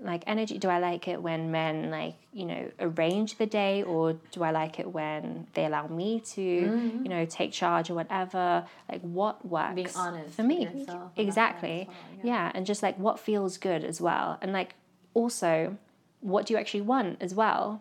like 0.00 0.22
energy 0.26 0.58
do 0.58 0.68
I 0.68 0.78
like 0.78 1.08
it 1.08 1.20
when 1.20 1.50
men 1.50 1.90
like 1.90 2.14
you 2.32 2.44
know 2.46 2.70
arrange 2.78 3.36
the 3.38 3.46
day, 3.46 3.82
or 3.82 4.14
do 4.32 4.42
I 4.42 4.50
like 4.50 4.78
it 4.78 4.92
when 4.92 5.48
they 5.54 5.64
allow 5.66 5.86
me 5.88 6.20
to 6.34 6.40
Mm-hmm. 6.40 7.02
you 7.04 7.08
know 7.08 7.24
take 7.24 7.52
charge 7.52 7.90
or 7.90 7.94
whatever? 7.94 8.64
Like, 8.90 9.00
what 9.02 9.44
works 9.44 9.74
Being 9.74 9.88
honest 9.96 10.34
for 10.36 10.42
me? 10.44 10.64
yourself 10.64 11.12
Exactly. 11.16 11.86
well, 11.88 11.96
yeah, 12.24 12.52
and 12.54 12.64
just 12.64 12.82
like 12.82 12.96
what 12.98 13.18
feels 13.18 13.58
good 13.58 13.82
as 13.84 14.00
well, 14.00 14.38
and 14.40 14.52
like 14.52 14.74
also 15.14 15.76
what 16.20 16.46
do 16.46 16.54
you 16.54 16.58
actually 16.60 16.80
want 16.82 17.16
as 17.20 17.34
well? 17.34 17.80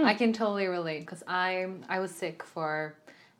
I 0.00 0.14
can 0.14 0.32
totally 0.32 0.66
relate 0.66 1.00
because 1.00 1.22
I 1.26 1.66
I 1.88 1.98
was 1.98 2.12
sick 2.12 2.44
for 2.44 2.94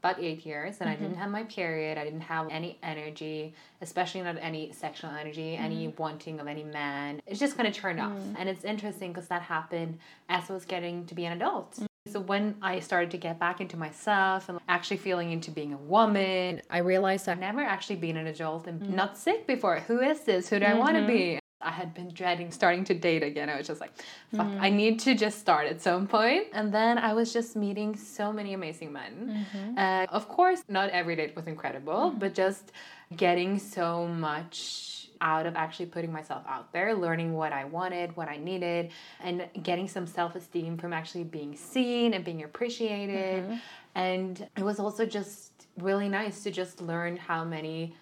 about 0.09 0.23
eight 0.23 0.45
years 0.47 0.77
and 0.81 0.89
I 0.89 0.95
Mm-hmm. 0.95 1.03
didn't 1.05 1.19
have 1.19 1.31
my 1.31 1.45
period. 1.45 1.99
I 1.99 2.05
didn't 2.05 2.23
have 2.23 2.49
any 2.51 2.79
energy, 2.83 3.55
especially 3.83 4.23
not 4.23 4.37
any 4.41 4.73
sexual 4.73 5.11
energy, 5.11 5.55
any 5.57 5.87
Mm-hmm. 5.89 6.03
wanting 6.03 6.41
of 6.41 6.47
any 6.47 6.65
man. 6.65 7.21
It's 7.27 7.39
just 7.41 7.57
kind 7.57 7.69
of 7.69 7.75
turned 7.75 8.01
off. 8.01 8.13
Mm. 8.13 8.37
And 8.39 8.49
it's 8.49 8.65
interesting 8.65 9.13
because 9.13 9.29
that 9.29 9.43
happened 9.43 9.99
as 10.29 10.51
I 10.51 10.55
was 10.55 10.65
getting 10.65 11.05
to 11.07 11.15
be 11.15 11.25
an 11.27 11.33
adult. 11.33 11.77
Mm. 11.77 11.87
So 12.13 12.21
when 12.21 12.55
I 12.63 12.81
started 12.81 13.11
to 13.11 13.19
get 13.19 13.39
back 13.39 13.61
into 13.61 13.77
myself 13.77 14.49
and 14.49 14.59
actually 14.69 14.97
feeling 14.97 15.31
into 15.33 15.51
being 15.51 15.75
a 15.75 15.77
woman, 15.77 16.63
I 16.71 16.79
realized 16.79 17.29
I've 17.29 17.39
never 17.39 17.61
actually 17.61 17.97
been 17.97 18.17
an 18.17 18.27
adult 18.27 18.67
and 18.67 18.81
Mm. 18.81 18.95
not 18.95 19.19
sick 19.19 19.47
before. 19.47 19.81
Who 19.81 20.01
is 20.01 20.21
this? 20.23 20.49
Who 20.49 20.59
do 20.59 20.65
I 20.67 20.75
want 20.75 20.97
Mm-hmm. 20.97 21.07
to 21.07 21.13
be? 21.13 21.39
I 21.61 21.71
had 21.71 21.93
been 21.93 22.09
dreading 22.15 22.53
starting 22.53 22.85
to 22.85 22.95
date 22.95 23.23
again. 23.25 23.49
I 23.51 23.57
was 23.57 23.67
just 23.67 23.81
like, 23.81 23.93
fuck, 24.35 24.47
Mm. 24.47 24.61
I 24.61 24.71
need 24.71 25.01
to 25.01 25.15
just 25.15 25.41
start 25.41 25.67
at 25.67 25.83
some 25.83 26.07
point. 26.07 26.47
And 26.53 26.73
then 26.73 26.99
I 26.99 27.13
was 27.15 27.33
just 27.33 27.57
meeting 27.57 27.97
so 27.97 28.33
many 28.33 28.55
amazing 28.55 28.93
men. 28.93 29.47
Mm-hmm. 29.53 29.79
Uh, 29.79 30.07
of 30.11 30.29
course, 30.29 30.63
not 30.69 30.91
every 30.91 31.17
date 31.17 31.35
was 31.35 31.47
incredible, 31.47 32.11
but 32.17 32.35
just 32.35 32.71
getting 33.17 33.59
so 33.59 34.07
much 34.07 35.09
out 35.21 35.47
of 35.47 35.57
actually 35.57 35.87
putting 35.87 36.13
myself 36.13 36.45
out 36.49 36.73
there, 36.73 36.95
learning 36.95 37.35
what 37.35 37.53
I 37.53 37.65
wanted, 37.65 38.17
what 38.17 38.29
I 38.29 38.37
needed, 38.37 38.91
and 39.21 39.49
getting 39.65 39.89
some 39.89 40.07
self 40.07 40.37
esteem 40.37 40.79
from 40.79 40.93
actually 40.93 41.25
being 41.25 41.57
seen 41.57 42.15
and 42.15 42.25
being 42.25 42.45
appreciated. 42.45 43.43
Mm-hmm. 43.43 43.55
And 43.97 44.49
it 44.57 44.63
was 44.63 44.79
also 44.79 45.05
just 45.05 45.67
really 45.79 46.09
nice 46.09 46.45
to 46.45 46.53
just 46.53 46.81
learn 46.81 47.17
how 47.17 47.45
many 47.45 47.97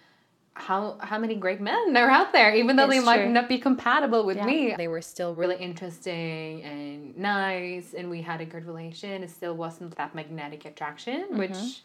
how 0.58 0.96
how 1.00 1.18
many 1.18 1.34
great 1.34 1.60
men 1.60 1.96
are 1.96 2.10
out 2.10 2.32
there 2.32 2.54
even 2.54 2.76
though 2.76 2.86
they 2.86 2.98
might 3.00 3.18
true. 3.24 3.28
not 3.30 3.46
be 3.48 3.58
compatible 3.58 4.24
with 4.24 4.38
Yeah. 4.38 4.46
me 4.46 4.74
they 4.76 4.88
were 4.88 5.02
still 5.02 5.34
really 5.34 5.56
interesting 5.56 6.62
and 6.62 7.16
nice 7.16 7.92
and 7.92 8.08
we 8.08 8.22
had 8.22 8.40
a 8.40 8.46
good 8.46 8.64
relation 8.64 9.22
it 9.22 9.30
still 9.30 9.54
wasn't 9.54 9.94
that 9.96 10.14
magnetic 10.14 10.64
attraction 10.64 11.26
Mm-hmm. 11.26 11.38
which 11.38 11.82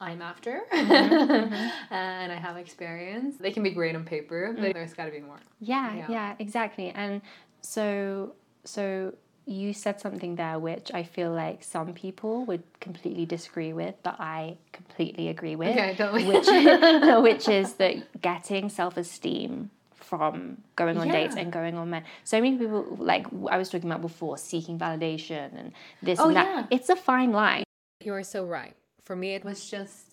i'm 0.00 0.22
after 0.22 0.62
mm-hmm. 0.72 0.92
Mm-hmm. 0.92 1.94
and 1.94 2.32
i 2.32 2.36
have 2.36 2.56
experience 2.56 3.36
they 3.36 3.50
can 3.52 3.62
be 3.62 3.70
great 3.70 3.94
on 3.94 4.04
paper 4.04 4.52
but 4.54 4.64
mm. 4.64 4.72
there's 4.72 4.94
got 4.94 5.04
to 5.06 5.10
be 5.10 5.20
more 5.20 5.40
Yeah, 5.60 5.94
Yeah. 5.94 6.06
yeah, 6.08 6.34
exactly. 6.38 6.88
And 6.90 7.20
so 7.60 8.32
so 8.64 9.12
you 9.48 9.72
said 9.72 10.00
something 10.00 10.34
there 10.36 10.58
which 10.58 10.90
I 10.92 11.04
feel 11.04 11.30
like 11.30 11.62
some 11.62 11.92
people 11.94 12.44
would 12.46 12.64
completely 12.80 13.26
disagree 13.26 13.72
with, 13.72 13.94
but 14.02 14.16
I 14.18 14.56
completely 14.72 15.28
agree 15.28 15.54
with. 15.56 15.68
Okay, 15.68 15.94
tell 15.96 16.12
me. 16.12 16.24
Which 16.26 16.46
which 17.22 17.48
is 17.48 17.74
that 17.74 18.20
getting 18.20 18.68
self-esteem 18.68 19.70
from 19.94 20.58
going 20.76 20.96
on 20.98 21.08
dates 21.08 21.36
and 21.36 21.52
going 21.52 21.76
on 21.76 21.90
men. 21.90 22.04
So 22.24 22.40
many 22.40 22.56
people 22.58 22.96
like 22.98 23.26
I 23.50 23.56
was 23.58 23.68
talking 23.70 23.88
about 23.90 24.02
before 24.02 24.36
seeking 24.38 24.78
validation 24.78 25.56
and 25.58 25.72
this 26.02 26.18
Oh, 26.20 26.28
and 26.28 26.36
that. 26.36 26.46
yeah. 26.46 26.66
It's 26.70 26.88
a 26.88 26.96
fine 26.96 27.32
line. 27.32 27.64
you 28.04 28.12
are 28.14 28.22
so 28.22 28.44
right 28.44 28.74
for 29.04 29.16
me 29.16 29.34
it 29.34 29.44
was 29.44 29.68
just 29.70 30.06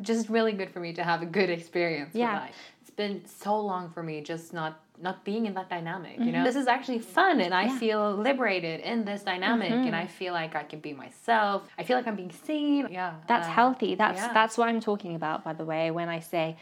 just 0.00 0.28
really 0.28 0.52
good 0.52 0.70
for 0.70 0.80
me 0.80 0.92
to 0.92 1.02
have 1.04 1.22
a 1.22 1.26
good 1.26 1.50
experience 1.50 2.14
Yeah. 2.14 2.48
it's 2.80 2.90
been 2.90 3.24
so 3.26 3.58
long 3.60 3.90
for 3.90 4.02
me 4.02 4.20
just 4.20 4.52
not 4.52 4.80
not 5.00 5.24
being 5.24 5.46
in 5.46 5.54
that 5.54 5.68
dynamic 5.68 6.18
you 6.20 6.30
know 6.30 6.44
this 6.44 6.54
is 6.56 6.66
actually 6.68 7.00
fun 7.00 7.40
and 7.40 7.52
i 7.52 7.64
Mm-hmm. 7.64 7.72
Yeah. 7.74 7.78
feel 7.78 8.14
liberated 8.14 8.80
in 8.80 9.04
this 9.04 9.22
dynamic 9.22 9.70
and 9.72 9.94
i 9.96 10.06
feel 10.06 10.32
like 10.32 10.54
i 10.54 10.62
can 10.62 10.78
be 10.80 10.92
myself 10.92 11.66
i 11.76 11.82
feel 11.82 11.96
like 11.96 12.06
i'm 12.06 12.14
being 12.16 12.30
seen 12.48 12.86
yeah 12.90 13.14
That's 13.26 13.48
healthy. 13.48 13.94
That's 13.96 14.20
yeah. 14.20 14.32
that's 14.32 14.56
what 14.58 14.68
I'm 14.68 14.80
talking 14.80 15.14
about, 15.16 15.42
by 15.44 15.52
the 15.52 15.64
way, 15.64 15.90
when 15.90 16.08
I 16.08 16.20
say 16.20 16.56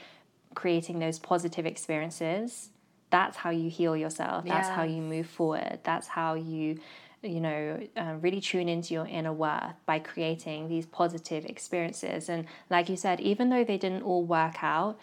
creating 0.54 0.98
those 0.98 1.18
positive 1.18 1.66
experiences. 1.66 2.70
That's 3.10 3.36
how 3.36 3.50
you 3.50 3.68
heal 3.68 3.94
yourself. 3.94 4.44
That's 4.46 4.68
how 4.68 4.84
you 4.84 5.02
move 5.02 5.26
forward. 5.26 5.80
That's 5.82 6.06
how 6.08 6.32
you, 6.34 6.78
you 7.22 7.40
know, 7.40 7.78
uh, 7.94 8.14
really 8.22 8.40
tune 8.40 8.68
into 8.70 8.94
your 8.94 9.06
inner 9.06 9.32
worth 9.34 9.74
by 9.84 9.98
creating 9.98 10.68
these 10.68 10.86
positive 10.86 11.44
experiences. 11.44 12.30
And 12.30 12.46
like 12.70 12.88
you 12.88 12.96
said, 12.96 13.20
even 13.20 13.50
though 13.50 13.64
they 13.64 13.76
didn't 13.76 14.02
all 14.02 14.24
work 14.24 14.62
out, 14.62 14.98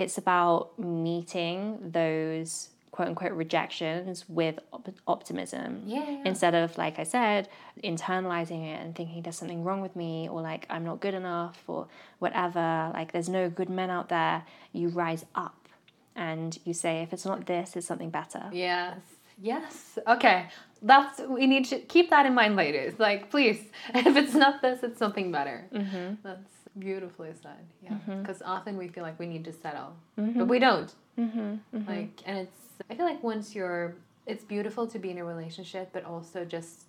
it's 0.00 0.18
about 0.18 0.76
meeting 0.78 1.78
those 1.92 2.70
quote 2.90 3.08
unquote 3.08 3.32
rejections 3.32 4.24
with 4.28 4.58
op- 4.72 4.88
optimism 5.06 5.82
Yeah, 5.86 6.04
yeah. 6.10 6.22
instead 6.24 6.54
of 6.54 6.76
like 6.76 6.98
i 6.98 7.04
said 7.04 7.48
internalizing 7.84 8.62
it 8.72 8.80
and 8.82 8.94
thinking 8.96 9.22
there's 9.22 9.36
something 9.36 9.62
wrong 9.64 9.80
with 9.80 9.94
me 9.94 10.28
or 10.28 10.40
like 10.42 10.66
i'm 10.68 10.84
not 10.84 11.00
good 11.00 11.14
enough 11.14 11.62
or 11.68 11.86
whatever 12.18 12.90
like 12.94 13.12
there's 13.12 13.28
no 13.28 13.48
good 13.48 13.70
men 13.70 13.90
out 13.90 14.08
there 14.08 14.42
you 14.72 14.88
rise 14.88 15.24
up 15.34 15.68
and 16.16 16.58
you 16.64 16.74
say 16.74 17.02
if 17.02 17.12
it's 17.12 17.24
not 17.24 17.46
this 17.46 17.76
it's 17.76 17.86
something 17.86 18.10
better 18.10 18.44
Yes. 18.52 18.98
Yes. 19.42 19.98
Okay. 20.06 20.48
That's 20.82 21.18
we 21.20 21.46
need 21.46 21.64
to 21.66 21.78
keep 21.78 22.10
that 22.10 22.26
in 22.26 22.34
mind, 22.34 22.56
ladies. 22.56 22.92
Like, 22.98 23.30
please, 23.30 23.58
if 23.94 24.14
it's 24.14 24.34
not 24.34 24.60
this, 24.60 24.82
it's 24.82 24.98
something 24.98 25.32
better. 25.32 25.64
Mm-hmm. 25.72 26.16
That's 26.22 26.52
beautifully 26.78 27.30
said. 27.42 27.64
Yeah. 27.82 27.94
Because 28.20 28.42
often 28.42 28.76
we 28.76 28.88
feel 28.88 29.02
like 29.02 29.18
we 29.18 29.26
need 29.26 29.44
to 29.44 29.52
settle, 29.52 29.94
but 30.16 30.46
we 30.48 30.58
don't. 30.58 30.92
Mm-hmm. 31.18 31.54
Like, 31.88 32.20
and 32.26 32.38
it's. 32.38 32.56
I 32.90 32.94
feel 32.94 33.04
like 33.04 33.22
once 33.22 33.54
you're, 33.54 33.94
it's 34.26 34.42
beautiful 34.44 34.86
to 34.86 34.98
be 34.98 35.10
in 35.10 35.18
a 35.18 35.24
relationship, 35.24 35.90
but 35.92 36.04
also 36.04 36.44
just 36.44 36.84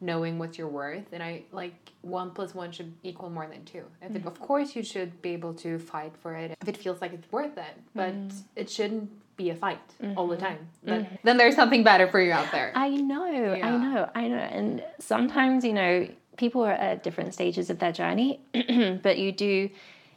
knowing 0.00 0.38
what 0.38 0.56
you're 0.58 0.68
worth. 0.68 1.12
And 1.12 1.22
I 1.22 1.42
like 1.52 1.74
one 2.02 2.30
plus 2.30 2.54
one 2.54 2.72
should 2.72 2.92
equal 3.02 3.30
more 3.30 3.46
than 3.46 3.64
two. 3.64 3.78
I 4.00 4.04
Mm-hmm. 4.06 4.12
think, 4.14 4.26
of 4.26 4.40
course, 4.40 4.74
you 4.74 4.82
should 4.82 5.20
be 5.22 5.30
able 5.30 5.54
to 5.54 5.78
fight 5.78 6.12
for 6.22 6.34
it 6.34 6.56
if 6.62 6.68
it 6.68 6.76
feels 6.76 7.00
like 7.00 7.12
it's 7.12 7.30
worth 7.30 7.56
it, 7.58 7.76
but 7.94 8.12
Mm-hmm. 8.14 8.38
it 8.56 8.70
shouldn't 8.70 9.10
be 9.36 9.50
a 9.50 9.54
fight 9.54 9.80
all 10.16 10.28
the 10.28 10.36
time. 10.36 10.58
But 10.84 11.06
then 11.24 11.36
there's 11.36 11.56
something 11.56 11.82
better 11.82 12.06
for 12.06 12.20
you 12.20 12.30
out 12.32 12.52
there. 12.52 12.70
I 12.74 12.88
know, 12.88 13.26
Yeah. 13.26 13.66
I 13.66 13.76
know, 13.76 14.10
I 14.14 14.28
know. 14.28 14.36
And 14.36 14.82
sometimes, 15.00 15.64
you 15.64 15.72
know, 15.72 16.08
people 16.36 16.62
are 16.62 16.72
at 16.72 17.02
different 17.02 17.34
stages 17.34 17.70
of 17.70 17.78
their 17.78 17.92
journey, 17.92 18.40
but 19.02 19.18
you 19.18 19.32
do, 19.32 19.70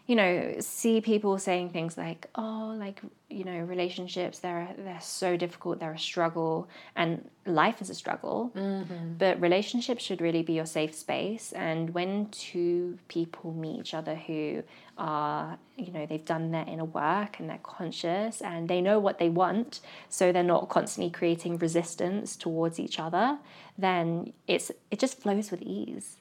you 0.05 0.15
know, 0.15 0.55
see 0.59 1.01
people 1.01 1.37
saying 1.37 1.69
things 1.69 1.97
like, 1.97 2.27
"Oh, 2.35 2.75
like 2.77 3.01
you 3.29 3.43
know, 3.43 3.59
relationships 3.59 4.39
they're 4.39 4.69
they're 4.77 5.01
so 5.01 5.37
difficult, 5.37 5.79
they're 5.79 5.93
a 5.93 5.99
struggle, 5.99 6.69
and 6.95 7.29
life 7.45 7.81
is 7.81 7.89
a 7.89 7.95
struggle." 7.95 8.51
Mm-hmm. 8.55 9.13
But 9.17 9.39
relationships 9.41 10.03
should 10.03 10.21
really 10.21 10.43
be 10.43 10.53
your 10.53 10.65
safe 10.65 10.95
space. 10.95 11.51
And 11.53 11.93
when 11.93 12.29
two 12.29 12.99
people 13.07 13.53
meet 13.53 13.79
each 13.79 13.93
other 13.93 14.15
who 14.15 14.63
are, 14.97 15.57
you 15.75 15.91
know, 15.91 16.05
they've 16.05 16.23
done 16.25 16.51
their 16.51 16.65
inner 16.67 16.85
work 16.85 17.39
and 17.39 17.49
they're 17.49 17.59
conscious 17.63 18.41
and 18.41 18.67
they 18.67 18.81
know 18.81 18.99
what 18.99 19.19
they 19.19 19.29
want, 19.29 19.79
so 20.09 20.31
they're 20.31 20.43
not 20.43 20.69
constantly 20.69 21.11
creating 21.11 21.57
resistance 21.57 22.35
towards 22.35 22.79
each 22.79 22.99
other, 22.99 23.37
then 23.77 24.33
it's 24.47 24.71
it 24.91 24.99
just 24.99 25.19
flows 25.19 25.51
with 25.51 25.61
ease. 25.61 26.17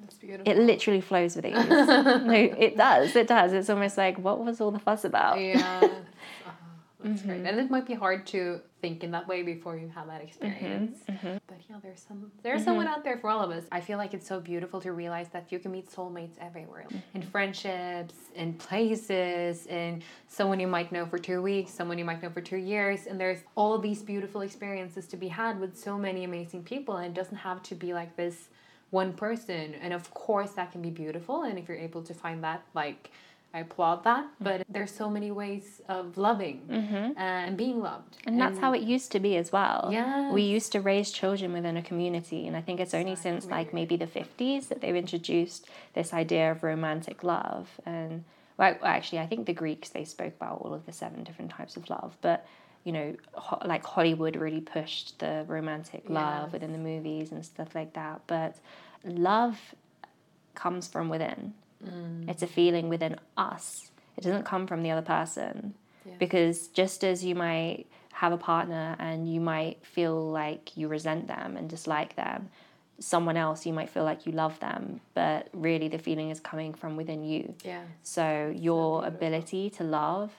That's 0.00 0.16
beautiful. 0.16 0.52
It 0.52 0.58
literally 0.58 1.00
flows 1.00 1.36
with 1.36 1.46
ease. 1.46 1.54
no, 1.54 2.32
it 2.32 2.76
does. 2.76 3.14
It 3.14 3.28
does. 3.28 3.52
It's 3.52 3.70
almost 3.70 3.96
like, 3.96 4.18
what 4.18 4.44
was 4.44 4.60
all 4.60 4.72
the 4.72 4.80
fuss 4.80 5.04
about? 5.04 5.40
Yeah. 5.40 5.88
That's 7.02 7.20
Mm-hmm. 7.22 7.28
great. 7.28 7.46
And 7.46 7.60
it 7.60 7.70
might 7.70 7.86
be 7.86 7.94
hard 7.94 8.26
to 8.28 8.60
think 8.80 9.04
in 9.04 9.10
that 9.12 9.26
way 9.28 9.42
before 9.42 9.76
you 9.76 9.88
have 9.94 10.06
that 10.08 10.20
experience. 10.22 10.98
Mm-hmm. 11.08 11.36
But 11.46 11.58
yeah, 11.68 11.76
there's 11.82 12.04
some 12.06 12.30
there's 12.42 12.64
someone 12.64 12.86
out 12.88 13.04
there 13.04 13.18
for 13.18 13.30
all 13.30 13.40
of 13.42 13.50
us. 13.50 13.64
I 13.70 13.80
feel 13.80 13.98
like 13.98 14.12
it's 14.14 14.26
so 14.26 14.40
beautiful 14.40 14.80
to 14.80 14.92
realize 14.92 15.28
that 15.28 15.52
you 15.52 15.58
can 15.58 15.70
meet 15.72 15.90
soulmates 15.90 16.36
everywhere. 16.40 16.86
Mm-hmm. 16.88 17.16
In 17.16 17.22
friendships, 17.22 18.14
in 18.34 18.54
places, 18.54 19.66
in 19.66 20.02
someone 20.28 20.58
you 20.60 20.66
might 20.66 20.90
know 20.92 21.06
for 21.06 21.18
two 21.18 21.42
weeks, 21.42 21.72
someone 21.72 21.98
you 21.98 22.04
might 22.04 22.22
know 22.22 22.30
for 22.30 22.40
two 22.40 22.56
years. 22.56 23.06
And 23.06 23.20
there's 23.20 23.40
all 23.54 23.78
these 23.78 24.02
beautiful 24.02 24.40
experiences 24.42 25.06
to 25.08 25.16
be 25.16 25.28
had 25.28 25.60
with 25.60 25.76
so 25.78 25.98
many 25.98 26.24
amazing 26.24 26.62
people. 26.64 26.96
And 26.96 27.06
it 27.06 27.14
doesn't 27.14 27.36
have 27.38 27.62
to 27.64 27.74
be 27.74 27.92
like 27.94 28.16
this 28.16 28.48
one 28.90 29.12
person. 29.12 29.74
And 29.80 29.92
of 29.94 30.12
course 30.12 30.50
that 30.52 30.72
can 30.72 30.82
be 30.82 30.90
beautiful. 30.90 31.44
And 31.44 31.58
if 31.58 31.68
you're 31.68 31.78
able 31.78 32.02
to 32.02 32.14
find 32.14 32.42
that 32.44 32.62
like 32.74 33.10
I 33.54 33.60
applaud 33.60 34.04
that, 34.04 34.26
but 34.40 34.64
there's 34.68 34.90
so 34.90 35.10
many 35.10 35.30
ways 35.30 35.82
of 35.88 36.16
loving 36.16 36.62
and 37.18 37.56
being 37.56 37.80
loved. 37.82 38.16
Mm-hmm. 38.18 38.28
And 38.28 38.40
that's 38.40 38.58
how 38.58 38.72
it 38.72 38.80
used 38.80 39.12
to 39.12 39.20
be 39.20 39.36
as 39.36 39.52
well. 39.52 39.90
Yes. 39.92 40.32
We 40.32 40.42
used 40.42 40.72
to 40.72 40.80
raise 40.80 41.10
children 41.10 41.52
within 41.52 41.76
a 41.76 41.82
community. 41.82 42.46
And 42.46 42.56
I 42.56 42.62
think 42.62 42.80
it's 42.80 42.94
only 42.94 43.14
since 43.14 43.46
like 43.46 43.74
maybe 43.74 43.96
the 43.96 44.06
50s 44.06 44.68
that 44.68 44.80
they've 44.80 44.96
introduced 44.96 45.68
this 45.92 46.14
idea 46.14 46.50
of 46.50 46.62
romantic 46.62 47.22
love. 47.22 47.68
And 47.84 48.24
well, 48.56 48.74
actually, 48.82 49.18
I 49.18 49.26
think 49.26 49.46
the 49.46 49.52
Greeks 49.52 49.90
they 49.90 50.04
spoke 50.04 50.34
about 50.40 50.62
all 50.62 50.72
of 50.72 50.86
the 50.86 50.92
seven 50.92 51.22
different 51.22 51.50
types 51.50 51.76
of 51.76 51.90
love, 51.90 52.16
but 52.22 52.46
you 52.84 52.92
know, 52.92 53.14
ho- 53.34 53.62
like 53.66 53.84
Hollywood 53.84 54.34
really 54.34 54.60
pushed 54.60 55.18
the 55.20 55.44
romantic 55.46 56.08
love 56.08 56.44
Yes. 56.46 56.52
within 56.52 56.72
the 56.72 56.78
movies 56.78 57.30
and 57.32 57.44
stuff 57.44 57.74
like 57.74 57.92
that. 57.92 58.22
But 58.26 58.56
love 59.04 59.58
comes 60.54 60.88
from 60.88 61.08
within. 61.08 61.54
Mm. 61.84 62.28
It's 62.28 62.42
a 62.42 62.46
feeling 62.46 62.88
within 62.88 63.16
us. 63.36 63.90
It 64.16 64.24
doesn't 64.24 64.44
come 64.44 64.66
from 64.66 64.82
the 64.82 64.90
other 64.90 65.02
person. 65.02 65.74
Yeah. 66.04 66.14
Because 66.18 66.68
just 66.68 67.04
as 67.04 67.24
you 67.24 67.34
might 67.34 67.86
have 68.12 68.32
a 68.32 68.36
partner 68.36 68.96
and 68.98 69.32
you 69.32 69.40
might 69.40 69.84
feel 69.84 70.30
like 70.30 70.76
you 70.76 70.88
resent 70.88 71.28
them 71.28 71.56
and 71.56 71.68
dislike 71.68 72.16
them, 72.16 72.50
someone 72.98 73.36
else 73.36 73.66
you 73.66 73.72
might 73.72 73.90
feel 73.90 74.04
like 74.04 74.26
you 74.26 74.32
love 74.32 74.58
them, 74.60 75.00
but 75.14 75.48
really 75.52 75.88
the 75.88 75.98
feeling 75.98 76.30
is 76.30 76.40
coming 76.40 76.72
from 76.74 76.96
within 76.96 77.24
you. 77.24 77.54
Yeah. 77.64 77.82
So 78.02 78.52
your 78.54 79.04
ability 79.04 79.70
to 79.70 79.84
love 79.84 80.30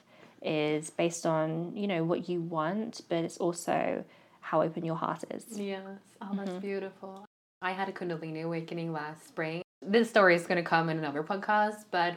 is 0.42 0.90
based 0.90 1.26
on, 1.26 1.76
you 1.76 1.88
know, 1.88 2.04
what 2.04 2.30
you 2.30 2.42
want, 2.42 3.02
but 3.10 3.24
it's 3.24 3.38
also 3.38 4.04
how 4.42 4.62
open 4.62 4.86
your 4.86 4.96
heart 4.96 5.24
is. 5.32 5.46
Yes. 5.58 5.82
Oh, 6.22 6.32
that's 6.36 6.54
beautiful. 6.54 7.26
I 7.62 7.72
had 7.72 7.90
a 7.90 7.92
Kundalini 7.92 8.44
awakening 8.44 8.92
last 8.92 9.28
spring. 9.28 9.63
This 9.86 10.10
story 10.10 10.36
is 10.36 10.46
going 10.46 10.64
to 10.64 10.70
come 10.70 10.90
in 10.90 10.98
another 10.98 11.24
podcast, 11.24 11.86
but 11.92 12.16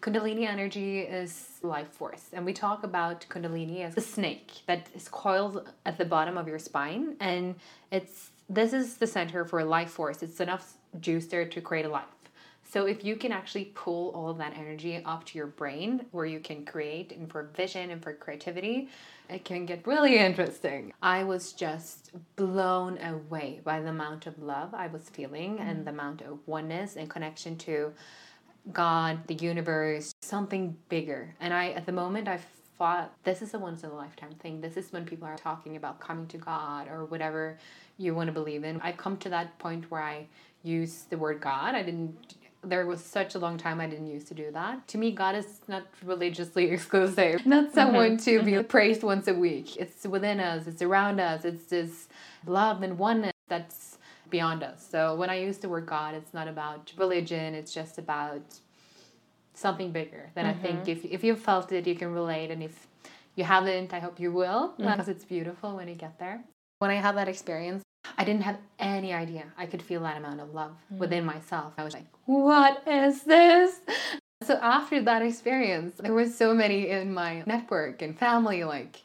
Kundalini 0.00 0.46
energy 0.46 1.00
is 1.00 1.58
life 1.62 1.88
force. 1.88 2.30
And 2.32 2.44
we 2.44 2.52
talk 2.52 2.82
about 2.82 3.26
Kundalini 3.28 3.80
as 3.80 3.96
a 3.96 4.00
snake 4.00 4.52
that 4.66 4.88
is 4.94 5.08
coiled 5.08 5.70
at 5.86 5.98
the 5.98 6.04
bottom 6.04 6.36
of 6.36 6.46
your 6.46 6.58
spine. 6.58 7.16
And 7.20 7.56
it's 7.90 8.30
this 8.48 8.72
is 8.72 8.98
the 8.98 9.06
center 9.06 9.44
for 9.44 9.64
life 9.64 9.90
force. 9.90 10.22
It's 10.22 10.40
enough 10.40 10.74
juice 11.00 11.26
there 11.26 11.46
to 11.46 11.60
create 11.60 11.86
a 11.86 11.88
life. 11.88 12.13
So 12.74 12.86
if 12.86 13.04
you 13.04 13.14
can 13.14 13.30
actually 13.30 13.66
pull 13.66 14.10
all 14.16 14.28
of 14.28 14.38
that 14.38 14.52
energy 14.56 15.00
up 15.04 15.22
to 15.26 15.38
your 15.38 15.46
brain 15.46 16.06
where 16.10 16.26
you 16.26 16.40
can 16.40 16.64
create 16.64 17.12
and 17.12 17.30
for 17.30 17.44
vision 17.56 17.92
and 17.92 18.02
for 18.02 18.12
creativity, 18.12 18.88
it 19.30 19.44
can 19.44 19.64
get 19.64 19.86
really 19.86 20.18
interesting. 20.28 20.92
I 21.00 21.22
was 21.22 21.52
just 21.52 22.10
blown 22.34 22.98
away 22.98 23.60
by 23.62 23.80
the 23.80 23.90
amount 23.90 24.26
of 24.26 24.36
love 24.42 24.74
I 24.74 24.88
was 24.88 25.08
feeling 25.08 25.60
and 25.60 25.68
mm-hmm. 25.68 25.84
the 25.84 25.90
amount 25.92 26.22
of 26.22 26.40
oneness 26.46 26.96
and 26.96 27.08
connection 27.08 27.56
to 27.58 27.92
God, 28.72 29.20
the 29.28 29.34
universe, 29.34 30.12
something 30.22 30.76
bigger. 30.88 31.32
And 31.38 31.54
I 31.54 31.68
at 31.68 31.86
the 31.86 31.92
moment 31.92 32.26
I 32.26 32.40
thought 32.76 33.12
this 33.22 33.40
is 33.40 33.54
a 33.54 33.58
once 33.60 33.84
in 33.84 33.90
a 33.90 33.94
lifetime 33.94 34.34
thing. 34.40 34.60
This 34.60 34.76
is 34.76 34.92
when 34.92 35.04
people 35.04 35.28
are 35.28 35.36
talking 35.36 35.76
about 35.76 36.00
coming 36.00 36.26
to 36.26 36.38
God 36.38 36.88
or 36.88 37.04
whatever 37.04 37.56
you 37.98 38.16
want 38.16 38.26
to 38.26 38.32
believe 38.32 38.64
in. 38.64 38.80
I've 38.80 38.96
come 38.96 39.16
to 39.18 39.28
that 39.28 39.56
point 39.60 39.88
where 39.92 40.02
I 40.02 40.26
use 40.64 41.04
the 41.08 41.16
word 41.16 41.40
God. 41.40 41.76
I 41.76 41.84
didn't 41.84 42.34
there 42.68 42.86
was 42.86 43.02
such 43.02 43.34
a 43.34 43.38
long 43.38 43.58
time 43.58 43.80
I 43.80 43.86
didn't 43.86 44.06
used 44.06 44.28
to 44.28 44.34
do 44.34 44.50
that. 44.52 44.86
To 44.88 44.98
me, 44.98 45.10
God 45.10 45.34
is 45.34 45.60
not 45.68 45.86
religiously 46.04 46.70
exclusive, 46.70 47.46
not 47.46 47.66
mm-hmm. 47.66 47.74
someone 47.74 48.16
to 48.18 48.42
be 48.42 48.52
mm-hmm. 48.52 48.66
praised 48.66 49.02
once 49.02 49.28
a 49.28 49.34
week. 49.34 49.76
It's 49.76 50.04
within 50.04 50.40
us, 50.40 50.66
it's 50.66 50.82
around 50.82 51.20
us, 51.20 51.44
it's 51.44 51.64
this 51.64 52.08
love 52.46 52.82
and 52.82 52.98
oneness 52.98 53.32
that's 53.48 53.98
beyond 54.30 54.62
us. 54.62 54.86
So 54.90 55.14
when 55.14 55.30
I 55.30 55.40
use 55.40 55.58
the 55.58 55.68
word 55.68 55.86
God, 55.86 56.14
it's 56.14 56.34
not 56.34 56.48
about 56.48 56.92
religion, 56.96 57.54
it's 57.54 57.72
just 57.72 57.98
about 57.98 58.42
something 59.54 59.92
bigger. 59.92 60.30
Then 60.34 60.46
I 60.46 60.52
mm-hmm. 60.52 60.62
think 60.62 60.88
if, 60.88 61.04
if 61.04 61.24
you've 61.24 61.40
felt 61.40 61.70
it, 61.72 61.86
you 61.86 61.94
can 61.94 62.12
relate. 62.12 62.50
And 62.50 62.62
if 62.62 62.86
you 63.36 63.44
haven't, 63.44 63.94
I 63.94 64.00
hope 64.00 64.20
you 64.20 64.32
will, 64.32 64.74
because 64.76 65.08
it's 65.08 65.24
beautiful 65.24 65.76
when 65.76 65.88
you 65.88 65.94
get 65.94 66.18
there. 66.18 66.42
When 66.78 66.90
I 66.90 66.94
had 66.94 67.16
that 67.16 67.28
experience, 67.28 67.82
I 68.16 68.24
didn't 68.24 68.42
have 68.42 68.58
any 68.78 69.12
idea 69.12 69.44
I 69.56 69.66
could 69.66 69.82
feel 69.82 70.02
that 70.02 70.16
amount 70.16 70.40
of 70.40 70.54
love 70.54 70.76
hmm. 70.88 70.98
within 70.98 71.24
myself. 71.24 71.74
I 71.78 71.84
was 71.84 71.94
like, 71.94 72.06
what 72.26 72.86
is 72.86 73.22
this? 73.24 73.80
So 74.42 74.58
after 74.60 75.00
that 75.02 75.22
experience, 75.22 75.96
there 75.98 76.12
were 76.12 76.28
so 76.28 76.52
many 76.54 76.90
in 76.90 77.14
my 77.14 77.42
network 77.46 78.02
and 78.02 78.18
family 78.18 78.62
like 78.64 78.74
like 78.84 79.02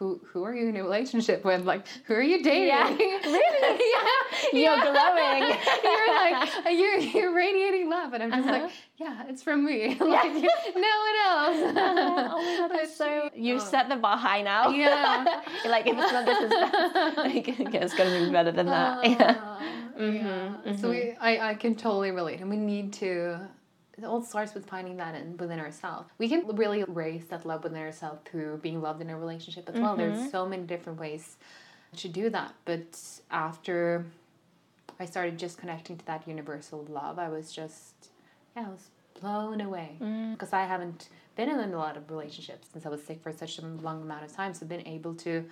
who 0.00 0.18
who 0.32 0.42
are 0.44 0.54
you 0.54 0.66
in 0.66 0.76
a 0.76 0.82
relationship 0.82 1.44
with? 1.44 1.66
Like 1.66 1.86
who 2.06 2.14
are 2.14 2.22
you 2.22 2.42
dating? 2.42 2.68
Yeah. 2.68 2.88
really? 2.96 3.80
yeah. 3.92 4.50
You're 4.54 4.76
yeah. 4.76 4.92
glowing. 4.92 5.42
you're 5.84 6.14
like 6.16 6.64
you're 6.80 6.98
you're 6.98 7.34
radiating 7.34 7.90
love, 7.90 8.14
and 8.14 8.22
I'm 8.22 8.30
just 8.32 8.48
Uh-huh. 8.48 8.62
like, 8.62 8.72
yeah, 8.96 9.24
it's 9.28 9.42
from 9.42 9.66
me. 9.66 9.88
like 9.88 10.00
no 10.00 10.94
one 11.06 11.16
else. 11.28 11.58
oh 11.76 12.42
my 12.42 12.56
god, 12.58 12.70
that's 12.78 12.96
so. 12.96 13.28
You 13.34 13.60
set 13.60 13.90
the 13.90 13.96
bar 13.96 14.16
high 14.16 14.40
now. 14.40 14.70
Yeah. 14.70 15.42
Like, 15.66 15.86
if 15.86 15.96
it's 15.98 16.12
not 16.12 16.24
this, 16.24 16.38
it's 16.40 16.54
that. 16.54 17.16
Like, 17.18 17.46
yeah, 17.58 17.84
it's 17.84 17.94
gonna 17.94 18.24
be 18.24 18.30
better 18.32 18.52
than 18.52 18.66
that. 18.66 19.04
Yeah. 19.04 19.58
Uh, 20.00 20.04
yeah. 20.04 20.76
So 20.76 20.88
we, 20.88 21.12
I, 21.20 21.50
I 21.50 21.54
can 21.54 21.74
totally 21.74 22.10
relate, 22.10 22.40
and 22.40 22.48
we 22.48 22.56
need 22.56 22.94
to. 22.94 23.38
It 24.02 24.06
all 24.06 24.22
starts 24.22 24.54
with 24.54 24.66
finding 24.66 24.96
that 24.96 25.14
in, 25.14 25.36
within 25.36 25.60
ourselves. 25.60 26.08
We 26.18 26.28
can 26.28 26.46
really 26.56 26.84
raise 26.84 27.26
that 27.26 27.44
love 27.44 27.64
within 27.64 27.80
ourselves 27.80 28.20
through 28.24 28.58
being 28.58 28.80
loved 28.80 29.02
in 29.02 29.10
a 29.10 29.18
relationship 29.18 29.68
as 29.68 29.78
well. 29.78 29.96
There's 29.96 30.18
mm-hmm. 30.18 30.30
so 30.30 30.48
many 30.48 30.62
different 30.62 30.98
ways 30.98 31.36
to 31.98 32.08
do 32.08 32.30
that. 32.30 32.54
But 32.64 32.98
after 33.30 34.06
I 34.98 35.04
started 35.04 35.38
just 35.38 35.58
connecting 35.58 35.98
to 35.98 36.06
that 36.06 36.26
universal 36.26 36.84
love, 36.88 37.18
I 37.18 37.28
was 37.28 37.52
just, 37.52 37.94
yeah, 38.56 38.66
I 38.66 38.70
was 38.70 38.88
blown 39.20 39.60
away 39.60 39.96
mm. 40.00 40.32
because 40.32 40.52
I 40.52 40.64
haven't 40.64 41.08
been 41.36 41.48
in 41.48 41.58
a 41.58 41.76
lot 41.76 41.96
of 41.96 42.10
relationships 42.10 42.68
since 42.72 42.86
I 42.86 42.88
was 42.88 43.02
sick 43.02 43.22
for 43.22 43.32
such 43.32 43.58
a 43.58 43.62
long 43.62 44.02
amount 44.02 44.24
of 44.24 44.32
time. 44.32 44.54
So 44.54 44.66
being 44.66 44.86
able 44.86 45.14
to 45.16 45.44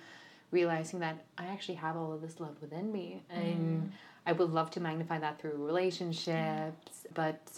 realizing 0.51 0.99
that 0.99 1.23
I 1.37 1.45
actually 1.45 1.75
have 1.75 1.95
all 1.95 2.11
of 2.11 2.21
this 2.21 2.39
love 2.39 2.55
within 2.61 2.91
me, 2.91 3.21
and 3.29 3.83
mm. 3.83 3.89
I 4.25 4.31
would 4.31 4.49
love 4.51 4.71
to 4.71 4.79
magnify 4.79 5.19
that 5.19 5.39
through 5.39 5.63
relationships, 5.63 7.05
but 7.13 7.51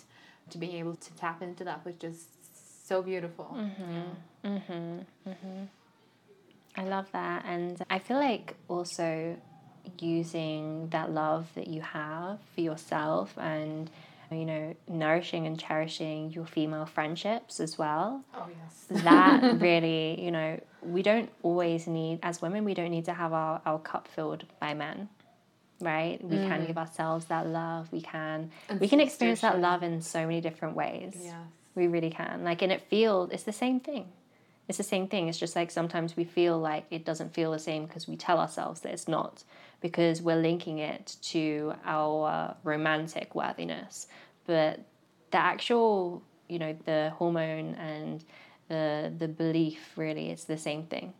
to 0.51 0.57
be 0.57 0.75
able 0.77 0.95
to 0.95 1.13
tap 1.13 1.41
into 1.41 1.63
that 1.63 1.83
was 1.85 1.95
just 1.95 2.27
so 2.87 3.01
beautiful. 3.01 3.45
Mhm. 3.55 4.15
Mhm. 4.43 5.05
Mhm. 5.27 5.67
I 6.77 6.83
love 6.85 7.11
that. 7.11 7.43
And 7.45 7.83
I 7.89 7.99
feel 7.99 8.17
like 8.17 8.55
also 8.67 9.35
using 9.99 10.89
that 10.89 11.11
love 11.11 11.47
that 11.55 11.67
you 11.67 11.81
have 11.81 12.39
for 12.55 12.61
yourself 12.61 13.37
and, 13.37 13.89
you 14.31 14.45
know, 14.45 14.75
nourishing 14.87 15.47
and 15.47 15.59
cherishing 15.59 16.31
your 16.31 16.45
female 16.45 16.85
friendships 16.85 17.59
as 17.59 17.77
well. 17.77 18.23
Oh 18.35 18.47
yes. 18.49 19.03
That 19.03 19.59
really, 19.61 20.21
you 20.23 20.31
know, 20.31 20.59
we 20.81 21.01
don't 21.03 21.29
always 21.43 21.87
need, 21.87 22.19
as 22.23 22.41
women, 22.41 22.63
we 22.63 22.73
don't 22.73 22.91
need 22.91 23.05
to 23.05 23.13
have 23.13 23.33
our, 23.33 23.61
our 23.65 23.79
cup 23.79 24.07
filled 24.07 24.45
by 24.59 24.73
men. 24.73 25.09
Right, 25.81 26.23
we 26.23 26.37
can 26.37 26.61
mm. 26.61 26.67
give 26.67 26.77
ourselves 26.77 27.25
that 27.25 27.47
love. 27.47 27.91
We 27.91 28.01
can, 28.01 28.51
And 28.69 28.79
we 28.79 28.87
can 28.87 28.99
experience 28.99 29.41
that 29.41 29.59
love 29.59 29.83
in 29.83 30.01
so 30.01 30.21
many 30.21 30.41
different 30.41 30.75
ways. 30.75 31.15
Yes. 31.19 31.35
We 31.75 31.87
really 31.87 32.09
can. 32.09 32.43
Like, 32.43 32.61
and 32.61 32.71
it 32.71 32.81
feels, 32.81 33.31
it's 33.31 33.43
the 33.43 33.53
same 33.53 33.79
thing. 33.79 34.09
It's 34.67 34.77
the 34.77 34.83
same 34.83 35.07
thing. 35.07 35.27
It's 35.27 35.37
just 35.37 35.55
like 35.55 35.71
sometimes 35.71 36.15
we 36.15 36.23
feel 36.23 36.57
like 36.57 36.85
it 36.91 37.03
doesn't 37.03 37.33
feel 37.33 37.51
the 37.51 37.59
same 37.59 37.85
because 37.85 38.07
we 38.07 38.15
tell 38.15 38.39
ourselves 38.39 38.81
that 38.81 38.93
it's 38.93 39.07
not 39.07 39.43
because 39.81 40.21
we're 40.21 40.41
linking 40.41 40.77
it 40.77 41.17
to 41.23 41.73
our 41.83 42.55
romantic 42.63 43.35
worthiness. 43.35 44.07
But 44.45 44.79
the 45.31 45.37
actual, 45.37 46.23
you 46.47 46.59
know, 46.59 46.77
the 46.85 47.11
hormone 47.17 47.75
and 47.75 48.23
the 48.69 49.11
the 49.17 49.27
belief 49.27 49.97
really 49.97 50.29
is 50.29 50.45
the 50.45 50.57
same 50.57 50.83
thing. 50.83 51.13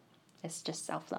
It's 0.43 0.62
just 0.62 0.86
self 0.86 1.12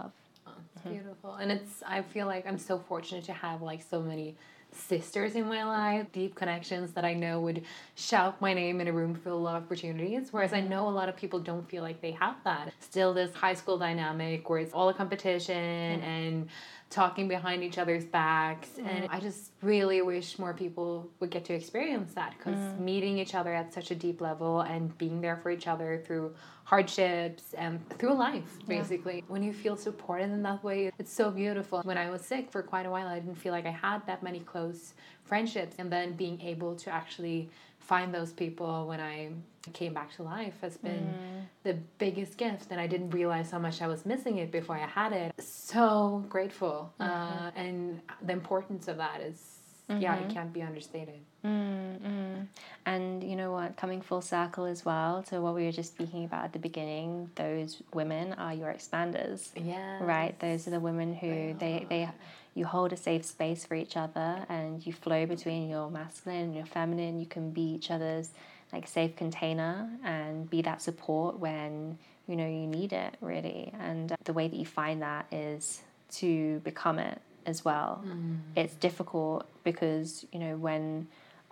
it's 0.74 0.84
mm-hmm. 0.84 0.94
beautiful. 0.94 1.34
And 1.34 1.52
it's 1.52 1.82
I 1.86 2.02
feel 2.02 2.26
like 2.26 2.46
I'm 2.46 2.58
so 2.58 2.78
fortunate 2.78 3.24
to 3.24 3.32
have 3.32 3.62
like 3.62 3.82
so 3.82 4.00
many 4.00 4.36
sisters 4.74 5.34
in 5.34 5.46
my 5.46 5.64
life, 5.64 6.06
deep 6.12 6.34
connections 6.34 6.92
that 6.92 7.04
I 7.04 7.14
know 7.14 7.40
would 7.40 7.62
shout 7.94 8.40
my 8.40 8.54
name 8.54 8.80
in 8.80 8.88
a 8.88 8.92
room 8.92 9.14
full 9.14 9.46
of 9.46 9.54
opportunities. 9.54 10.32
Whereas 10.32 10.52
I 10.52 10.60
know 10.60 10.88
a 10.88 10.90
lot 10.90 11.08
of 11.08 11.16
people 11.16 11.40
don't 11.40 11.68
feel 11.68 11.82
like 11.82 12.00
they 12.00 12.12
have 12.12 12.36
that. 12.44 12.72
Still 12.80 13.12
this 13.12 13.34
high 13.34 13.54
school 13.54 13.78
dynamic 13.78 14.48
where 14.48 14.60
it's 14.60 14.72
all 14.72 14.88
a 14.88 14.94
competition 14.94 16.00
mm-hmm. 16.00 16.04
and 16.04 16.48
talking 16.92 17.26
behind 17.26 17.64
each 17.64 17.78
other's 17.78 18.04
backs. 18.04 18.68
Mm. 18.78 18.86
And 18.86 19.08
I 19.10 19.18
just 19.18 19.52
really 19.62 20.02
wish 20.02 20.38
more 20.38 20.52
people 20.52 21.10
would 21.20 21.30
get 21.30 21.44
to 21.46 21.54
experience 21.54 22.12
that 22.14 22.34
because 22.36 22.58
mm. 22.58 22.78
meeting 22.80 23.18
each 23.18 23.34
other 23.34 23.52
at 23.52 23.72
such 23.72 23.90
a 23.90 23.94
deep 23.94 24.20
level 24.20 24.60
and 24.60 24.96
being 24.98 25.20
there 25.20 25.36
for 25.38 25.50
each 25.50 25.66
other 25.66 26.02
through 26.06 26.34
hardships 26.64 27.54
and 27.54 27.80
through 27.98 28.14
life, 28.14 28.58
basically. 28.68 29.24
When 29.28 29.42
you 29.42 29.52
feel 29.52 29.76
supported 29.76 30.30
in 30.30 30.42
that 30.42 30.62
way, 30.62 30.92
it's 30.98 31.12
so 31.12 31.30
beautiful. 31.30 31.80
When 31.82 31.98
I 31.98 32.08
was 32.10 32.22
sick 32.22 32.50
for 32.50 32.62
quite 32.62 32.86
a 32.86 32.90
while, 32.90 33.08
I 33.08 33.18
didn't 33.18 33.36
feel 33.36 33.52
like 33.52 33.66
I 33.66 33.70
had 33.70 34.06
that 34.06 34.22
many 34.22 34.40
close 34.40 34.94
friendships. 35.24 35.76
And 35.78 35.90
then 35.90 36.12
being 36.12 36.40
able 36.40 36.76
to 36.76 36.90
actually 36.90 37.50
find 37.82 38.14
those 38.14 38.32
people 38.32 38.86
when 38.86 39.00
I 39.00 39.30
came 39.72 39.94
back 39.94 40.14
to 40.16 40.22
life 40.22 40.54
has 40.60 40.76
been 40.76 41.04
mm. 41.04 41.42
the 41.62 41.74
biggest 41.98 42.36
gift. 42.36 42.66
And 42.70 42.80
I 42.80 42.86
didn't 42.86 43.10
realize 43.10 43.50
how 43.50 43.58
much 43.58 43.82
I 43.82 43.86
was 43.86 44.04
missing 44.04 44.38
it 44.38 44.50
before 44.50 44.76
I 44.76 44.86
had 44.86 45.12
it. 45.12 45.32
So 45.40 46.24
grateful. 46.28 46.92
Mm-hmm. 47.00 47.10
Uh, 47.10 47.50
and 47.54 48.00
the 48.22 48.32
importance 48.32 48.88
of 48.88 48.96
that 48.96 49.20
is, 49.20 49.58
yeah, 49.88 50.16
it 50.16 50.22
mm-hmm. 50.22 50.30
can't 50.30 50.52
be 50.52 50.62
understated. 50.62 51.20
Mm-mm. 51.44 52.46
And 52.86 53.22
you 53.22 53.36
know 53.36 53.52
what? 53.52 53.76
Coming 53.76 54.00
full 54.00 54.22
circle 54.22 54.64
as 54.64 54.84
well 54.84 55.22
to 55.24 55.40
what 55.40 55.54
we 55.54 55.64
were 55.64 55.72
just 55.72 55.92
speaking 55.92 56.24
about 56.24 56.44
at 56.44 56.52
the 56.52 56.58
beginning, 56.58 57.30
those 57.34 57.82
women 57.92 58.32
are 58.34 58.54
your 58.54 58.72
expanders. 58.72 59.50
Yeah. 59.54 60.02
Right? 60.02 60.38
Those 60.38 60.66
are 60.66 60.70
the 60.70 60.80
women 60.80 61.14
who 61.14 61.54
they, 61.58 61.86
they 61.90 62.08
you 62.54 62.66
hold 62.66 62.92
a 62.92 62.96
safe 62.96 63.24
space 63.24 63.64
for 63.64 63.74
each 63.74 63.96
other 63.96 64.44
and 64.48 64.84
you 64.86 64.92
flow 64.92 65.26
between 65.26 65.68
your 65.68 65.90
masculine 65.90 66.40
and 66.40 66.54
your 66.54 66.66
feminine. 66.66 67.18
You 67.18 67.26
can 67.26 67.50
be 67.50 67.62
each 67.62 67.90
other's 67.90 68.30
like 68.72 68.86
safe 68.86 69.16
container 69.16 69.88
and 70.04 70.48
be 70.48 70.62
that 70.62 70.80
support 70.80 71.38
when 71.38 71.98
you 72.26 72.36
know 72.36 72.46
you 72.46 72.66
need 72.66 72.92
it 72.92 73.16
really 73.20 73.72
and 73.80 74.14
the 74.24 74.32
way 74.32 74.48
that 74.48 74.56
you 74.56 74.64
find 74.64 75.02
that 75.02 75.26
is 75.30 75.82
to 76.10 76.60
become 76.60 76.98
it 76.98 77.20
as 77.46 77.64
well 77.64 78.02
mm. 78.06 78.38
it's 78.56 78.74
difficult 78.74 79.46
because 79.64 80.24
you 80.32 80.38
know 80.38 80.56
when 80.56 81.06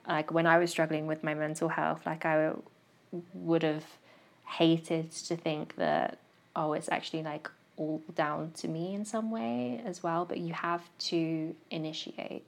like 0.09 0.31
when 0.33 0.47
i 0.47 0.57
was 0.59 0.71
struggling 0.71 1.07
with 1.07 1.23
my 1.23 1.35
mental 1.35 1.69
health 1.69 2.01
like 2.07 2.25
i 2.25 2.53
would 3.35 3.63
have 3.63 3.85
hated 4.47 5.11
to 5.11 5.37
think 5.37 5.77
that 5.77 6.19
oh 6.57 6.73
it's 6.73 6.89
actually 6.91 7.23
like 7.23 7.51
all 7.81 8.03
down 8.15 8.53
to 8.53 8.69
me 8.69 8.95
in 8.95 9.05
some 9.05 9.31
way 9.31 9.81
as 9.87 10.03
well 10.03 10.25
but 10.27 10.39
you 10.39 10.53
have 10.53 10.83
to 10.99 11.55
initiate 11.71 12.45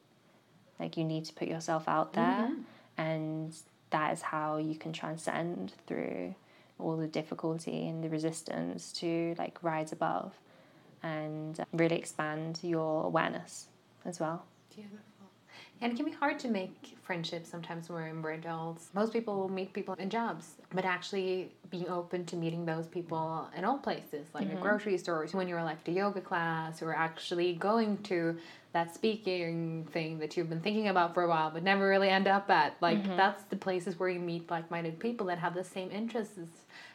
like 0.79 0.97
you 0.97 1.05
need 1.05 1.25
to 1.25 1.33
put 1.33 1.49
yourself 1.49 1.89
out 1.89 2.13
there 2.13 2.51
mm-hmm. 2.51 2.61
and 2.99 3.57
that 3.91 4.13
is 4.13 4.21
how 4.21 4.59
you 4.59 4.75
can 4.75 4.93
transcend 4.93 5.73
through 5.87 6.35
all 6.79 6.97
the 6.97 7.07
difficulty 7.07 7.89
and 7.89 8.05
the 8.05 8.09
resistance 8.09 8.93
to 8.93 9.35
like 9.39 9.63
rise 9.63 9.93
above 9.93 10.35
and 11.03 11.65
really 11.73 11.97
expand 11.97 12.59
your 12.63 13.05
awareness 13.05 13.69
as 14.05 14.21
well. 14.21 14.45
Beautiful. 14.75 14.99
And 15.83 15.93
it 15.93 15.97
can 15.97 16.05
be 16.05 16.13
hard 16.13 16.39
to 16.39 16.49
make 16.49 16.97
friendships 17.03 17.51
sometimes 17.51 17.89
when 17.89 18.23
we're 18.23 18.35
adults. 18.35 18.91
Most 18.95 19.13
people 19.13 19.37
will 19.37 19.49
meet 19.49 19.73
people 19.73 19.95
in 19.99 20.09
jobs, 20.11 20.55
but 20.73 20.85
actually 20.85 21.51
being 21.71 21.89
open 21.89 22.25
to 22.27 22.37
meeting 22.37 22.65
those 22.65 22.87
people 22.87 23.49
in 23.57 23.65
all 23.65 23.79
places, 23.79 24.29
like 24.33 24.47
mm-hmm. 24.47 24.59
a 24.59 24.61
grocery 24.61 24.97
store, 24.97 25.27
when 25.33 25.49
you're 25.49 25.65
like 25.65 25.83
to 25.83 25.91
yoga 25.91 26.21
class, 26.21 26.83
or 26.83 26.95
actually 26.95 27.55
going 27.55 27.99
to 28.05 28.37
that 28.73 28.95
speaking 28.95 29.87
thing 29.93 30.21
that 30.21 30.37
you've 30.37 30.49
been 30.49 30.61
thinking 30.61 30.87
about 30.89 31.13
for 31.13 31.25
a 31.25 31.29
while 31.29 31.51
but 31.51 31.63
never 31.63 31.89
really 31.89 32.09
end 32.09 32.29
up 32.29 32.49
at. 32.49 32.77
Like 32.81 33.03
mm-hmm. 33.03 33.17
that's 33.17 33.43
the 33.45 33.57
places 33.57 33.99
where 33.99 34.09
you 34.09 34.21
meet 34.21 34.49
like-minded 34.51 35.01
people 35.01 35.27
that 35.27 35.39
have 35.39 35.55
the 35.55 35.65
same 35.65 35.91
interests 35.91 36.39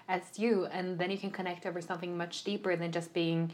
as 0.08 0.22
you, 0.38 0.66
and 0.68 0.98
then 0.98 1.12
you 1.12 1.18
can 1.18 1.30
connect 1.30 1.66
over 1.66 1.82
something 1.82 2.16
much 2.16 2.46
deeper 2.46 2.78
than 2.78 2.94
just 2.94 3.14
being 3.14 3.52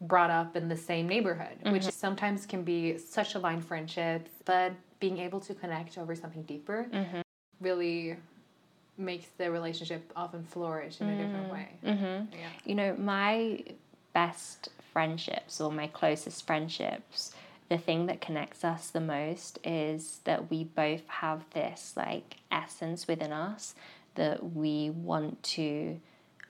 brought 0.00 0.30
up 0.30 0.56
in 0.56 0.68
the 0.68 0.76
same 0.76 1.08
neighborhood, 1.08 1.58
mm-hmm. 1.60 1.72
which 1.72 1.84
sometimes 1.84 2.46
can 2.46 2.62
be 2.62 2.98
such 2.98 3.34
a 3.34 3.38
aligned 3.38 3.64
friendships, 3.64 4.30
but 4.44 4.72
being 5.00 5.18
able 5.18 5.40
to 5.40 5.54
connect 5.54 5.98
over 5.98 6.14
something 6.14 6.42
deeper 6.42 6.86
mm-hmm. 6.92 7.20
really 7.60 8.16
makes 8.98 9.26
the 9.38 9.50
relationship 9.50 10.10
often 10.16 10.42
flourish 10.44 11.00
in 11.00 11.08
a 11.08 11.22
different 11.22 11.52
way. 11.52 11.68
Mm-hmm. 11.84 12.34
Yeah. 12.34 12.48
You 12.64 12.74
know, 12.74 12.96
my 12.98 13.62
best 14.14 14.70
friendships 14.92 15.60
or 15.60 15.70
my 15.70 15.86
closest 15.88 16.46
friendships 16.46 17.34
the 17.68 17.78
thing 17.78 18.06
that 18.06 18.20
connects 18.20 18.64
us 18.64 18.90
the 18.90 19.00
most 19.00 19.58
is 19.64 20.20
that 20.24 20.50
we 20.50 20.64
both 20.64 21.06
have 21.08 21.44
this 21.52 21.94
like 21.96 22.36
essence 22.50 23.08
within 23.08 23.32
us 23.32 23.74
that 24.14 24.54
we 24.54 24.90
want 24.90 25.42
to 25.42 26.00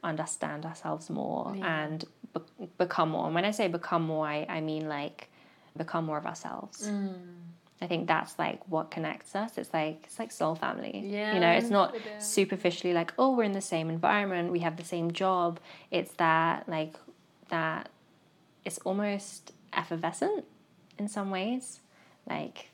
understand 0.04 0.64
ourselves 0.64 1.08
more 1.08 1.54
yeah. 1.56 1.84
and 1.84 2.04
be- 2.40 2.68
become 2.78 3.10
more. 3.10 3.26
And 3.26 3.34
when 3.34 3.44
I 3.44 3.50
say 3.50 3.68
become 3.68 4.02
more, 4.02 4.26
I, 4.26 4.46
I 4.48 4.60
mean 4.60 4.88
like 4.88 5.28
become 5.76 6.06
more 6.06 6.18
of 6.18 6.26
ourselves. 6.26 6.88
Mm. 6.88 7.14
I 7.80 7.86
think 7.86 8.06
that's 8.08 8.38
like 8.38 8.60
what 8.68 8.90
connects 8.90 9.34
us. 9.34 9.58
It's 9.58 9.72
like 9.74 10.00
it's 10.04 10.18
like 10.18 10.32
soul 10.32 10.54
family. 10.54 11.02
Yeah, 11.04 11.34
you 11.34 11.40
know, 11.40 11.50
it's 11.50 11.68
not 11.68 11.94
it 11.94 12.22
superficially 12.22 12.94
like 12.94 13.12
oh 13.18 13.36
we're 13.36 13.44
in 13.44 13.52
the 13.52 13.60
same 13.60 13.90
environment, 13.90 14.50
we 14.50 14.60
have 14.60 14.76
the 14.76 14.84
same 14.84 15.10
job. 15.10 15.60
It's 15.90 16.12
that 16.12 16.68
like 16.68 16.94
that. 17.50 17.90
It's 18.64 18.78
almost 18.78 19.52
effervescent 19.72 20.44
in 20.98 21.08
some 21.08 21.30
ways. 21.30 21.80
Like 22.28 22.70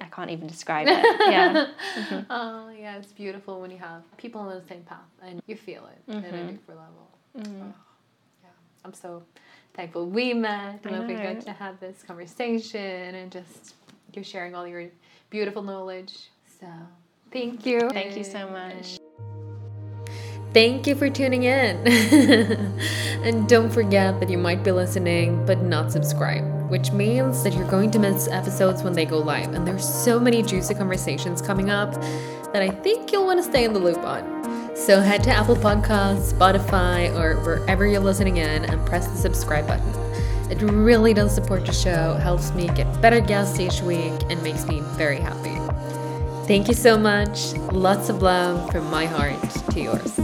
I 0.00 0.06
can't 0.06 0.30
even 0.30 0.46
describe 0.46 0.86
it. 0.88 1.04
Yeah. 1.30 1.66
Mm-hmm. 1.96 2.20
Oh 2.30 2.70
yeah, 2.70 2.96
it's 2.96 3.12
beautiful 3.12 3.60
when 3.60 3.70
you 3.70 3.78
have 3.78 4.02
people 4.16 4.40
on 4.40 4.48
the 4.48 4.66
same 4.66 4.82
path 4.82 4.98
and 5.22 5.42
you 5.46 5.56
feel 5.56 5.86
it 5.86 6.10
mm-hmm. 6.10 6.24
at 6.24 6.32
a 6.32 6.36
mm-hmm. 6.36 6.48
deeper 6.48 6.74
level. 6.74 7.08
Mm-hmm. 7.38 7.68
Oh, 7.68 7.74
I'm 8.84 8.94
so 8.94 9.22
thankful 9.74 10.06
we 10.06 10.34
met 10.34 10.80
and 10.84 11.06
we 11.06 11.14
got 11.14 11.40
to 11.42 11.52
have 11.52 11.78
this 11.80 12.02
conversation 12.02 13.14
and 13.14 13.30
just 13.30 13.74
you're 14.12 14.24
sharing 14.24 14.54
all 14.54 14.66
your 14.66 14.86
beautiful 15.30 15.62
knowledge. 15.62 16.30
So 16.60 16.66
thank 17.30 17.64
you. 17.66 17.88
Thank 17.90 18.16
you 18.16 18.24
so 18.24 18.48
much. 18.48 18.98
Thank 20.54 20.86
you 20.86 20.94
for 20.94 21.10
tuning 21.10 21.42
in. 21.42 21.86
and 23.22 23.46
don't 23.46 23.70
forget 23.70 24.18
that 24.18 24.30
you 24.30 24.38
might 24.38 24.64
be 24.64 24.72
listening 24.72 25.44
but 25.44 25.62
not 25.62 25.92
subscribed, 25.92 26.70
which 26.70 26.90
means 26.90 27.42
that 27.44 27.52
you're 27.52 27.70
going 27.70 27.90
to 27.90 27.98
miss 27.98 28.28
episodes 28.28 28.82
when 28.82 28.94
they 28.94 29.04
go 29.04 29.18
live. 29.18 29.52
And 29.52 29.66
there's 29.66 29.86
so 29.86 30.18
many 30.18 30.42
juicy 30.42 30.74
conversations 30.74 31.42
coming 31.42 31.68
up 31.68 31.94
that 32.52 32.62
I 32.62 32.70
think 32.70 33.12
you'll 33.12 33.26
want 33.26 33.38
to 33.38 33.42
stay 33.42 33.64
in 33.64 33.72
the 33.72 33.78
loop 33.78 33.98
on. 33.98 34.76
So 34.76 35.00
head 35.00 35.22
to 35.24 35.30
Apple 35.30 35.56
Podcasts, 35.56 36.32
Spotify, 36.32 37.14
or 37.18 37.40
wherever 37.42 37.86
you're 37.86 38.00
listening 38.00 38.38
in 38.38 38.64
and 38.64 38.86
press 38.86 39.06
the 39.08 39.16
subscribe 39.16 39.66
button. 39.66 39.92
It 40.50 40.62
really 40.62 41.12
does 41.12 41.34
support 41.34 41.66
the 41.66 41.72
show, 41.72 42.14
helps 42.14 42.52
me 42.54 42.68
get 42.68 43.02
better 43.02 43.20
guests 43.20 43.60
each 43.60 43.82
week, 43.82 44.14
and 44.30 44.42
makes 44.42 44.66
me 44.66 44.80
very 44.96 45.18
happy. 45.18 45.56
Thank 46.46 46.68
you 46.68 46.74
so 46.74 46.96
much. 46.96 47.52
Lots 47.72 48.08
of 48.08 48.22
love 48.22 48.70
from 48.70 48.90
my 48.90 49.04
heart 49.04 49.38
to 49.70 49.80
yours. 49.80 50.18